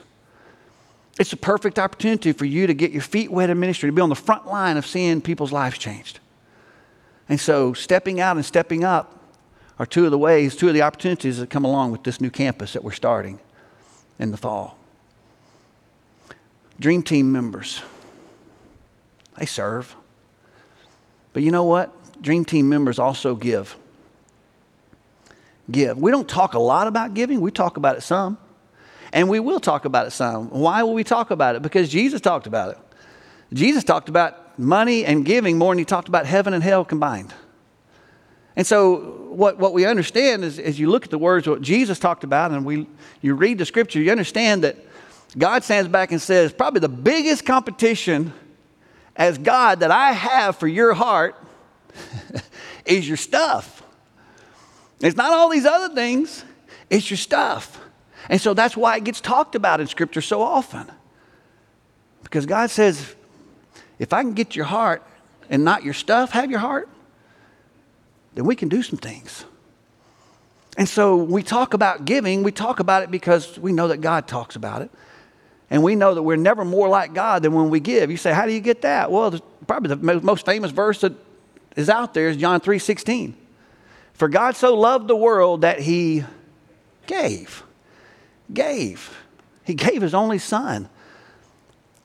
It's 1.19 1.33
a 1.33 1.37
perfect 1.37 1.77
opportunity 1.77 2.31
for 2.31 2.45
you 2.45 2.67
to 2.67 2.73
get 2.73 2.91
your 2.91 3.01
feet 3.01 3.29
wet 3.29 3.49
in 3.49 3.59
ministry, 3.59 3.89
to 3.89 3.93
be 3.93 4.01
on 4.01 4.09
the 4.09 4.15
front 4.15 4.47
line 4.47 4.77
of 4.77 4.85
seeing 4.85 5.19
people's 5.19 5.51
lives 5.51 5.77
changed. 5.77 6.19
And 7.29 7.39
so, 7.39 7.73
stepping 7.73 8.19
out 8.19 8.35
and 8.35 8.45
stepping 8.45 8.83
up 8.83 9.15
are 9.77 9.85
two 9.85 10.03
of 10.03 10.11
the 10.11 10.17
ways, 10.17 10.55
two 10.55 10.67
of 10.67 10.73
the 10.73 10.81
opportunities 10.81 11.37
that 11.37 11.49
come 11.49 11.63
along 11.63 11.91
with 11.91 12.03
this 12.03 12.19
new 12.19 12.31
campus 12.31 12.73
that 12.73 12.83
we're 12.83 12.91
starting 12.91 13.39
in 14.17 14.31
the 14.31 14.37
fall. 14.37 14.77
Dream 16.79 17.03
Team 17.03 17.31
members, 17.31 17.81
they 19.37 19.45
serve. 19.45 19.95
But 21.31 21.43
you 21.43 21.51
know 21.51 21.63
what? 21.63 21.93
Dream 22.21 22.43
Team 22.43 22.67
members 22.67 22.99
also 22.99 23.35
give. 23.35 23.77
Give. 25.69 25.97
We 25.97 26.09
don't 26.09 26.27
talk 26.27 26.55
a 26.55 26.59
lot 26.59 26.87
about 26.87 27.13
giving, 27.13 27.39
we 27.41 27.51
talk 27.51 27.77
about 27.77 27.97
it 27.97 28.01
some. 28.01 28.37
And 29.11 29.29
we 29.29 29.39
will 29.39 29.59
talk 29.59 29.85
about 29.85 30.07
it 30.07 30.11
some. 30.11 30.49
Why 30.49 30.83
will 30.83 30.93
we 30.93 31.03
talk 31.03 31.31
about 31.31 31.55
it? 31.55 31.61
Because 31.61 31.89
Jesus 31.89 32.21
talked 32.21 32.47
about 32.47 32.71
it. 32.71 32.77
Jesus 33.53 33.83
talked 33.83 34.09
about 34.09 34.38
money 34.59 35.05
and 35.05 35.25
giving 35.25 35.57
more 35.57 35.71
than 35.71 35.79
he 35.79 35.85
talked 35.85 36.07
about 36.07 36.25
heaven 36.25 36.53
and 36.53 36.63
hell 36.63 36.85
combined. 36.85 37.33
And 38.55 38.67
so, 38.67 39.15
what, 39.29 39.57
what 39.57 39.73
we 39.73 39.85
understand 39.85 40.43
is, 40.43 40.59
as 40.59 40.79
you 40.79 40.89
look 40.89 41.05
at 41.05 41.11
the 41.11 41.17
words 41.17 41.47
what 41.47 41.61
Jesus 41.61 41.97
talked 41.97 42.23
about, 42.23 42.51
and 42.51 42.65
we, 42.65 42.87
you 43.21 43.35
read 43.35 43.57
the 43.57 43.65
scripture, 43.65 44.01
you 44.01 44.11
understand 44.11 44.63
that 44.63 44.75
God 45.37 45.63
stands 45.63 45.89
back 45.89 46.11
and 46.11 46.21
says, 46.21 46.51
probably 46.51 46.81
the 46.81 46.89
biggest 46.89 47.45
competition 47.45 48.33
as 49.15 49.37
God 49.37 49.81
that 49.81 49.91
I 49.91 50.11
have 50.11 50.57
for 50.57 50.67
your 50.67 50.93
heart 50.93 51.35
is 52.85 53.07
your 53.07 53.17
stuff. 53.17 53.83
It's 54.99 55.15
not 55.15 55.31
all 55.31 55.49
these 55.49 55.65
other 55.65 55.93
things, 55.95 56.43
it's 56.89 57.09
your 57.09 57.17
stuff. 57.17 57.79
And 58.27 58.41
so 58.41 58.53
that's 58.53 58.75
why 58.75 58.97
it 58.97 59.03
gets 59.03 59.21
talked 59.21 59.55
about 59.55 59.79
in 59.79 59.87
Scripture 59.87 60.21
so 60.21 60.41
often. 60.41 60.85
Because 62.23 62.45
God 62.45 62.69
says, 62.69 63.15
if 63.99 64.13
I 64.13 64.23
can 64.23 64.33
get 64.33 64.55
your 64.55 64.65
heart 64.65 65.03
and 65.49 65.63
not 65.63 65.83
your 65.83 65.93
stuff, 65.93 66.31
have 66.31 66.49
your 66.49 66.59
heart, 66.59 66.89
then 68.33 68.45
we 68.45 68.55
can 68.55 68.69
do 68.69 68.81
some 68.81 68.97
things. 68.97 69.45
And 70.77 70.87
so 70.87 71.17
we 71.17 71.43
talk 71.43 71.73
about 71.73 72.05
giving, 72.05 72.41
we 72.41 72.51
talk 72.51 72.79
about 72.79 73.03
it 73.03 73.11
because 73.11 73.59
we 73.59 73.73
know 73.73 73.89
that 73.89 73.97
God 73.97 74.27
talks 74.27 74.55
about 74.55 74.81
it. 74.81 74.89
And 75.69 75.83
we 75.83 75.95
know 75.95 76.15
that 76.15 76.23
we're 76.23 76.35
never 76.35 76.65
more 76.65 76.87
like 76.87 77.13
God 77.13 77.43
than 77.43 77.53
when 77.53 77.69
we 77.69 77.79
give. 77.79 78.09
You 78.09 78.17
say, 78.17 78.33
how 78.33 78.45
do 78.45 78.53
you 78.53 78.59
get 78.59 78.81
that? 78.81 79.11
Well, 79.11 79.39
probably 79.67 79.93
the 79.93 80.21
most 80.21 80.45
famous 80.45 80.71
verse 80.71 81.01
that 81.01 81.13
is 81.75 81.89
out 81.89 82.13
there 82.13 82.29
is 82.29 82.37
John 82.37 82.59
3 82.59 82.79
16. 82.79 83.35
For 84.13 84.27
God 84.27 84.55
so 84.55 84.75
loved 84.75 85.07
the 85.07 85.15
world 85.15 85.61
that 85.61 85.79
he 85.79 86.23
gave. 87.05 87.63
Gave. 88.51 89.15
He 89.63 89.75
gave 89.75 90.01
his 90.01 90.13
only 90.13 90.39
son. 90.39 90.89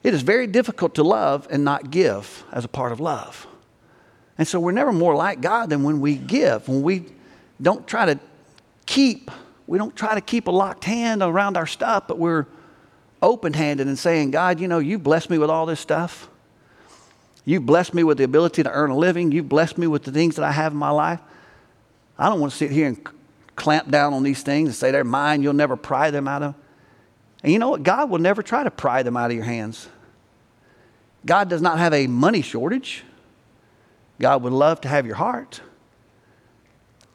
It 0.05 0.13
is 0.13 0.23
very 0.23 0.47
difficult 0.47 0.95
to 0.97 1.03
love 1.03 1.49
and 1.51 1.65
not 1.65 1.91
give 1.91 2.45
as 2.53 2.65
a 2.65 2.69
part 2.69 2.93
of 2.93 3.01
love. 3.01 3.49
And 4.37 4.47
so 4.47 4.61
we're 4.61 4.73
never 4.73 4.93
more 4.93 5.17
like 5.17 5.41
God 5.41 5.71
than 5.71 5.83
when 5.83 6.01
we 6.01 6.17
give, 6.17 6.69
when 6.69 6.83
we 6.83 7.07
don't 7.61 7.87
try 7.87 8.07
to 8.07 8.21
keep, 8.85 9.31
we 9.67 9.79
don't 9.79 9.97
try 9.97 10.15
to 10.15 10.21
keep 10.21 10.47
a 10.47 10.51
locked 10.51 10.85
hand 10.85 11.23
around 11.23 11.57
our 11.57 11.67
stuff, 11.67 12.07
but 12.07 12.19
we're 12.19 12.47
open 13.23 13.55
handed 13.55 13.87
and 13.87 13.99
saying, 13.99 14.31
God, 14.31 14.61
you 14.61 14.69
know, 14.69 14.79
you 14.79 14.99
blessed 14.99 15.31
me 15.31 15.39
with 15.39 15.49
all 15.49 15.65
this 15.65 15.81
stuff. 15.81 16.29
You've 17.47 17.65
blessed 17.65 17.95
me 17.95 18.05
with 18.05 18.19
the 18.19 18.25
ability 18.25 18.63
to 18.63 18.71
earn 18.71 18.91
a 18.91 18.97
living. 18.97 19.33
You've 19.33 19.49
blessed 19.49 19.79
me 19.79 19.87
with 19.87 20.03
the 20.03 20.13
things 20.13 20.37
that 20.37 20.45
I 20.45 20.53
have 20.53 20.73
in 20.73 20.79
my 20.79 20.91
life. 20.91 21.21
I 22.19 22.29
don't 22.29 22.41
want 22.41 22.53
to 22.53 22.59
sit 22.59 22.71
here 22.71 22.89
and 22.89 22.99
clamp 23.57 23.91
down 23.91 24.13
on 24.13 24.23
these 24.23 24.43
things 24.43 24.69
and 24.69 24.75
say 24.75 24.91
they're 24.91 25.05
mine. 25.05 25.43
You'll 25.43 25.55
never 25.55 25.77
pry 25.77 26.11
them 26.11 26.29
out 26.29 26.43
of. 26.43 26.55
And 27.43 27.53
you 27.53 27.59
know 27.59 27.71
what? 27.71 27.83
God 27.83 28.11
will 28.11 28.19
never 28.19 28.43
try 28.43 28.65
to 28.65 28.71
pry 28.71 29.03
them 29.03 29.17
out 29.17 29.31
of 29.31 29.37
your 29.37 29.45
hands. 29.45 29.89
God 31.27 31.49
does 31.49 31.63
not 31.63 31.79
have 31.79 31.93
a 31.93 32.07
money 32.07 32.43
shortage. 32.43 33.05
God 34.21 34.43
would 34.43 34.53
love 34.53 34.81
to 34.83 34.89
have 34.89 35.07
your 35.07 35.17
heart. 35.17 35.61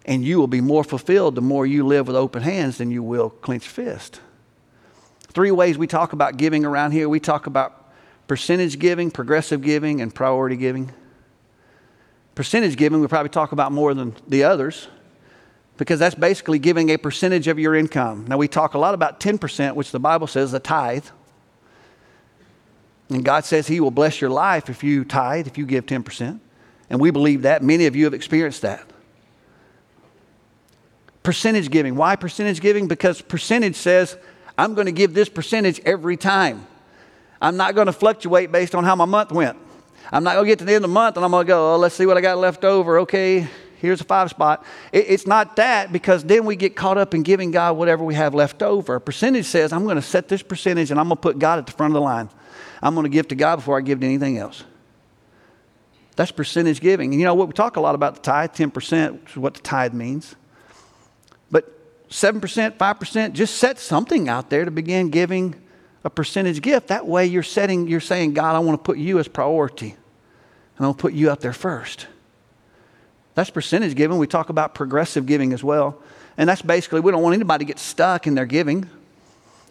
And 0.05 0.23
you 0.23 0.39
will 0.39 0.47
be 0.47 0.61
more 0.61 0.83
fulfilled 0.83 1.35
the 1.35 1.41
more 1.41 1.65
you 1.65 1.85
live 1.85 2.07
with 2.07 2.15
open 2.15 2.41
hands 2.41 2.77
than 2.79 2.89
you 2.91 3.03
will 3.03 3.29
clenched 3.29 3.67
fist. 3.67 4.21
Three 5.27 5.51
ways 5.51 5.77
we 5.77 5.87
talk 5.87 6.13
about 6.13 6.37
giving 6.37 6.65
around 6.65 6.91
here 6.91 7.07
we 7.07 7.19
talk 7.19 7.45
about 7.45 7.91
percentage 8.27 8.79
giving, 8.79 9.11
progressive 9.11 9.61
giving, 9.61 10.01
and 10.01 10.13
priority 10.13 10.55
giving. 10.55 10.91
Percentage 12.35 12.77
giving 12.77 13.01
we 13.01 13.07
probably 13.07 13.29
talk 13.29 13.51
about 13.51 13.71
more 13.71 13.93
than 13.93 14.15
the 14.27 14.43
others 14.43 14.87
because 15.77 15.99
that's 15.99 16.15
basically 16.15 16.59
giving 16.59 16.89
a 16.89 16.97
percentage 16.97 17.47
of 17.47 17.57
your 17.57 17.73
income. 17.73 18.25
Now, 18.27 18.37
we 18.37 18.47
talk 18.47 18.73
a 18.73 18.77
lot 18.77 18.93
about 18.93 19.19
10%, 19.19 19.75
which 19.75 19.91
the 19.91 19.99
Bible 19.99 20.27
says 20.27 20.51
the 20.51 20.59
tithe. 20.59 21.05
And 23.09 23.25
God 23.25 23.45
says 23.45 23.67
He 23.67 23.79
will 23.79 23.91
bless 23.91 24.21
your 24.21 24.29
life 24.29 24.69
if 24.69 24.83
you 24.83 25.03
tithe, 25.03 25.47
if 25.47 25.57
you 25.57 25.65
give 25.65 25.85
10%. 25.85 26.39
And 26.89 26.99
we 26.99 27.11
believe 27.11 27.43
that. 27.43 27.63
Many 27.63 27.85
of 27.85 27.95
you 27.95 28.05
have 28.05 28.13
experienced 28.13 28.61
that. 28.61 28.85
Percentage 31.23 31.69
giving. 31.69 31.95
Why 31.95 32.15
percentage 32.15 32.61
giving? 32.61 32.87
Because 32.87 33.21
percentage 33.21 33.75
says, 33.75 34.17
I'm 34.57 34.73
going 34.73 34.85
to 34.85 34.91
give 34.91 35.13
this 35.13 35.29
percentage 35.29 35.79
every 35.85 36.17
time. 36.17 36.65
I'm 37.41 37.57
not 37.57 37.75
going 37.75 37.87
to 37.87 37.93
fluctuate 37.93 38.51
based 38.51 38.75
on 38.75 38.83
how 38.83 38.95
my 38.95 39.05
month 39.05 39.31
went. 39.31 39.57
I'm 40.11 40.23
not 40.23 40.33
going 40.33 40.45
to 40.45 40.51
get 40.51 40.59
to 40.59 40.65
the 40.65 40.71
end 40.73 40.83
of 40.83 40.89
the 40.89 40.93
month 40.93 41.15
and 41.15 41.25
I'm 41.25 41.31
going 41.31 41.45
to 41.45 41.47
go, 41.47 41.73
oh, 41.73 41.77
let's 41.77 41.95
see 41.95 42.05
what 42.05 42.17
I 42.17 42.21
got 42.21 42.37
left 42.37 42.63
over. 42.63 42.99
Okay, 42.99 43.47
here's 43.77 44.01
a 44.01 44.03
five 44.03 44.29
spot. 44.29 44.65
It, 44.91 45.05
it's 45.07 45.27
not 45.27 45.55
that 45.57 45.93
because 45.93 46.23
then 46.23 46.45
we 46.45 46.55
get 46.55 46.75
caught 46.75 46.97
up 46.97 47.13
in 47.13 47.23
giving 47.23 47.51
God 47.51 47.77
whatever 47.77 48.03
we 48.03 48.15
have 48.15 48.33
left 48.33 48.63
over. 48.63 48.95
A 48.95 49.01
percentage 49.01 49.45
says, 49.45 49.71
I'm 49.71 49.83
going 49.83 49.97
to 49.97 50.01
set 50.01 50.27
this 50.27 50.41
percentage 50.41 50.91
and 50.91 50.99
I'm 50.99 51.07
going 51.07 51.17
to 51.17 51.21
put 51.21 51.39
God 51.39 51.59
at 51.59 51.67
the 51.67 51.71
front 51.71 51.91
of 51.91 51.95
the 51.95 52.01
line. 52.01 52.29
I'm 52.81 52.93
going 52.95 53.03
to 53.03 53.09
give 53.09 53.27
to 53.29 53.35
God 53.35 53.57
before 53.57 53.77
I 53.77 53.81
give 53.81 53.99
to 53.99 54.05
anything 54.05 54.37
else. 54.37 54.63
That's 56.15 56.31
percentage 56.31 56.81
giving. 56.81 57.11
And 57.13 57.19
you 57.19 57.25
know 57.25 57.33
what? 57.33 57.47
We 57.47 57.53
talk 57.53 57.77
a 57.77 57.81
lot 57.81 57.95
about 57.95 58.15
the 58.15 58.21
tithe, 58.21 58.51
10%, 58.51 59.21
which 59.21 59.31
is 59.31 59.37
what 59.37 59.53
the 59.53 59.61
tithe 59.61 59.93
means. 59.93 60.35
But 61.49 62.09
7%, 62.09 62.77
5%, 62.77 63.33
just 63.33 63.55
set 63.55 63.79
something 63.79 64.27
out 64.27 64.49
there 64.49 64.65
to 64.65 64.71
begin 64.71 65.09
giving 65.09 65.55
a 66.03 66.09
percentage 66.09 66.61
gift. 66.61 66.87
That 66.87 67.07
way 67.07 67.25
you're 67.25 67.43
setting, 67.43 67.87
you're 67.87 67.99
saying, 67.99 68.33
God, 68.33 68.55
I 68.55 68.59
want 68.59 68.79
to 68.79 68.83
put 68.83 68.97
you 68.97 69.19
as 69.19 69.27
priority. 69.27 69.95
And 70.77 70.85
I'll 70.85 70.93
put 70.93 71.13
you 71.13 71.29
out 71.29 71.41
there 71.41 71.53
first. 71.53 72.07
That's 73.35 73.49
percentage 73.49 73.95
giving. 73.95 74.17
We 74.17 74.27
talk 74.27 74.49
about 74.49 74.73
progressive 74.73 75.25
giving 75.25 75.53
as 75.53 75.63
well. 75.63 76.01
And 76.37 76.49
that's 76.49 76.61
basically, 76.61 76.99
we 76.99 77.11
don't 77.11 77.21
want 77.21 77.35
anybody 77.35 77.63
to 77.63 77.67
get 77.67 77.79
stuck 77.79 78.27
in 78.27 78.35
their 78.35 78.45
giving. 78.45 78.89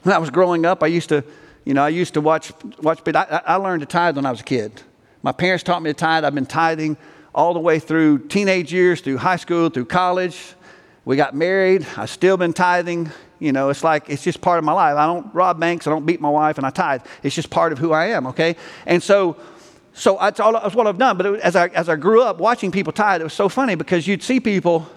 When 0.03 0.15
I 0.15 0.19
was 0.19 0.31
growing 0.31 0.65
up, 0.65 0.83
I 0.83 0.87
used 0.87 1.11
to, 1.11 1.25
you 1.65 1.75
know, 1.75 1.85
I 1.85 1.89
used 1.89 2.15
to 2.15 2.21
watch, 2.21 2.53
watch, 2.83 3.01
but 3.05 3.17
I, 3.17 3.43
I 3.47 3.57
learned 3.57 3.81
to 3.81 3.87
tithe 3.87 4.17
when 4.17 4.27
I 4.27 4.31
was 4.31 4.41
a 4.41 4.45
kid. 4.45 4.83
My 5.23 5.33
parents 5.33 5.65
taught 5.65 5.83
me 5.83 5.91
to 5.91 5.95
tithe. 5.95 6.25
I've 6.25 6.35
been 6.35 6.47
tithing 6.47 6.97
all 7.35 7.55
the 7.55 7.61
way 7.61 7.79
through 7.79 8.27
teenage 8.29 8.73
years, 8.73 9.01
through 9.01 9.19
high 9.19 9.37
school, 9.37 9.69
through 9.69 9.87
college. 9.87 10.55
We 11.05 11.17
got 11.17 11.35
married. 11.35 11.87
I've 11.97 12.11
still 12.11 12.37
been 12.37 12.53
tithing. 12.53 13.11
You 13.39 13.53
know, 13.53 13.69
it's 13.69 13.85
like, 13.85 14.09
it's 14.11 14.23
just 14.23 14.41
part 14.41 14.59
of 14.59 14.65
my 14.65 14.73
life. 14.73 14.97
I 14.97 15.07
don't 15.07 15.33
rob 15.35 15.61
banks, 15.61 15.87
I 15.87 15.91
don't 15.91 16.05
beat 16.05 16.21
my 16.21 16.31
wife, 16.31 16.59
and 16.59 16.67
I 16.67 16.71
tithe. 16.71 17.03
It's 17.23 17.35
just 17.35 17.51
part 17.51 17.73
of 17.73 17.79
who 17.79 17.93
I 17.93 18.07
am, 18.07 18.27
okay? 18.29 18.57
And 18.85 19.03
so, 19.03 19.37
so 19.93 20.19
that's, 20.21 20.41
all, 20.41 20.53
that's 20.53 20.75
what 20.75 20.87
I've 20.87 20.99
done. 20.99 21.17
But 21.17 21.27
it, 21.27 21.41
as, 21.41 21.55
I, 21.55 21.69
as 21.69 21.89
I 21.89 21.97
grew 21.97 22.23
up 22.23 22.39
watching 22.39 22.73
people 22.73 22.93
tithe, 22.93 23.21
it 23.21 23.25
was 23.25 23.33
so 23.33 23.49
funny 23.49 23.75
because 23.75 24.07
you'd 24.07 24.23
see 24.23 24.41
people 24.41 24.89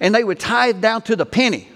and 0.00 0.14
they 0.14 0.22
would 0.22 0.38
tithe 0.38 0.80
down 0.80 1.02
to 1.02 1.16
the 1.16 1.26
penny. 1.26 1.68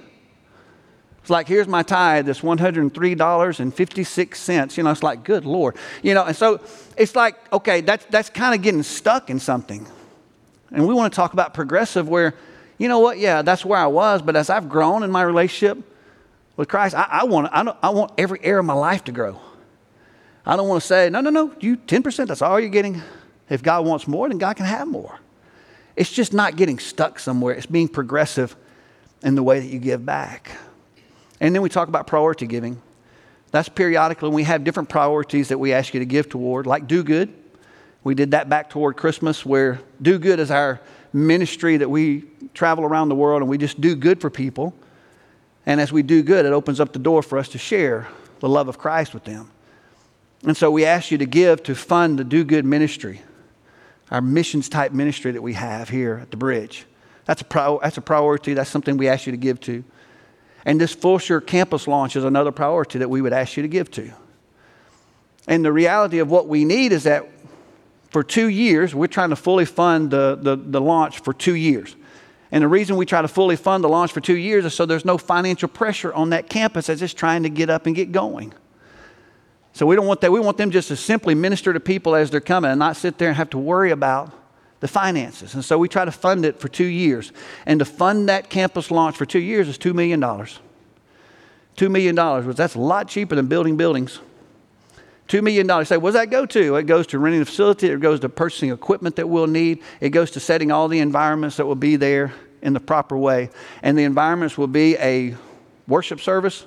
It's 1.23 1.31
like, 1.31 1.47
here's 1.47 1.69
my 1.69 1.85
tithe, 1.85 2.27
this 2.27 2.41
$103.56. 2.41 4.77
You 4.77 4.83
know, 4.83 4.91
it's 4.91 5.05
like, 5.05 5.23
good 5.23 5.45
Lord. 5.45 5.77
You 6.03 6.15
know, 6.15 6.25
and 6.25 6.37
so 6.37 6.61
it's 6.97 7.15
like, 7.15 7.37
okay, 7.53 7.81
that's, 7.81 8.05
that's 8.07 8.29
kind 8.29 8.57
of 8.57 8.63
getting 8.63 8.83
stuck 8.83 9.31
in 9.31 9.39
something. 9.39 9.87
And 10.73 10.89
we 10.89 10.95
want 10.95 11.13
to 11.13 11.17
talk 11.17 11.33
about 11.33 11.55
progressive 11.55 12.09
where, 12.09 12.35
you 12.77 12.89
know 12.89 12.99
what, 12.99 13.19
yeah, 13.19 13.43
that's 13.43 13.65
where 13.65 13.79
I 13.79 13.87
was, 13.87 14.21
but 14.21 14.35
as 14.35 14.51
I've 14.51 14.69
grown 14.69 15.05
in 15.05 15.13
my 15.13 15.23
relationship 15.23 15.79
with 16.57 16.69
Christ, 16.69 16.97
I, 16.97 17.07
I 17.09 17.23
want, 17.25 17.49
I, 17.53 17.73
I 17.83 17.91
want 17.91 18.11
every 18.19 18.41
area 18.43 18.59
of 18.59 18.67
my 18.67 18.75
life 18.75 19.05
to 19.05 19.13
grow. 19.13 19.39
I 20.45 20.57
don't 20.57 20.67
want 20.67 20.83
to 20.83 20.89
say, 20.89 21.09
no, 21.09 21.21
no, 21.21 21.31
no, 21.31 21.55
you 21.61 21.77
10%, 21.77 22.27
that's 22.27 22.43
all 22.43 22.59
you're 22.59 22.69
getting. 22.69 23.01
If 23.49 23.63
God 23.63 23.87
wants 23.87 24.09
more, 24.09 24.29
then 24.29 24.39
God 24.39 24.57
can 24.57 24.67
have 24.67 24.89
more. 24.89 25.21
It's 25.95 26.11
just 26.11 26.33
not 26.33 26.57
getting 26.57 26.81
stuck 26.81 27.21
somewhere, 27.21 27.55
it's 27.55 27.67
being 27.67 27.87
progressive 27.87 28.57
in 29.23 29.37
the 29.37 29.43
way 29.45 29.61
that 29.61 29.67
you 29.67 29.79
give 29.79 30.05
back. 30.05 30.51
And 31.43 31.53
then 31.53 31.61
we 31.61 31.69
talk 31.69 31.89
about 31.89 32.07
priority 32.07 32.47
giving. 32.47 32.81
That's 33.51 33.69
periodically 33.69 34.31
we 34.31 34.45
have 34.45 34.63
different 34.63 34.89
priorities 34.89 35.49
that 35.49 35.59
we 35.59 35.73
ask 35.73 35.93
you 35.93 35.99
to 35.99 36.07
give 36.07 36.29
toward, 36.29 36.69
like 36.69 36.87
do 36.87 37.03
good. 37.03 37.35
We 38.05 38.15
did 38.15 38.31
that 38.31 38.49
back 38.49 38.71
toward 38.71 38.97
Christmas, 38.97 39.45
where 39.45 39.81
do 40.01 40.19
good 40.19 40.39
is 40.39 40.53
our 40.53 40.81
ministry 41.13 41.77
that 41.79 41.91
we 41.91 42.25
travel 42.55 42.85
around 42.85 43.09
the 43.09 43.17
world 43.17 43.43
and 43.43 43.51
we 43.51 43.59
just 43.59 43.81
do 43.81 43.97
good 43.97 44.21
for 44.21 44.31
people. 44.31 44.73
And 45.67 45.81
as 45.81 45.93
we 45.93 46.03
do 46.03 46.23
good, 46.23 46.47
it 46.47 46.53
opens 46.53 46.79
up 46.79 46.93
the 46.93 47.01
door 47.01 47.23
for 47.23 47.39
us 47.39 47.49
to 47.51 47.59
share 47.59 48.07
the 48.39 48.49
love 48.49 48.69
of 48.69 48.79
Christ 48.79 49.13
with 49.13 49.25
them. 49.25 49.51
And 50.45 50.57
so 50.57 50.71
we 50.71 50.85
ask 50.85 51.11
you 51.11 51.19
to 51.19 51.27
give 51.27 51.65
to 51.65 51.75
fund 51.75 52.21
the 52.21 52.25
do 52.25 52.45
good 52.45 52.65
ministry, 52.65 53.21
our 54.13 54.21
missions 54.21 54.69
type 54.69 54.93
ministry 54.93 55.33
that 55.33 55.43
we 55.43 55.55
have 55.55 55.89
here 55.89 56.21
at 56.23 56.31
the 56.31 56.37
bridge. 56.37 56.87
That's 57.25 57.43
a, 57.43 57.79
that's 57.83 57.99
a 57.99 58.01
priority. 58.01 58.55
That's 58.55 58.71
something 58.71 58.97
we 58.97 59.09
ask 59.09 59.27
you 59.27 59.33
to 59.33 59.37
give 59.37 59.61
to. 59.63 59.83
And 60.65 60.81
this 60.81 60.95
Fulshear 60.95 61.45
campus 61.45 61.89
launch 61.89 62.17
is 62.17 62.25
another 62.25 62.53
priority 62.53 62.99
that 62.99 63.11
we 63.11 63.21
would 63.21 63.33
ask 63.33 63.57
you 63.57 63.63
to 63.63 63.69
give 63.69 63.91
to. 63.93 64.13
And 65.49 65.65
the 65.65 65.73
reality 65.73 66.19
of 66.19 66.31
what 66.31 66.47
we 66.47 66.65
need 66.65 66.93
is 66.93 67.03
that 67.05 67.29
for 68.11 68.23
two 68.23 68.49
years, 68.49 68.95
we're 68.95 69.07
trying 69.07 69.31
to 69.31 69.37
fully 69.37 69.65
fund 69.65 70.11
the, 70.11 70.39
the, 70.41 70.55
the, 70.55 70.81
launch 70.81 71.21
for 71.21 71.33
two 71.33 71.55
years. 71.55 71.97
And 72.53 72.63
the 72.63 72.69
reason 72.69 72.97
we 72.97 73.07
try 73.07 73.23
to 73.23 73.29
fully 73.29 73.57
fund 73.57 73.83
the 73.83 73.89
launch 73.89 74.13
for 74.13 74.21
two 74.21 74.37
years 74.37 74.65
is 74.65 74.75
so 74.75 74.85
there's 74.85 75.05
no 75.05 75.17
financial 75.17 75.69
pressure 75.69 76.13
on 76.13 76.31
that 76.31 76.51
campus 76.51 76.91
as 76.91 77.01
it's 77.01 77.15
trying 77.15 77.43
to 77.45 77.49
get 77.49 77.71
up 77.71 77.87
and 77.87 77.97
get 77.97 78.13
going. 78.13 78.53
So 79.73 79.87
we 79.87 79.97
don't 79.97 80.07
want 80.07 80.21
that. 80.21 80.31
We 80.31 80.41
want 80.41 80.59
them 80.59 80.71
just 80.71 80.89
to 80.89 80.97
simply 80.97 81.35
minister 81.35 81.73
to 81.73 81.81
people 81.81 82.15
as 82.15 82.31
they're 82.31 82.41
coming 82.41 82.71
and 82.71 82.79
not 82.79 82.97
sit 82.97 83.17
there 83.17 83.29
and 83.29 83.37
have 83.39 83.51
to 83.51 83.59
worry 83.59 83.91
about 83.91 84.33
the 84.83 84.89
finances. 84.89 85.55
And 85.55 85.65
so 85.65 85.79
we 85.79 85.89
try 85.89 86.05
to 86.05 86.11
fund 86.11 86.45
it 86.45 86.59
for 86.59 86.67
two 86.67 86.87
years. 86.87 87.31
And 87.67 87.79
to 87.79 87.85
fund 87.85 88.29
that 88.29 88.51
campus 88.51 88.91
launch 88.91 89.17
for 89.17 89.25
two 89.25 89.39
years 89.39 89.69
is 89.69 89.79
$2 89.79 89.95
million. 89.95 90.21
$2 90.21 90.51
million, 91.89 92.47
which 92.47 92.57
that's 92.57 92.75
a 92.75 92.81
lot 92.81 93.07
cheaper 93.07 93.37
than 93.37 93.47
building 93.47 93.77
buildings. 93.77 94.19
$2 95.29 95.41
million. 95.41 95.69
Say, 95.85 95.99
what 95.99 96.09
does 96.09 96.21
that 96.21 96.31
go 96.31 96.45
to? 96.47 96.75
It 96.75 96.87
goes 96.87 97.07
to 97.07 97.21
renting 97.21 97.39
the 97.39 97.47
facility, 97.47 97.91
it 97.91 98.01
goes 98.01 98.19
to 98.21 98.29
purchasing 98.29 98.73
equipment 98.73 99.15
that 99.17 99.29
we'll 99.29 99.47
need, 99.47 99.85
it 100.01 100.11
goes 100.11 100.33
to 100.33 100.41
setting 100.41 100.73
all 100.73 100.89
the 100.89 100.99
environments 100.99 101.59
that 101.59 101.67
will 101.67 101.77
be 101.77 101.95
there 101.95 102.33
in 102.61 102.73
the 102.73 102.81
proper 102.81 103.17
way. 103.17 103.51
And 103.85 103.97
the 103.97 104.03
environments 104.03 104.59
will 104.59 104.67
be 104.67 104.97
a 104.97 105.37
worship 105.87 106.19
service, 106.19 106.67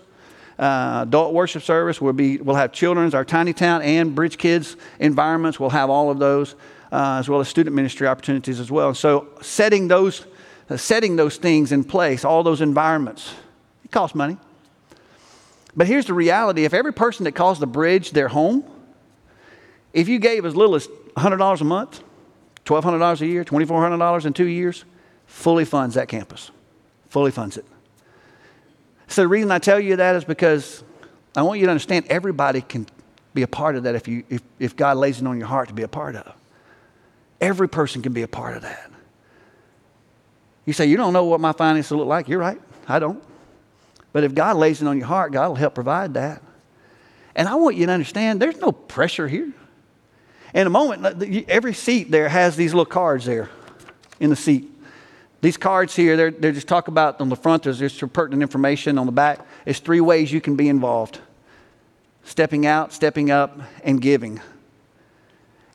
uh, 0.57 1.01
adult 1.05 1.34
worship 1.34 1.63
service. 1.63 1.99
We'll, 1.99 2.13
be, 2.13 2.38
we'll 2.38 2.55
have 2.55 2.72
children's, 2.72 3.13
our 3.13 3.26
tiny 3.26 3.51
town, 3.51 3.82
and 3.82 4.16
Bridge 4.16 4.38
Kids 4.38 4.78
environments. 5.01 5.59
We'll 5.59 5.72
have 5.72 5.89
all 5.89 6.09
of 6.09 6.18
those 6.18 6.55
uh, 6.92 7.18
as 7.20 7.30
well 7.30 7.40
as 7.40 7.48
student 7.48 7.76
ministry 7.76 8.08
opportunities 8.08 8.60
as 8.60 8.72
well. 8.72 8.94
So 8.94 9.30
setting 9.42 9.88
those, 9.88 10.26
uh, 10.70 10.78
setting 10.78 11.16
those 11.16 11.38
things 11.38 11.72
in 11.72 11.84
place, 11.84 12.26
all 12.26 12.44
those 12.44 12.62
environments, 12.62 13.34
it 13.84 13.92
costs 13.92 14.16
money. 14.16 14.38
But 15.76 15.88
here's 15.88 16.06
the 16.06 16.14
reality 16.14 16.66
if 16.66 16.74
every 16.74 16.94
person 16.94 17.26
that 17.26 17.34
calls 17.34 17.60
the 17.60 17.68
bridge 17.68 18.12
their 18.12 18.28
home, 18.28 18.64
if 19.94 20.08
you 20.08 20.20
gave 20.20 20.46
as 20.46 20.56
little 20.56 20.76
as 20.76 20.88
$100 21.18 21.62
a 21.62 21.64
month, 21.64 22.02
$1,200 22.66 23.22
a 23.22 23.26
year, 23.26 23.44
$2,400 23.44 24.26
in 24.26 24.34
two 24.34 24.48
years, 24.48 24.86
fully 25.28 25.66
funds 25.66 25.96
that 25.96 26.08
campus. 26.08 26.52
Fully 27.10 27.32
funds 27.32 27.58
it. 27.58 27.66
So 29.08 29.22
the 29.22 29.28
reason 29.28 29.52
I 29.52 29.60
tell 29.60 29.80
you 29.80 29.98
that 29.98 30.16
is 30.16 30.24
because 30.24 30.84
I 31.36 31.44
want 31.44 31.60
you 31.60 31.66
to 31.68 31.72
understand 31.72 32.06
everybody 32.10 32.62
can 32.62 32.88
be 33.34 33.44
a 33.44 33.48
part 33.48 33.76
of 33.76 33.84
that 33.84 33.96
if, 33.96 34.08
you, 34.08 34.24
if, 34.30 34.42
if 34.60 34.76
God 34.76 34.98
lays 34.98 35.22
it 35.22 35.28
on 35.28 35.38
your 35.38 35.48
heart 35.48 35.68
to 35.68 35.74
be 35.74 35.84
a 35.84 35.88
part 35.88 36.16
of. 36.16 36.34
Every 37.42 37.70
person 37.70 38.02
can 38.02 38.14
be 38.14 38.22
a 38.22 38.28
part 38.28 38.56
of 38.56 38.64
that. 38.64 38.92
You 40.66 40.74
say, 40.74 40.86
You 40.86 40.98
don't 40.98 41.14
know 41.14 41.26
what 41.26 41.40
my 41.40 41.52
finances 41.52 41.92
look 41.92 42.08
like. 42.08 42.28
You're 42.28 42.40
right. 42.40 42.62
I 42.88 43.00
don't. 43.00 43.24
But 44.14 44.24
if 44.24 44.34
God 44.34 44.56
lays 44.56 44.82
it 44.82 44.88
on 44.88 44.98
your 44.98 45.08
heart, 45.08 45.34
God 45.34 45.50
will 45.50 45.56
help 45.56 45.76
provide 45.76 46.14
that. 46.14 46.42
And 47.36 47.50
I 47.50 47.56
want 47.56 47.76
you 47.76 47.86
to 47.86 47.92
understand 47.92 48.42
there's 48.42 48.58
no 48.58 48.72
pressure 48.72 49.28
here. 49.28 49.52
In 50.54 50.68
a 50.68 50.70
moment, 50.70 51.22
every 51.50 51.74
seat 51.74 52.12
there 52.12 52.30
has 52.30 52.56
these 52.56 52.74
little 52.74 52.86
cards 52.86 53.26
there 53.26 53.50
in 54.22 54.30
the 54.30 54.36
seat. 54.38 54.72
These 55.42 55.58
cards 55.58 55.96
here, 55.96 56.16
they're, 56.16 56.32
they're 56.32 56.54
just 56.54 56.68
talk 56.68 56.88
about 56.88 57.20
on 57.20 57.28
the 57.28 57.36
front, 57.36 57.64
there's 57.64 57.80
just 57.80 58.00
pertinent 58.14 58.42
information. 58.42 58.98
On 58.98 59.06
the 59.06 59.12
back, 59.12 59.46
it's 59.66 59.80
three 59.80 60.00
ways 60.00 60.32
you 60.32 60.42
can 60.42 60.56
be 60.56 60.70
involved 60.70 61.20
stepping 62.24 62.66
out, 62.66 62.92
stepping 62.92 63.30
up, 63.30 63.60
and 63.84 64.02
giving. 64.02 64.42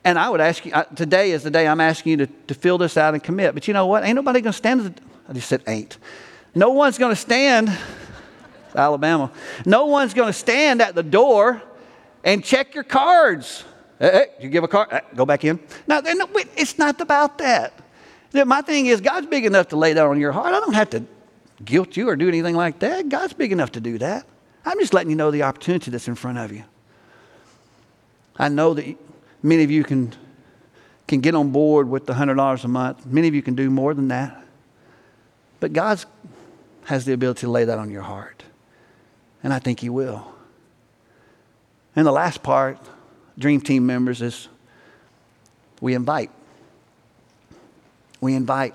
And 0.05 0.19
I 0.19 0.31
would 0.31 0.41
ask 0.41 0.65
you, 0.65 0.73
today 0.95 1.33
is 1.33 1.43
the 1.43 1.51
day 1.51 1.69
I'm 1.69 1.81
asking 1.81 2.11
you 2.11 2.17
to, 2.19 2.27
to 2.27 2.55
fill 2.55 2.79
this 2.79 2.97
out 2.97 3.15
and 3.15 3.23
commit. 3.23 3.55
But 3.55 3.69
you 3.69 3.75
know 3.75 3.87
what? 3.87 4.03
Ain't 4.03 4.17
nobody 4.17 4.41
going 4.41 4.53
to 4.53 4.57
stand. 4.57 5.01
I 5.29 5.33
just 5.33 5.49
said 5.49 5.63
ain't. 5.67 5.99
No 6.55 6.71
one's 6.71 6.97
going 6.97 7.13
to 7.13 7.21
stand, 7.21 7.71
Alabama. 8.75 9.31
No 9.67 9.87
one's 9.87 10.15
going 10.15 10.29
to 10.29 10.33
stand 10.33 10.81
at 10.81 10.95
the 10.95 11.03
door 11.03 11.63
and 12.25 12.43
check 12.43 12.75
your 12.75 12.85
cards. 12.85 13.65
Hey, 13.99 14.11
hey, 14.11 14.27
you 14.41 14.49
give 14.49 14.65
a 14.65 14.69
card, 14.69 14.89
hey, 14.91 15.01
go 15.15 15.27
back 15.27 15.45
in. 15.45 15.61
Now, 15.87 16.01
it's 16.05 16.79
not 16.79 17.01
about 17.01 17.39
that. 17.39 17.75
My 18.33 18.63
thing 18.63 18.87
is, 18.87 19.01
God's 19.01 19.27
big 19.27 19.45
enough 19.45 19.69
to 19.69 19.77
lay 19.77 19.93
that 19.93 20.05
on 20.07 20.19
your 20.19 20.33
heart. 20.33 20.55
I 20.55 20.61
don't 20.61 20.73
have 20.73 20.91
to 20.91 21.05
guilt 21.63 21.97
you 21.97 22.09
or 22.09 22.17
do 22.17 22.27
anything 22.27 22.57
like 22.57 22.79
that. 22.79 23.09
God's 23.11 23.35
big 23.35 23.53
enough 23.53 23.73
to 23.73 23.81
do 23.81 23.99
that. 23.99 24.27
I'm 24.65 24.79
just 24.81 24.95
letting 24.95 25.11
you 25.11 25.17
know 25.17 25.31
the 25.31 25.43
opportunity 25.43 25.91
that's 25.91 26.09
in 26.09 26.15
front 26.15 26.39
of 26.39 26.53
you. 26.53 26.65
I 28.37 28.49
know 28.49 28.73
that 28.75 28.97
Many 29.43 29.65
of 29.65 29.71
you 29.71 29.85
can, 29.85 30.13
can 31.09 31.21
get 31.21 31.35
on 31.35 31.51
board 31.51 31.89
with 31.89 32.07
the 32.07 32.13
$100 32.13 32.65
a 32.65 32.69
month. 32.69 33.07
Many 33.07 33.29
of 33.29 33.35
you 33.35 33.43
can 33.43 33.55
do 33.55 33.71
more 33.71 33.95
than 33.95 34.09
that. 34.09 34.45
But 35.61 35.73
God 35.73 36.03
has 36.85 37.05
the 37.05 37.13
ability 37.13 37.41
to 37.41 37.51
lay 37.51 37.65
that 37.65 37.79
on 37.79 37.91
your 37.91 38.03
heart. 38.03 38.43
And 39.43 39.53
I 39.53 39.59
think 39.59 39.81
He 39.81 39.89
will. 39.89 40.35
And 41.97 42.07
the 42.07 42.13
last 42.13 42.43
part, 42.43 42.79
Dream 43.39 43.61
Team 43.61 43.87
members, 43.87 44.23
is 44.23 44.49
we 45.81 45.95
invite. 45.95 46.31
We 48.21 48.35
invite. 48.35 48.75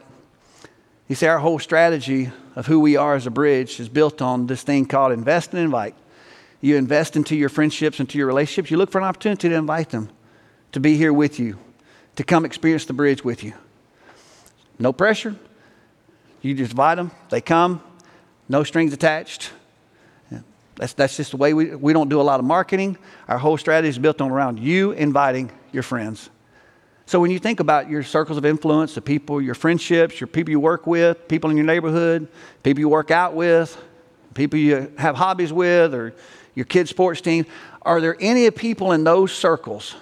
You 1.08 1.16
see, 1.16 1.28
our 1.28 1.38
whole 1.38 1.60
strategy 1.60 2.32
of 2.56 2.66
who 2.66 2.80
we 2.80 2.96
are 2.96 3.16
as 3.16 3.28
a 3.28 3.32
bridge 3.32 3.80
is 3.80 3.90
built 3.90 4.22
on 4.22 4.48
this 4.48 4.64
thing 4.64 4.86
called 4.86 5.12
invest 5.12 5.54
and 5.54 5.62
invite. 5.62 5.96
You 6.62 6.78
invest 6.78 7.16
into 7.16 7.36
your 7.36 7.50
friendships, 7.50 8.00
into 8.00 8.18
your 8.18 8.26
relationships. 8.26 8.72
You 8.72 8.78
look 8.78 8.92
for 8.92 8.98
an 8.98 9.04
opportunity 9.04 9.50
to 9.50 9.56
invite 9.56 9.92
them 9.92 10.10
to 10.76 10.82
be 10.82 10.98
here 10.98 11.14
with 11.14 11.40
you, 11.40 11.58
to 12.18 12.24
come 12.26 12.44
experience 12.44 12.84
the 12.84 12.92
bridge 12.92 13.24
with 13.24 13.46
you. 13.46 13.54
No 14.78 14.92
pressure. 14.92 15.34
You 16.42 16.54
just 16.54 16.72
invite 16.72 16.98
them, 16.98 17.12
they 17.30 17.40
come, 17.40 17.82
no 18.50 18.66
strings 18.66 18.92
attached. 18.92 19.52
That's, 20.76 20.92
that's 20.92 21.16
just 21.16 21.32
the 21.32 21.38
way 21.38 21.54
we, 21.54 21.74
we 21.74 21.94
don't 21.94 22.10
do 22.10 22.20
a 22.20 22.24
lot 22.24 22.42
of 22.42 22.46
marketing. 22.46 22.98
Our 23.30 23.38
whole 23.38 23.56
strategy 23.56 23.88
is 23.88 23.98
built 23.98 24.20
on 24.20 24.30
around 24.30 24.60
you 24.60 24.92
inviting 24.92 25.50
your 25.72 25.82
friends. 25.82 26.30
So 27.06 27.22
when 27.22 27.32
you 27.32 27.40
think 27.40 27.62
about 27.62 27.90
your 27.90 28.04
circles 28.04 28.38
of 28.38 28.44
influence, 28.44 28.96
the 28.96 29.02
people, 29.02 29.42
your 29.42 29.56
friendships, 29.56 30.20
your 30.20 30.28
people 30.28 30.52
you 30.52 30.60
work 30.60 30.86
with, 30.86 31.30
people 31.30 31.50
in 31.52 31.56
your 31.56 31.66
neighborhood, 31.66 32.28
people 32.64 32.82
you 32.82 32.90
work 32.90 33.12
out 33.12 33.34
with, 33.34 33.82
people 34.34 34.60
you 34.60 34.92
have 34.98 35.16
hobbies 35.16 35.54
with, 35.54 35.94
or 35.94 36.14
your 36.54 36.66
kids' 36.66 36.90
sports 36.90 37.22
team, 37.22 37.46
are 37.84 38.02
there 38.02 38.18
any 38.20 38.52
people 38.52 38.92
in 38.92 39.06
those 39.06 39.32
circles 39.32 39.96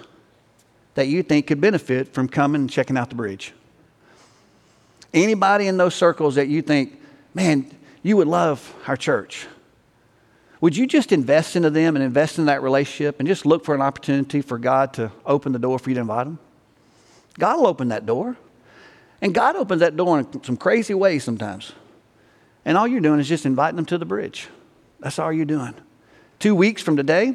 that 0.94 1.08
you 1.08 1.22
think 1.22 1.46
could 1.46 1.60
benefit 1.60 2.12
from 2.12 2.28
coming 2.28 2.62
and 2.62 2.70
checking 2.70 2.96
out 2.96 3.08
the 3.08 3.16
bridge? 3.16 3.52
Anybody 5.12 5.66
in 5.66 5.76
those 5.76 5.94
circles 5.94 6.34
that 6.34 6.48
you 6.48 6.62
think, 6.62 7.00
man, 7.34 7.70
you 8.02 8.16
would 8.16 8.28
love 8.28 8.74
our 8.86 8.96
church? 8.96 9.46
Would 10.60 10.76
you 10.76 10.86
just 10.86 11.12
invest 11.12 11.56
into 11.56 11.70
them 11.70 11.94
and 11.94 12.04
invest 12.04 12.38
in 12.38 12.46
that 12.46 12.62
relationship 12.62 13.20
and 13.20 13.28
just 13.28 13.44
look 13.44 13.64
for 13.64 13.74
an 13.74 13.82
opportunity 13.82 14.40
for 14.40 14.58
God 14.58 14.94
to 14.94 15.12
open 15.26 15.52
the 15.52 15.58
door 15.58 15.78
for 15.78 15.90
you 15.90 15.94
to 15.94 16.00
invite 16.00 16.24
them? 16.24 16.38
God 17.38 17.58
will 17.58 17.66
open 17.66 17.88
that 17.88 18.06
door. 18.06 18.36
And 19.20 19.34
God 19.34 19.56
opens 19.56 19.80
that 19.80 19.96
door 19.96 20.20
in 20.20 20.44
some 20.44 20.56
crazy 20.56 20.94
ways 20.94 21.24
sometimes. 21.24 21.72
And 22.64 22.76
all 22.76 22.86
you're 22.86 23.00
doing 23.00 23.20
is 23.20 23.28
just 23.28 23.46
inviting 23.46 23.76
them 23.76 23.86
to 23.86 23.98
the 23.98 24.04
bridge. 24.04 24.48
That's 25.00 25.18
all 25.18 25.32
you're 25.32 25.44
doing. 25.44 25.74
Two 26.38 26.54
weeks 26.54 26.82
from 26.82 26.96
today 26.96 27.34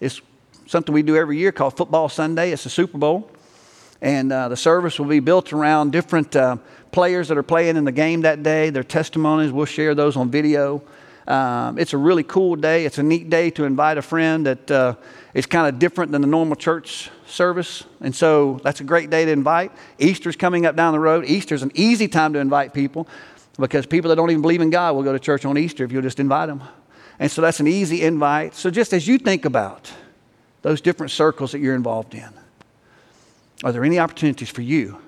is 0.00 0.20
something 0.66 0.92
we 0.92 1.02
do 1.02 1.16
every 1.16 1.38
year 1.38 1.52
called 1.52 1.76
Football 1.76 2.08
Sunday. 2.08 2.50
It's 2.50 2.66
a 2.66 2.70
Super 2.70 2.98
Bowl. 2.98 3.30
And 4.02 4.30
uh, 4.30 4.48
the 4.48 4.56
service 4.56 4.98
will 4.98 5.06
be 5.06 5.20
built 5.20 5.52
around 5.52 5.92
different 5.92 6.36
uh, 6.36 6.56
players 6.92 7.28
that 7.28 7.38
are 7.38 7.42
playing 7.42 7.76
in 7.76 7.84
the 7.84 7.92
game 7.92 8.22
that 8.22 8.42
day, 8.42 8.70
their 8.70 8.84
testimonies. 8.84 9.52
We'll 9.52 9.66
share 9.66 9.94
those 9.94 10.16
on 10.16 10.30
video. 10.30 10.82
Um, 11.26 11.78
it's 11.78 11.92
a 11.92 11.96
really 11.98 12.22
cool 12.22 12.56
day. 12.56 12.84
It's 12.84 12.98
a 12.98 13.02
neat 13.02 13.30
day 13.30 13.50
to 13.50 13.64
invite 13.64 13.98
a 13.98 14.02
friend 14.02 14.46
that 14.46 14.70
uh, 14.70 14.94
is 15.34 15.46
kind 15.46 15.66
of 15.66 15.78
different 15.78 16.12
than 16.12 16.20
the 16.20 16.28
normal 16.28 16.56
church 16.56 17.10
service. 17.26 17.84
And 18.00 18.14
so 18.14 18.60
that's 18.62 18.80
a 18.80 18.84
great 18.84 19.10
day 19.10 19.24
to 19.24 19.30
invite. 19.30 19.72
Easter's 19.98 20.36
coming 20.36 20.66
up 20.66 20.76
down 20.76 20.92
the 20.92 21.00
road. 21.00 21.24
Easter's 21.24 21.62
an 21.62 21.72
easy 21.74 22.06
time 22.06 22.32
to 22.34 22.38
invite 22.38 22.74
people 22.74 23.08
because 23.58 23.86
people 23.86 24.10
that 24.10 24.16
don't 24.16 24.30
even 24.30 24.42
believe 24.42 24.60
in 24.60 24.70
God 24.70 24.94
will 24.94 25.02
go 25.02 25.12
to 25.12 25.18
church 25.18 25.44
on 25.44 25.58
Easter 25.58 25.84
if 25.84 25.90
you'll 25.90 26.02
just 26.02 26.20
invite 26.20 26.48
them. 26.48 26.62
And 27.18 27.30
so 27.30 27.40
that's 27.40 27.60
an 27.60 27.66
easy 27.66 28.02
invite. 28.02 28.54
So 28.54 28.70
just 28.70 28.92
as 28.92 29.08
you 29.08 29.18
think 29.18 29.46
about 29.46 29.90
those 30.66 30.80
different 30.80 31.12
circles 31.12 31.52
that 31.52 31.60
you're 31.60 31.76
involved 31.76 32.12
in, 32.12 32.28
are 33.62 33.70
there 33.70 33.84
any 33.84 34.00
opportunities 34.00 34.50
for 34.50 34.62
you 34.62 34.98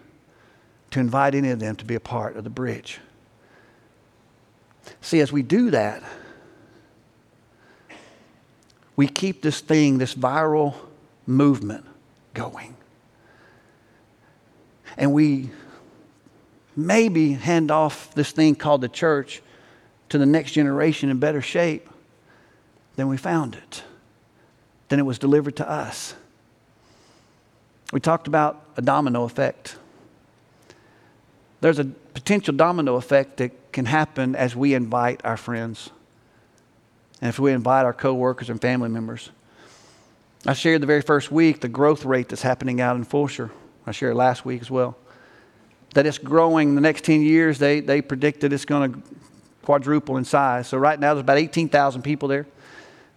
to 0.92 1.00
invite 1.00 1.34
any 1.34 1.50
of 1.50 1.59
them 1.59 1.74
to 1.74 1.84
be 1.84 1.96
a 1.96 2.00
part 2.00 2.36
of 2.36 2.44
the 2.44 2.50
bridge? 2.50 3.00
See, 5.00 5.18
as 5.18 5.32
we 5.32 5.42
do 5.42 5.72
that, 5.72 6.04
we 8.94 9.09
keep 9.09 9.42
this 9.42 9.61
thing, 9.61 9.98
this 9.98 10.14
viral 10.14 10.76
movement 11.26 11.84
going. 12.34 12.76
And 14.96 15.12
we 15.12 15.50
maybe 16.76 17.32
hand 17.32 17.72
off 17.72 18.14
this 18.14 18.30
thing 18.30 18.54
called 18.54 18.80
the 18.80 18.88
church 18.88 19.42
to 20.11 20.18
the 20.18 20.26
next 20.26 20.52
generation 20.52 21.11
in 21.11 21.18
better 21.18 21.42
shape 21.42 21.90
than 22.94 23.09
we 23.09 23.16
found 23.16 23.56
it, 23.56 23.82
than 24.89 24.99
it 24.99 25.05
was 25.05 25.18
delivered 25.18 25.57
to 25.57 25.68
us. 25.68 26.14
We 27.93 28.01
talked 28.01 28.26
about 28.26 28.62
a 28.76 28.82
domino 28.82 29.24
effect. 29.24 29.76
There's 31.61 31.78
a 31.78 31.84
potential 31.84 32.55
domino 32.55 32.97
effect 32.97 33.39
that 33.39 33.72
can 33.72 33.86
happen 33.86 34.34
as 34.36 34.55
we 34.55 34.74
invite 34.74 35.20
our 35.24 35.36
friends 35.36 35.91
and 37.20 37.28
if 37.28 37.39
we 37.39 37.53
invite 37.53 37.84
our 37.84 37.93
coworkers 37.93 38.51
and 38.51 38.61
family 38.61 38.89
members. 38.89 39.30
I 40.47 40.53
shared 40.53 40.82
the 40.82 40.86
very 40.86 41.03
first 41.03 41.32
week 41.32 41.61
the 41.61 41.68
growth 41.68 42.05
rate 42.05 42.28
that's 42.28 42.43
happening 42.43 42.80
out 42.80 42.97
in 42.97 43.05
Fulshear. 43.05 43.51
I 43.86 43.93
shared 43.93 44.14
last 44.14 44.45
week 44.45 44.61
as 44.61 44.70
well. 44.70 44.97
That 45.95 46.07
it's 46.07 46.18
growing 46.18 46.74
the 46.74 46.80
next 46.80 47.05
10 47.05 47.22
years, 47.22 47.59
they, 47.59 47.80
they 47.80 48.03
predicted 48.03 48.53
it's 48.53 48.64
going 48.64 48.93
to 48.93 49.03
quadruple 49.62 50.16
in 50.16 50.24
size. 50.24 50.68
So 50.68 50.78
right 50.78 50.99
now 50.99 51.14
there's 51.14 51.22
about 51.22 51.39
18,000 51.39 52.03
people 52.03 52.28
there. 52.28 52.47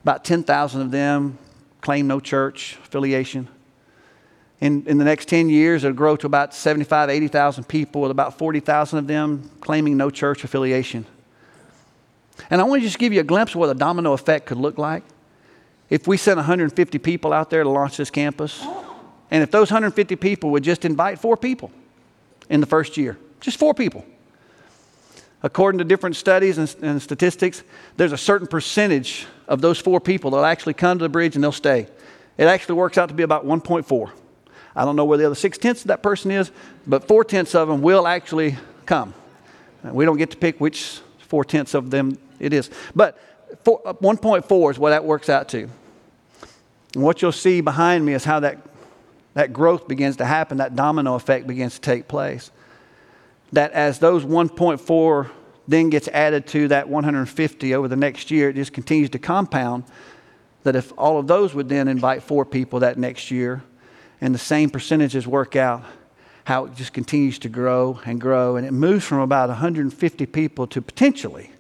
About 0.04 0.24
10,000 0.26 0.82
of 0.82 0.92
them 0.92 1.38
claim 1.82 2.08
no 2.08 2.20
church 2.20 2.78
affiliation. 2.84 3.48
In, 4.60 4.86
in 4.86 5.00
the 5.00 5.06
next 5.06 5.28
10 5.28 5.50
years, 5.50 5.84
it'll 5.84 5.96
grow 5.96 6.16
to 6.16 6.28
about 6.28 6.54
75, 6.54 7.10
80,000 7.10 7.64
people, 7.64 8.02
with 8.02 8.12
about 8.12 8.38
40,000 8.38 9.00
of 9.00 9.08
them 9.08 9.50
claiming 9.60 9.98
no 9.98 10.12
church 10.12 10.44
affiliation. 10.44 11.06
And 12.50 12.62
I 12.62 12.64
want 12.64 12.82
to 12.82 12.88
just 12.88 13.00
give 13.00 13.12
you 13.12 13.20
a 13.20 13.24
glimpse 13.24 13.54
of 13.54 13.60
what 13.60 13.70
a 13.70 13.74
domino 13.74 14.14
effect 14.14 14.46
could 14.46 14.58
look 14.58 14.78
like. 14.78 15.04
If 15.90 16.08
we 16.08 16.16
sent 16.16 16.38
150 16.38 17.00
people 17.00 17.34
out 17.34 17.50
there 17.50 17.64
to 17.64 17.70
launch 17.70 17.98
this 17.98 18.12
campus, 18.12 18.66
and 19.32 19.44
if 19.44 19.52
those 19.52 19.72
150 19.72 20.16
people 20.18 20.52
would 20.52 20.64
just 20.64 20.86
invite 20.86 21.20
four 21.20 21.36
people 21.36 21.72
in 22.50 22.62
the 22.62 22.68
first 22.68 22.98
year, 22.98 23.18
just 23.40 23.58
four 23.58 23.74
people. 23.74 24.06
According 25.44 25.80
to 25.80 25.84
different 25.84 26.16
studies 26.16 26.58
and, 26.58 26.76
and 26.82 27.02
statistics, 27.02 27.64
there's 27.98 28.12
a 28.12 28.18
certain 28.18 28.48
percentage 28.48 29.26
of 29.48 29.62
those 29.62 29.80
four 29.80 30.00
people 30.00 30.32
that'll 30.32 30.46
actually 30.46 30.76
come 30.76 31.00
to 31.00 31.04
the 31.04 31.10
bridge 31.10 31.36
and 31.36 31.44
they'll 31.44 31.52
stay. 31.52 31.88
It 32.38 32.46
actually 32.46 32.76
works 32.76 32.98
out 32.98 33.10
to 33.10 33.16
be 33.16 33.24
about 33.24 33.46
1.4. 33.46 34.12
I 34.76 34.86
don't 34.86 34.96
know 34.96 35.06
where 35.06 35.18
the 35.18 35.26
other 35.26 35.36
six 35.36 35.58
tenths 35.58 35.82
of 35.82 35.88
that 35.88 36.02
person 36.02 36.32
is, 36.32 36.52
but 36.88 37.08
four 37.08 37.24
tenths 37.24 37.56
of 37.56 37.68
them 37.68 37.82
will 37.82 38.08
actually 38.08 38.58
come. 38.86 39.14
We 39.84 40.06
don't 40.06 40.18
get 40.18 40.32
to 40.32 40.38
pick 40.38 40.62
which 40.62 41.00
four 41.20 41.44
tenths 41.44 41.74
of 41.74 41.90
them 41.90 42.18
it 42.40 42.54
is. 42.54 42.70
But 42.96 43.18
four, 43.64 43.82
uh, 43.86 43.94
1.4 43.94 44.72
is 44.72 44.80
what 44.80 44.92
that 44.92 45.04
works 45.04 45.30
out 45.30 45.50
to. 45.50 45.70
And 46.94 47.04
what 47.04 47.22
you'll 47.22 47.32
see 47.32 47.62
behind 47.62 48.06
me 48.06 48.14
is 48.14 48.24
how 48.24 48.42
that, 48.42 48.60
that 49.34 49.54
growth 49.54 49.88
begins 49.88 50.18
to 50.18 50.26
happen, 50.26 50.58
that 50.58 50.76
domino 50.76 51.16
effect 51.16 51.48
begins 51.48 51.76
to 51.76 51.82
take 51.82 52.08
place. 52.08 52.52
That 53.54 53.72
as 53.72 54.00
those 54.00 54.24
1.4 54.24 55.30
then 55.68 55.90
gets 55.90 56.08
added 56.10 56.48
to 56.48 56.68
that 56.70 56.90
150 56.90 57.76
over 57.76 57.88
the 57.88 57.96
next 57.96 58.32
year, 58.32 58.50
it 58.50 58.56
just 58.56 58.74
continues 58.74 59.10
to 59.12 59.20
compound. 59.20 59.84
That 60.64 60.76
if 60.76 60.94
all 60.98 61.18
of 61.18 61.28
those 61.28 61.54
would 61.54 61.70
then 61.70 61.88
invite 61.88 62.24
four 62.24 62.46
people 62.46 62.80
that 62.82 62.98
next 62.98 63.32
year, 63.32 63.64
and 64.20 64.36
the 64.36 64.40
same 64.40 64.70
percentages 64.70 65.28
work 65.28 65.56
out, 65.56 65.84
how 66.44 66.66
it 66.66 66.76
just 66.76 66.94
continues 66.94 67.40
to 67.40 67.50
grow 67.50 68.00
and 68.06 68.20
grow. 68.20 68.56
And 68.56 68.66
it 68.66 68.72
moves 68.72 69.06
from 69.06 69.20
about 69.20 69.50
150 69.50 70.26
people 70.28 70.68
to 70.68 70.82
potentially 70.82 71.52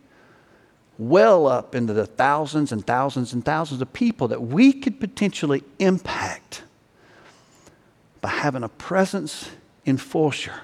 well 0.97 1.47
up 1.47 1.73
into 1.73 1.93
the 1.93 2.05
thousands 2.05 2.71
and 2.71 2.85
thousands 2.85 3.33
and 3.33 3.43
thousands 3.43 3.81
of 3.81 3.91
people 3.93 4.27
that 4.27 4.41
we 4.41 4.71
could 4.73 4.99
potentially 4.99 5.63
impact 5.79 6.63
by 8.21 8.29
having 8.29 8.63
a 8.63 8.69
presence 8.69 9.49
in 9.85 9.97
Fulshear 9.97 10.59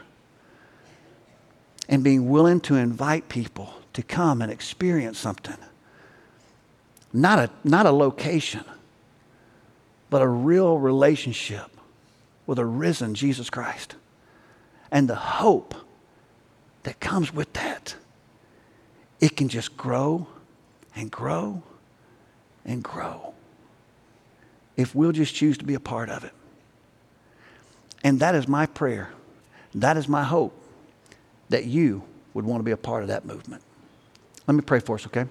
and 1.90 2.04
being 2.04 2.30
willing 2.30 2.60
to 2.62 2.76
invite 2.76 3.30
people 3.30 3.74
to 3.94 4.04
come 4.04 4.42
and 4.42 4.52
experience 4.52 5.18
something. 5.18 5.58
Not 7.14 7.40
a, 7.40 7.50
not 7.64 7.86
a 7.86 7.92
location, 7.92 8.64
but 10.10 10.22
a 10.22 10.28
real 10.28 10.78
relationship 10.78 11.72
with 12.46 12.60
a 12.60 12.66
risen 12.66 13.16
Jesus 13.16 13.50
Christ 13.50 13.96
and 14.92 15.10
the 15.10 15.16
hope 15.16 15.74
that 16.84 17.00
comes 17.00 17.34
with 17.34 17.52
that. 17.54 17.96
It 19.20 19.36
can 19.36 19.50
just 19.50 19.76
grow 19.76 20.28
and 20.96 21.10
grow 21.10 21.64
and 22.66 22.84
grow 22.84 23.34
if 24.76 24.94
we'll 24.94 25.12
just 25.12 25.34
choose 25.34 25.58
to 25.58 25.66
be 25.66 25.74
a 25.74 25.80
part 25.80 26.10
of 26.10 26.24
it. 26.24 26.34
And 28.04 28.20
that 28.20 28.36
is 28.36 28.48
my 28.48 28.68
prayer. 28.68 29.10
That 29.74 29.98
is 29.98 30.08
my 30.08 30.24
hope 30.24 30.54
that 31.50 31.66
you 31.66 32.04
would 32.34 32.46
want 32.46 32.60
to 32.60 32.64
be 32.64 32.72
a 32.72 32.78
part 32.78 33.02
of 33.04 33.10
that 33.10 33.26
movement. 33.26 33.62
Let 34.48 34.56
me 34.56 34.62
pray 34.62 34.80
for 34.80 34.96
us, 34.96 35.06
okay? 35.08 35.26